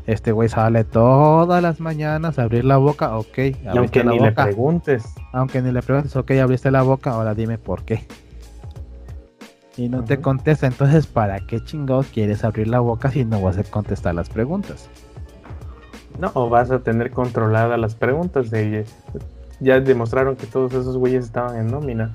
[0.08, 3.38] Este güey sale todas las mañanas a abrir la boca, ok.
[3.68, 5.04] aunque ni le preguntes.
[5.32, 8.06] Aunque ni le preguntes, ok, abriste la boca, ahora dime por qué.
[9.78, 13.58] Y no te contesta, entonces ¿para qué chingados quieres abrir la boca si no vas
[13.58, 14.90] a contestar las preguntas?
[16.20, 18.50] No, o vas a tener controladas las preguntas.
[18.50, 18.86] De,
[19.62, 22.12] ya demostraron que todos esos güeyes estaban en nómina.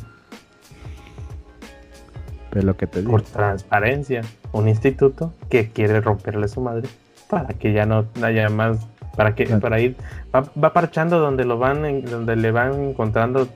[2.50, 3.12] Pero lo que te digo.
[3.12, 4.22] Por transparencia.
[4.52, 6.88] Un instituto que quiere romperle su madre
[7.28, 8.86] para que ya no haya más,
[9.16, 9.96] para que para ir
[10.34, 13.48] va, parchando donde lo van, donde le van encontrando,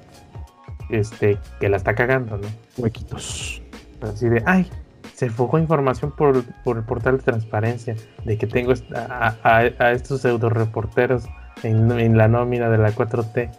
[0.90, 2.48] este, que la está cagando, ¿no?
[2.78, 3.62] Huequitos.
[4.02, 4.68] Así de, ay,
[5.14, 7.94] se fugó información por, por el portal de transparencia
[8.24, 11.24] de que tengo a, estos pseudo reporteros
[11.62, 13.50] en, en, la nómina de la 4T.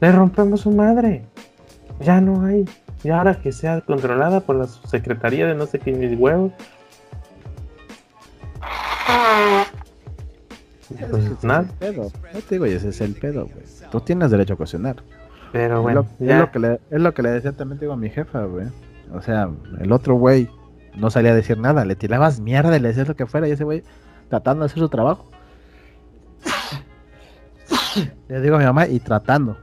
[0.00, 1.24] Le rompemos su madre.
[2.00, 2.64] Ya no hay.
[3.02, 6.52] Y ahora que sea controlada por la secretaría de no sé qué mis huevos,
[11.10, 11.66] pues, nada.
[11.80, 13.64] No te digo, ese es el pedo, güey.
[13.90, 14.96] Tú tienes derecho a cuestionar.
[15.52, 18.10] Pero bueno, es lo, que le, es lo que le decía también digo a mi
[18.10, 18.66] jefa, güey.
[19.12, 19.48] O sea,
[19.80, 20.50] el otro güey
[20.94, 23.52] no salía a decir nada, le tirabas mierda y le decías lo que fuera y
[23.52, 23.82] ese güey
[24.28, 25.30] tratando de hacer su trabajo.
[28.28, 29.56] le digo a mi mamá y tratando.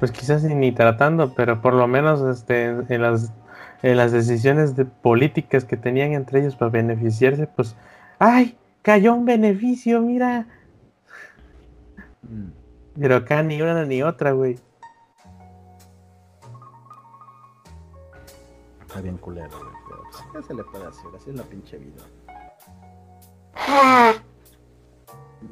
[0.00, 3.32] Pues quizás ni tratando, pero por lo menos este, en las
[3.82, 7.76] en las decisiones de políticas que tenían entre ellos para beneficiarse, pues,
[8.18, 8.56] ¡ay!
[8.82, 10.46] Cayó un beneficio, mira.
[12.22, 12.50] Mm.
[12.98, 14.58] Pero acá ni una ni otra, güey.
[18.86, 19.72] Está bien culero, güey.
[19.88, 21.06] Pero pues, ¿qué se le puede hacer?
[21.16, 22.02] Así es la pinche vida.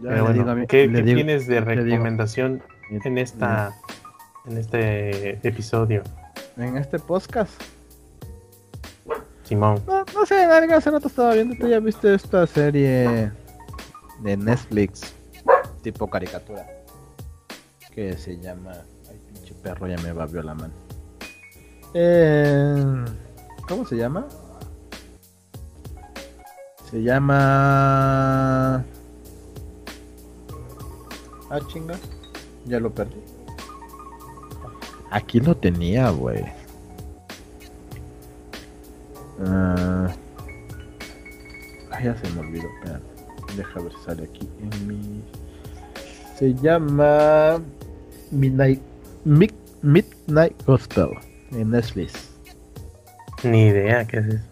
[0.01, 3.75] bueno, ¿qué, tienes de recomendación en esta
[4.49, 6.03] en este episodio?
[6.57, 7.53] En este podcast.
[9.45, 9.83] Simón.
[9.87, 13.33] No, no sé, algo hace rato estaba viendo, tú ya viste esta serie
[14.21, 15.15] de Netflix,
[15.83, 16.67] tipo caricatura,
[17.95, 18.73] que se llama...
[19.09, 20.75] Ay, pinche perro, ya me babió la mano.
[21.95, 23.05] Eh,
[23.67, 24.27] ¿Cómo se llama?
[26.91, 28.85] Se llama...
[31.51, 31.95] Ah, chinga.
[32.67, 33.38] Ya lo perdí.
[35.11, 36.43] Aquí lo tenía, güey.
[39.39, 40.09] Uh,
[42.03, 42.69] ya se me olvidó.
[42.77, 43.01] Espera,
[43.57, 45.23] deja ver si sale aquí en mi.
[46.37, 47.61] Se llama
[48.31, 48.81] Midnight,
[49.25, 51.11] Midnight Gospel
[51.53, 52.31] en Netflix.
[53.45, 54.45] Ni idea qué es eso.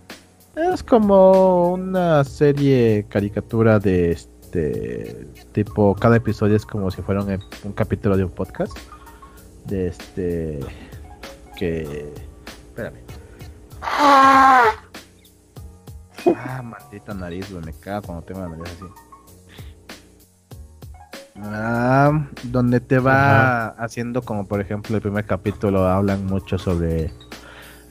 [0.56, 5.94] Es como una serie caricatura de este tipo.
[5.94, 8.76] Cada episodio es como si fuera un, un capítulo de un podcast.
[9.66, 10.60] De este.
[11.56, 12.12] Que.
[12.68, 12.98] Espérame.
[13.82, 14.72] Ah,
[16.62, 17.64] maldita nariz, güey.
[17.64, 18.84] Me caga cuando tengo la nariz así.
[21.42, 27.12] Ah, donde te va haciendo como por ejemplo el primer capítulo hablan mucho sobre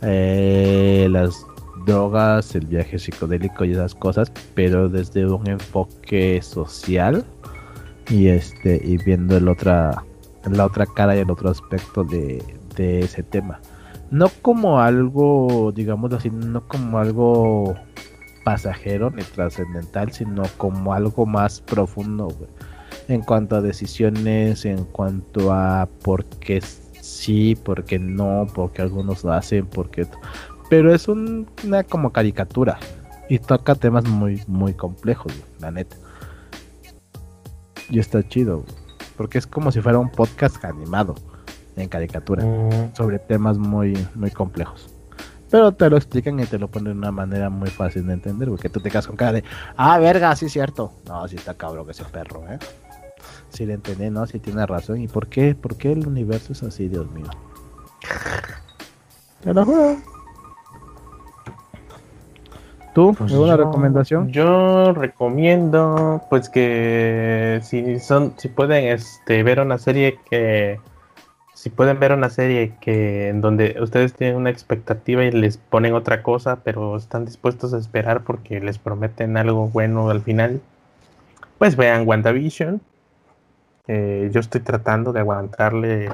[0.01, 1.45] eh, las
[1.85, 7.23] drogas, el viaje psicodélico y esas cosas, pero desde un enfoque social
[8.09, 10.03] y este y viendo el otra
[10.51, 12.43] la otra cara y el otro aspecto de,
[12.75, 13.59] de ese tema.
[14.11, 17.75] No como algo, digamos así, no como algo
[18.45, 22.29] pasajero ni trascendental, sino como algo más profundo,
[23.07, 28.83] En cuanto a decisiones, en cuanto a por qué sí, por qué no, por qué
[28.83, 30.07] algunos lo hacen, por qué...
[30.69, 32.79] Pero es una como caricatura
[33.29, 35.97] y toca temas muy, muy complejos, la neta.
[37.89, 38.63] Y está chido,
[39.17, 41.15] porque es como si fuera un podcast animado
[41.75, 42.95] en caricatura mm.
[42.95, 44.89] sobre temas muy, muy complejos.
[45.49, 48.49] Pero te lo explican y te lo ponen de una manera muy fácil de entender,
[48.49, 49.43] porque tú te quedas con cara de,
[49.77, 50.91] ah, verga, sí es cierto.
[51.07, 52.59] No, sí está cabrón ese perro, ¿eh?
[53.49, 54.25] Sí le entendí, ¿no?
[54.27, 54.99] Sí tiene razón.
[55.01, 55.55] ¿Y por qué?
[55.55, 57.29] ¿Por qué el universo es así, Dios mío?
[59.41, 60.14] Te lo juro.
[62.95, 63.13] ¿Tú?
[63.13, 64.31] Pues ¿Alguna yo- recomendación?
[64.31, 70.79] Yo recomiendo, pues que si son, si pueden, este, ver una serie que,
[71.53, 75.93] si pueden ver una serie que en donde ustedes tienen una expectativa y les ponen
[75.93, 80.61] otra cosa, pero están dispuestos a esperar porque les prometen algo bueno al final,
[81.57, 82.79] pues vean WandaVision.
[83.87, 86.13] Eh, yo estoy tratando de aguantarle,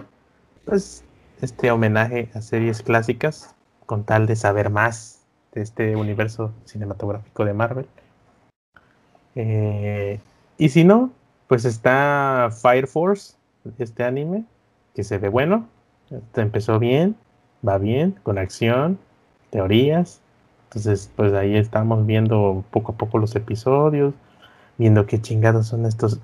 [0.66, 1.04] pues,
[1.44, 3.56] este homenaje a series clásicas
[3.86, 5.21] con tal de saber más
[5.54, 7.86] de este universo cinematográfico de Marvel.
[9.36, 10.20] Eh,
[10.58, 11.12] y si no,
[11.48, 13.36] pues está Fire Force,
[13.78, 14.46] este anime,
[14.96, 15.68] que se ve bueno.
[16.10, 17.16] Este empezó bien,
[17.68, 18.98] va bien, con acción,
[19.50, 20.22] teorías.
[20.66, 24.14] Entonces, pues ahí estamos viendo poco a poco los episodios,
[24.78, 26.20] viendo qué chingados son estos,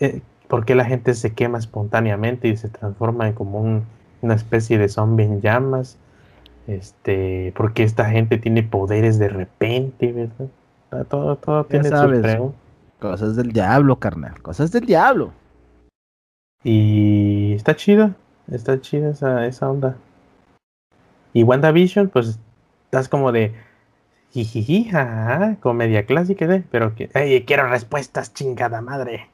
[0.00, 3.84] eh, por qué la gente se quema espontáneamente y se transforma en como un-
[4.22, 5.96] una especie de zombie en llamas.
[6.66, 10.48] Este, porque esta gente tiene poderes de repente, ¿verdad?
[10.90, 12.38] Ah, Todo, todo Ya tiene sabes.
[12.98, 14.40] Cosas del diablo, carnal.
[14.40, 15.32] Cosas del diablo.
[16.62, 18.16] Y está chida,
[18.50, 19.96] está chida esa, esa onda.
[21.34, 22.38] Y WandaVision, pues
[22.86, 23.52] estás como de
[24.30, 26.64] jijiji, jajaja, comedia clásica, ¿eh?
[26.70, 29.28] pero que, ay, quiero respuestas, chingada madre.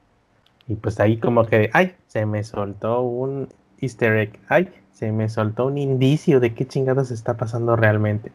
[0.66, 3.48] Y pues ahí como que, ay, se me soltó un
[3.78, 4.68] easter egg, ay,
[5.00, 8.32] se me soltó un indicio de qué chingados está pasando realmente.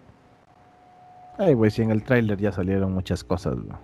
[1.38, 3.78] Ay, güey, si en el tráiler ya salieron muchas cosas, güey.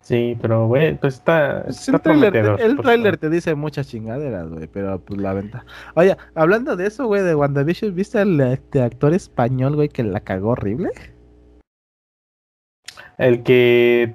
[0.00, 2.12] Sí, pero güey, pues está, Pues está
[2.64, 5.66] el tráiler, te dice muchas chingaderas, güey, pero pues la venta.
[5.94, 10.20] Oye, hablando de eso, güey, de WandaVision, ¿viste al este, actor español, güey, que la
[10.20, 10.88] cagó horrible?
[13.18, 14.14] El que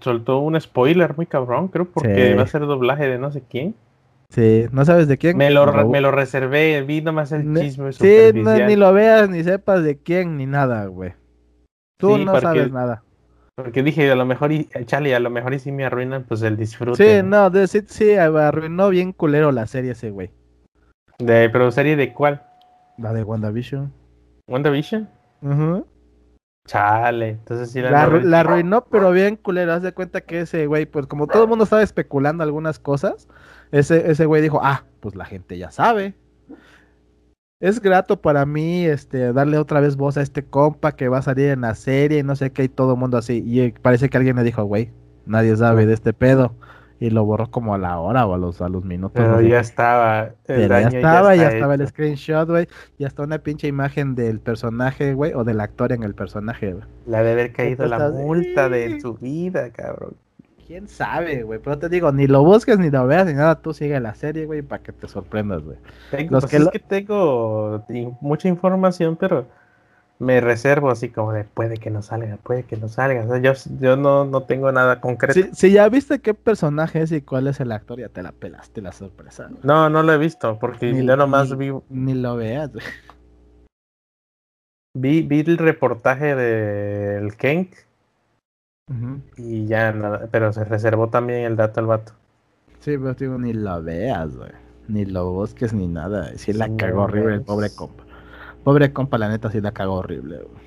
[0.00, 2.34] soltó un spoiler muy cabrón, creo, porque Sí.
[2.34, 3.76] va a ser doblaje de no sé quién.
[4.34, 5.36] Sí, ¿no sabes de quién?
[5.36, 8.74] Me lo, re- Lo- me lo reservé, vi nomás el Ne- chisme Sí, no, ni
[8.74, 11.12] lo veas, ni sepas de quién, ni nada, güey.
[12.00, 13.02] Tú Sí, no porque- sabes nada.
[13.56, 16.42] Porque dije, a lo mejor, y, Chale, a lo mejor y sí me arruinan pues
[16.42, 16.96] el disfrute.
[16.96, 17.42] Sí, ¿no?
[17.42, 20.32] no, de, sí, sí, arruinó bien culero la serie ese, güey.
[21.20, 22.42] De, pero serie de cuál?
[22.98, 23.92] La de WandaVision.
[24.48, 25.08] WandaVision.
[25.42, 25.86] Ujú.
[26.66, 29.72] Chale, entonces sí la, La, la arruinó, pero bien culero.
[29.74, 33.28] Haz de cuenta que ese güey, pues como todo el mundo estaba especulando algunas cosas,
[33.74, 36.14] ese, ese güey dijo, ah, pues la gente ya sabe.
[37.60, 41.22] Es grato para mí este darle otra vez voz a este compa que va a
[41.22, 43.42] salir en la serie y no sé qué y todo el mundo así.
[43.44, 44.92] Y eh, parece que alguien le dijo, güey,
[45.26, 46.54] nadie sabe de este pedo.
[47.00, 49.20] Y lo borró como a la hora o a los, a los minutos.
[49.20, 50.22] Pero ya estaba.
[50.22, 52.68] el Pero ya estaba, ya, está estaba el screenshot, güey.
[52.98, 56.84] Ya está una pinche imagen del personaje, güey, o del actor en el personaje, güey.
[57.06, 60.14] La de haber caído la multa de su vida, cabrón.
[60.66, 61.58] ¿Quién sabe, güey?
[61.62, 63.56] Pero te digo, ni lo busques, ni lo veas, ni nada.
[63.60, 65.76] Tú sigue la serie, güey, para que te sorprendas, güey.
[66.10, 67.84] Tengo, pues que es lo- que tengo
[68.20, 69.46] mucha información, pero
[70.18, 73.24] me reservo así como de puede que no salga, puede que no salga.
[73.24, 75.34] O sea, yo, yo no, no tengo nada concreto.
[75.34, 78.32] Si, si ya viste qué personaje es y cuál es el actor, ya te la
[78.32, 79.48] pelaste la sorpresa.
[79.48, 79.60] güey.
[79.64, 82.84] No, no lo he visto, porque Ni- yo nomás ni- vi, Ni lo veas, güey.
[84.96, 87.72] vi, vi el reportaje del Kenk
[89.36, 92.12] Y ya nada, pero se reservó también el dato al vato.
[92.80, 94.50] Sí, pero digo, ni lo veas, güey.
[94.88, 96.30] Ni lo busques ni nada.
[96.36, 98.04] Sí, la Sí, cagó no horrible el pobre compa.
[98.62, 100.64] Pobre compa, la neta, sí la cagó horrible, güey.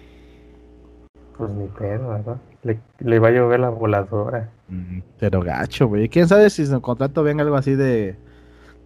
[1.38, 2.38] Pues ni pedo, ¿verdad?
[2.64, 4.50] Le, le va a llover la voladora.
[4.70, 6.10] Mm, Pero gacho, güey.
[6.10, 8.16] ¿Quién sabe si en su contrato venga algo así de.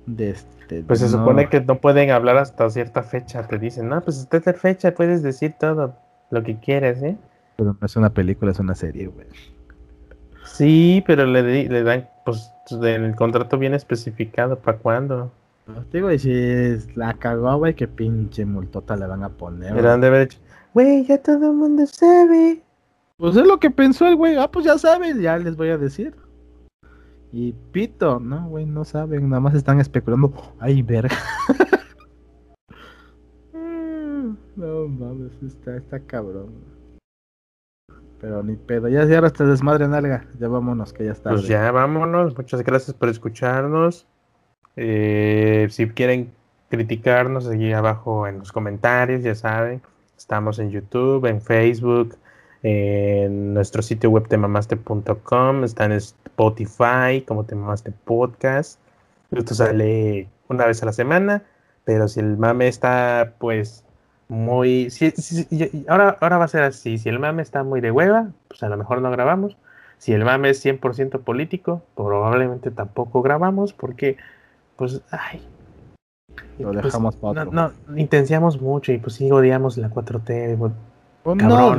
[0.06, 3.48] de este, Pues se no- supone que no pueden hablar hasta cierta fecha.
[3.48, 5.96] Te dicen, no, pues hasta esta fecha puedes decir todo
[6.30, 7.16] lo que quieres, ¿eh?
[7.62, 9.28] Pero no es una película, es una serie, güey.
[10.46, 15.32] Sí, pero le, le dan, pues en el contrato viene especificado para cuándo.
[15.92, 19.76] Te digo, y si la cagó, güey, qué pinche multota le van a poner.
[19.76, 20.40] Pero han de haber hecho,
[20.74, 22.64] güey, ya todo el mundo sabe.
[23.18, 24.38] Pues es lo que pensó el güey.
[24.38, 26.16] Ah, pues ya saben, ya les voy a decir.
[27.32, 30.34] Y pito, no, güey, no saben, nada más están especulando.
[30.60, 31.16] Ay, verga.
[33.54, 36.71] Mm, no mames, está, está cabrón.
[38.22, 40.26] Pero ni pedo, ya cierra este desmadre nalga.
[40.40, 41.32] Ya vámonos, que ya está.
[41.32, 44.06] Pues ya vámonos, muchas gracias por escucharnos.
[44.76, 46.32] Eh, si quieren
[46.70, 49.82] criticarnos, allí abajo en los comentarios, ya saben.
[50.16, 52.16] Estamos en YouTube, en Facebook,
[52.62, 58.80] en nuestro sitio web temamaste.com, está en Spotify como Temamaste Podcast.
[59.32, 61.44] Esto sale una vez a la semana,
[61.86, 63.84] pero si el mame está pues
[64.32, 64.90] muy...
[64.90, 65.14] si-
[65.90, 68.70] ahora, ahora va a ser así, si el mame está muy de hueva, pues a
[68.70, 69.58] lo mejor no grabamos.
[69.98, 74.18] Si el mame es 100% político, probablemente tampoco grabamos porque,
[74.78, 75.46] pues, ay.
[76.60, 77.74] Lo pues, dejamos para no, otro.
[77.88, 80.58] no, intenciamos mucho y pues sí odiamos la 4T.
[80.58, 80.72] güey.
[81.24, 81.76] Pues no,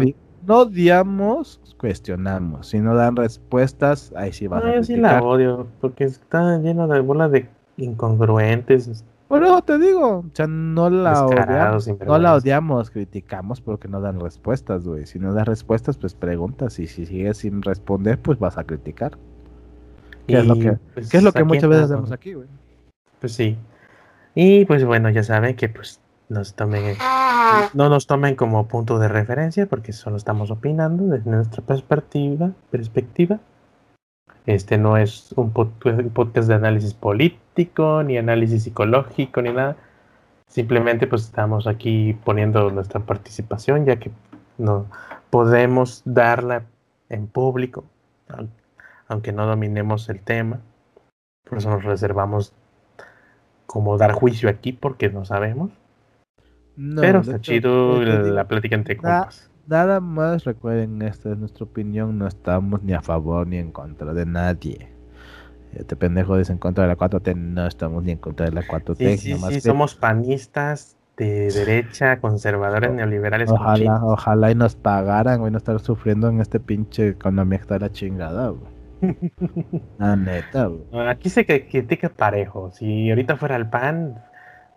[0.47, 2.69] no odiamos, cuestionamos.
[2.69, 5.23] Si no dan respuestas, ahí sí vas No, a yo sí criticar.
[5.23, 9.05] la odio, porque está lleno de bolas de incongruentes.
[9.33, 14.03] Por eso te digo, o sea, no la odiamos, no la odiamos, criticamos porque no
[14.03, 15.07] dan respuestas, güey.
[15.07, 19.17] Si no das respuestas, pues preguntas y si sigues sin responder, pues vas a criticar.
[20.27, 22.47] ¿Qué es lo que, pues, ¿qué es lo que muchas veces hacemos aquí, güey?
[23.21, 23.57] Pues sí.
[24.35, 25.99] Y pues bueno, ya saben que pues
[26.29, 26.99] nos tomen,
[27.73, 33.41] no nos tomen como punto de referencia porque solo estamos opinando desde nuestra perspectiva, perspectiva.
[34.47, 39.77] Este no es un pod- un podcast de análisis político, ni análisis psicológico, ni nada.
[40.48, 44.10] Simplemente pues estamos aquí poniendo nuestra participación ya que
[44.59, 44.86] no
[45.31, 46.64] podemos darla
[47.09, 47.85] en público,
[48.28, 48.51] aun-
[49.09, 50.60] aunque no dominemos el tema.
[51.48, 52.52] Por eso nos reservamos
[53.66, 55.70] como dar juicio aquí porque no sabemos.
[56.77, 59.51] No, pero está hecho, chido la plática entre compas.
[59.67, 64.13] Nada más recuerden, esta es nuestra opinión, no estamos ni a favor ni en contra
[64.13, 64.89] de nadie.
[65.75, 68.63] Este pendejo dice en contra de la 4T, no estamos ni en contra de la
[68.63, 68.97] 4T.
[68.97, 73.51] Sí, sí, nomás sí, que somos panistas de derecha, conservadores, O- neoliberales.
[73.51, 77.79] Ojalá, ojalá y nos pagaran, güey, no estar sufriendo en este pinche economía que está
[77.79, 78.73] la chingada, güey.
[79.99, 81.09] La neta, güey.
[81.09, 82.71] Aquí se que- critica parejo.
[82.73, 84.23] Si ahorita fuera el PAN,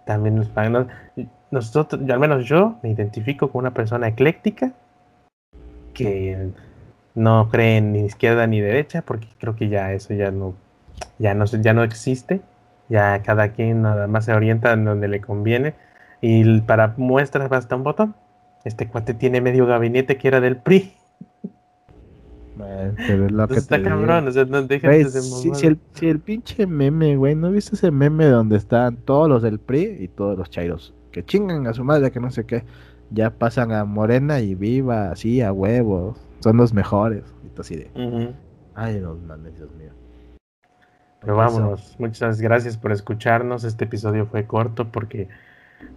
[0.05, 0.87] también nos pagan.
[1.55, 1.59] ¿No?
[1.61, 4.73] Nosotros, yo- al menos yo, me identifico con una persona ecléctica
[5.93, 6.49] que
[7.15, 10.53] no cree en ni izquierda ni derecha, porque creo que ya eso ya no,
[11.17, 12.41] ya no, ya no existe.
[12.87, 15.73] Ya cada quien nada más se orienta en donde le conviene.
[16.21, 18.15] Y para muestras basta un botón.
[18.63, 20.93] Este cuate tiene medio gabinete que era del PRI.
[22.57, 26.19] Güey, pero es lo que Entonces está cabrón, o sea, no si el, si el
[26.19, 30.37] pinche meme, güey, ¿no viste ese meme donde están todos los del PRI y todos
[30.37, 30.93] los chairos?
[31.15, 32.65] Que chingan a su madre, que no sé qué.
[33.09, 36.19] Ya pasan a Morena y viva, así, a huevos.
[36.41, 37.23] Son los mejores.
[37.41, 37.89] Y así de,
[38.75, 39.91] ay, no mames, Dios mío.
[41.21, 41.95] Pero Por eso, vámonos.
[41.99, 43.63] Muchas gracias por escucharnos.
[43.63, 45.29] Este episodio fue corto porque,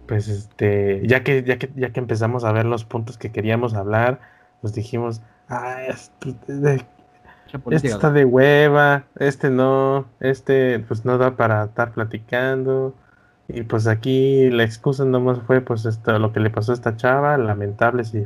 [0.07, 3.73] pues, este, ya que, ya que, ya que empezamos a ver los puntos que queríamos
[3.73, 4.21] hablar,
[4.61, 6.85] pues dijimos, ah, este, de-
[7.71, 12.95] este está de hueva, este no, este, pues no da para estar platicando.
[13.51, 16.95] Y pues aquí la excusa nomás fue, pues, esto, lo que le pasó a esta
[16.95, 18.25] chava, lamentable si,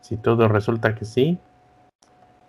[0.00, 1.38] si todo resulta que sí.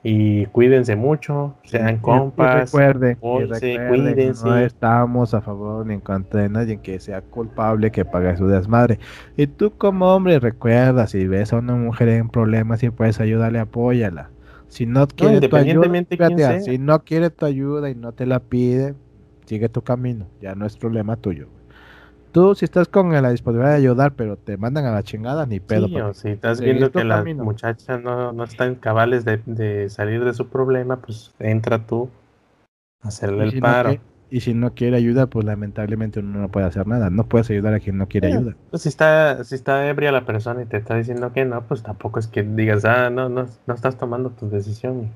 [0.04, 2.72] Y cuídense mucho, sean compas.
[2.72, 3.18] recuerden
[3.60, 4.48] que cuídense.
[4.48, 8.48] no estamos a favor ni en contra de nadie que sea culpable que pague su
[8.48, 9.00] desmadre.
[9.38, 13.60] Y tú como hombre recuerda, si ves a una mujer en problemas y puedes ayudarle,
[13.60, 14.32] apóyala.
[14.70, 18.40] Si no quiere tu ayuda, fíjate, si no quiere tu ayuda y no te la
[18.40, 18.96] pide,
[19.46, 21.48] sigue tu camino, ya no es problema tuyo.
[22.32, 25.60] Tú si estás con la disponibilidad de ayudar, pero te mandan a la chingada, ni
[25.60, 25.88] pedo.
[25.88, 29.90] Sí, o si estás viendo que la muchacha no, no está en cabales de, de
[29.90, 32.10] salir de su problema, pues entra tú
[33.04, 33.98] a hacerle el no paro.
[34.30, 37.10] y si no quiere ayuda, pues lamentablemente uno no puede hacer nada.
[37.10, 38.38] No puedes ayudar a quien no quiere Sí.
[38.38, 38.56] ayuda.
[38.70, 41.84] Pues si está, si está ebria la persona y te está diciendo que no, pues
[41.84, 45.02] tampoco es que digas, ah, no, no, no estás tomando tu decisión.
[45.02, 45.14] mijo".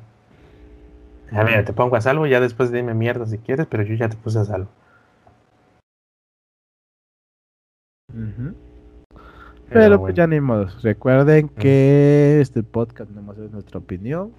[1.32, 4.10] A ver, te pongo a salvo, ya después dime mierda si quieres, pero yo ya
[4.10, 4.68] te puse a salvo.
[9.70, 10.68] Pero pues ya ni modo.
[10.84, 14.32] Recuerden que este podcast nomás es nuestra opinión.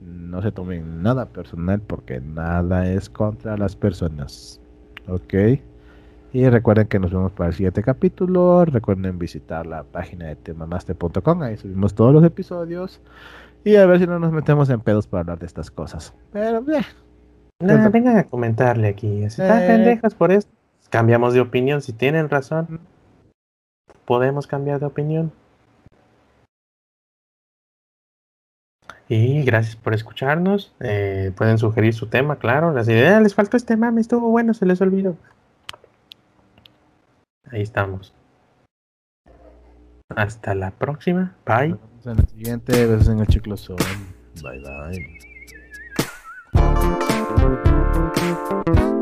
[0.00, 4.60] No se tomen nada personal porque nada es contra las personas.
[5.08, 5.34] ¿Ok?
[6.32, 8.64] Y recuerden que nos vemos para el siguiente capítulo.
[8.64, 11.42] Recuerden visitar la página de temamaste.com.
[11.42, 13.00] Ahí subimos todos los episodios.
[13.64, 16.12] Y a ver si no nos metemos en pedos para hablar de estas cosas.
[16.32, 16.82] Pero, eh,
[17.58, 19.20] Nah, vengan a comentarle aquí.
[19.30, 19.66] Si están Eh.
[19.66, 20.52] pendejas por esto,
[20.90, 21.80] cambiamos de opinión.
[21.80, 22.80] Si tienen razón,
[24.06, 25.32] podemos cambiar de opinión.
[29.08, 30.74] Y gracias por escucharnos.
[30.80, 32.72] Eh, pueden sugerir su tema, claro.
[32.72, 35.16] Las ideas, les faltó este mame, estuvo bueno, se les olvidó.
[37.50, 38.12] Ahí estamos.
[40.08, 41.36] Hasta la próxima.
[41.44, 41.68] Bye.
[41.70, 42.86] nos vemos en el siguiente.
[42.86, 43.76] Besos en el.
[44.42, 44.62] Bye
[48.74, 48.95] bye.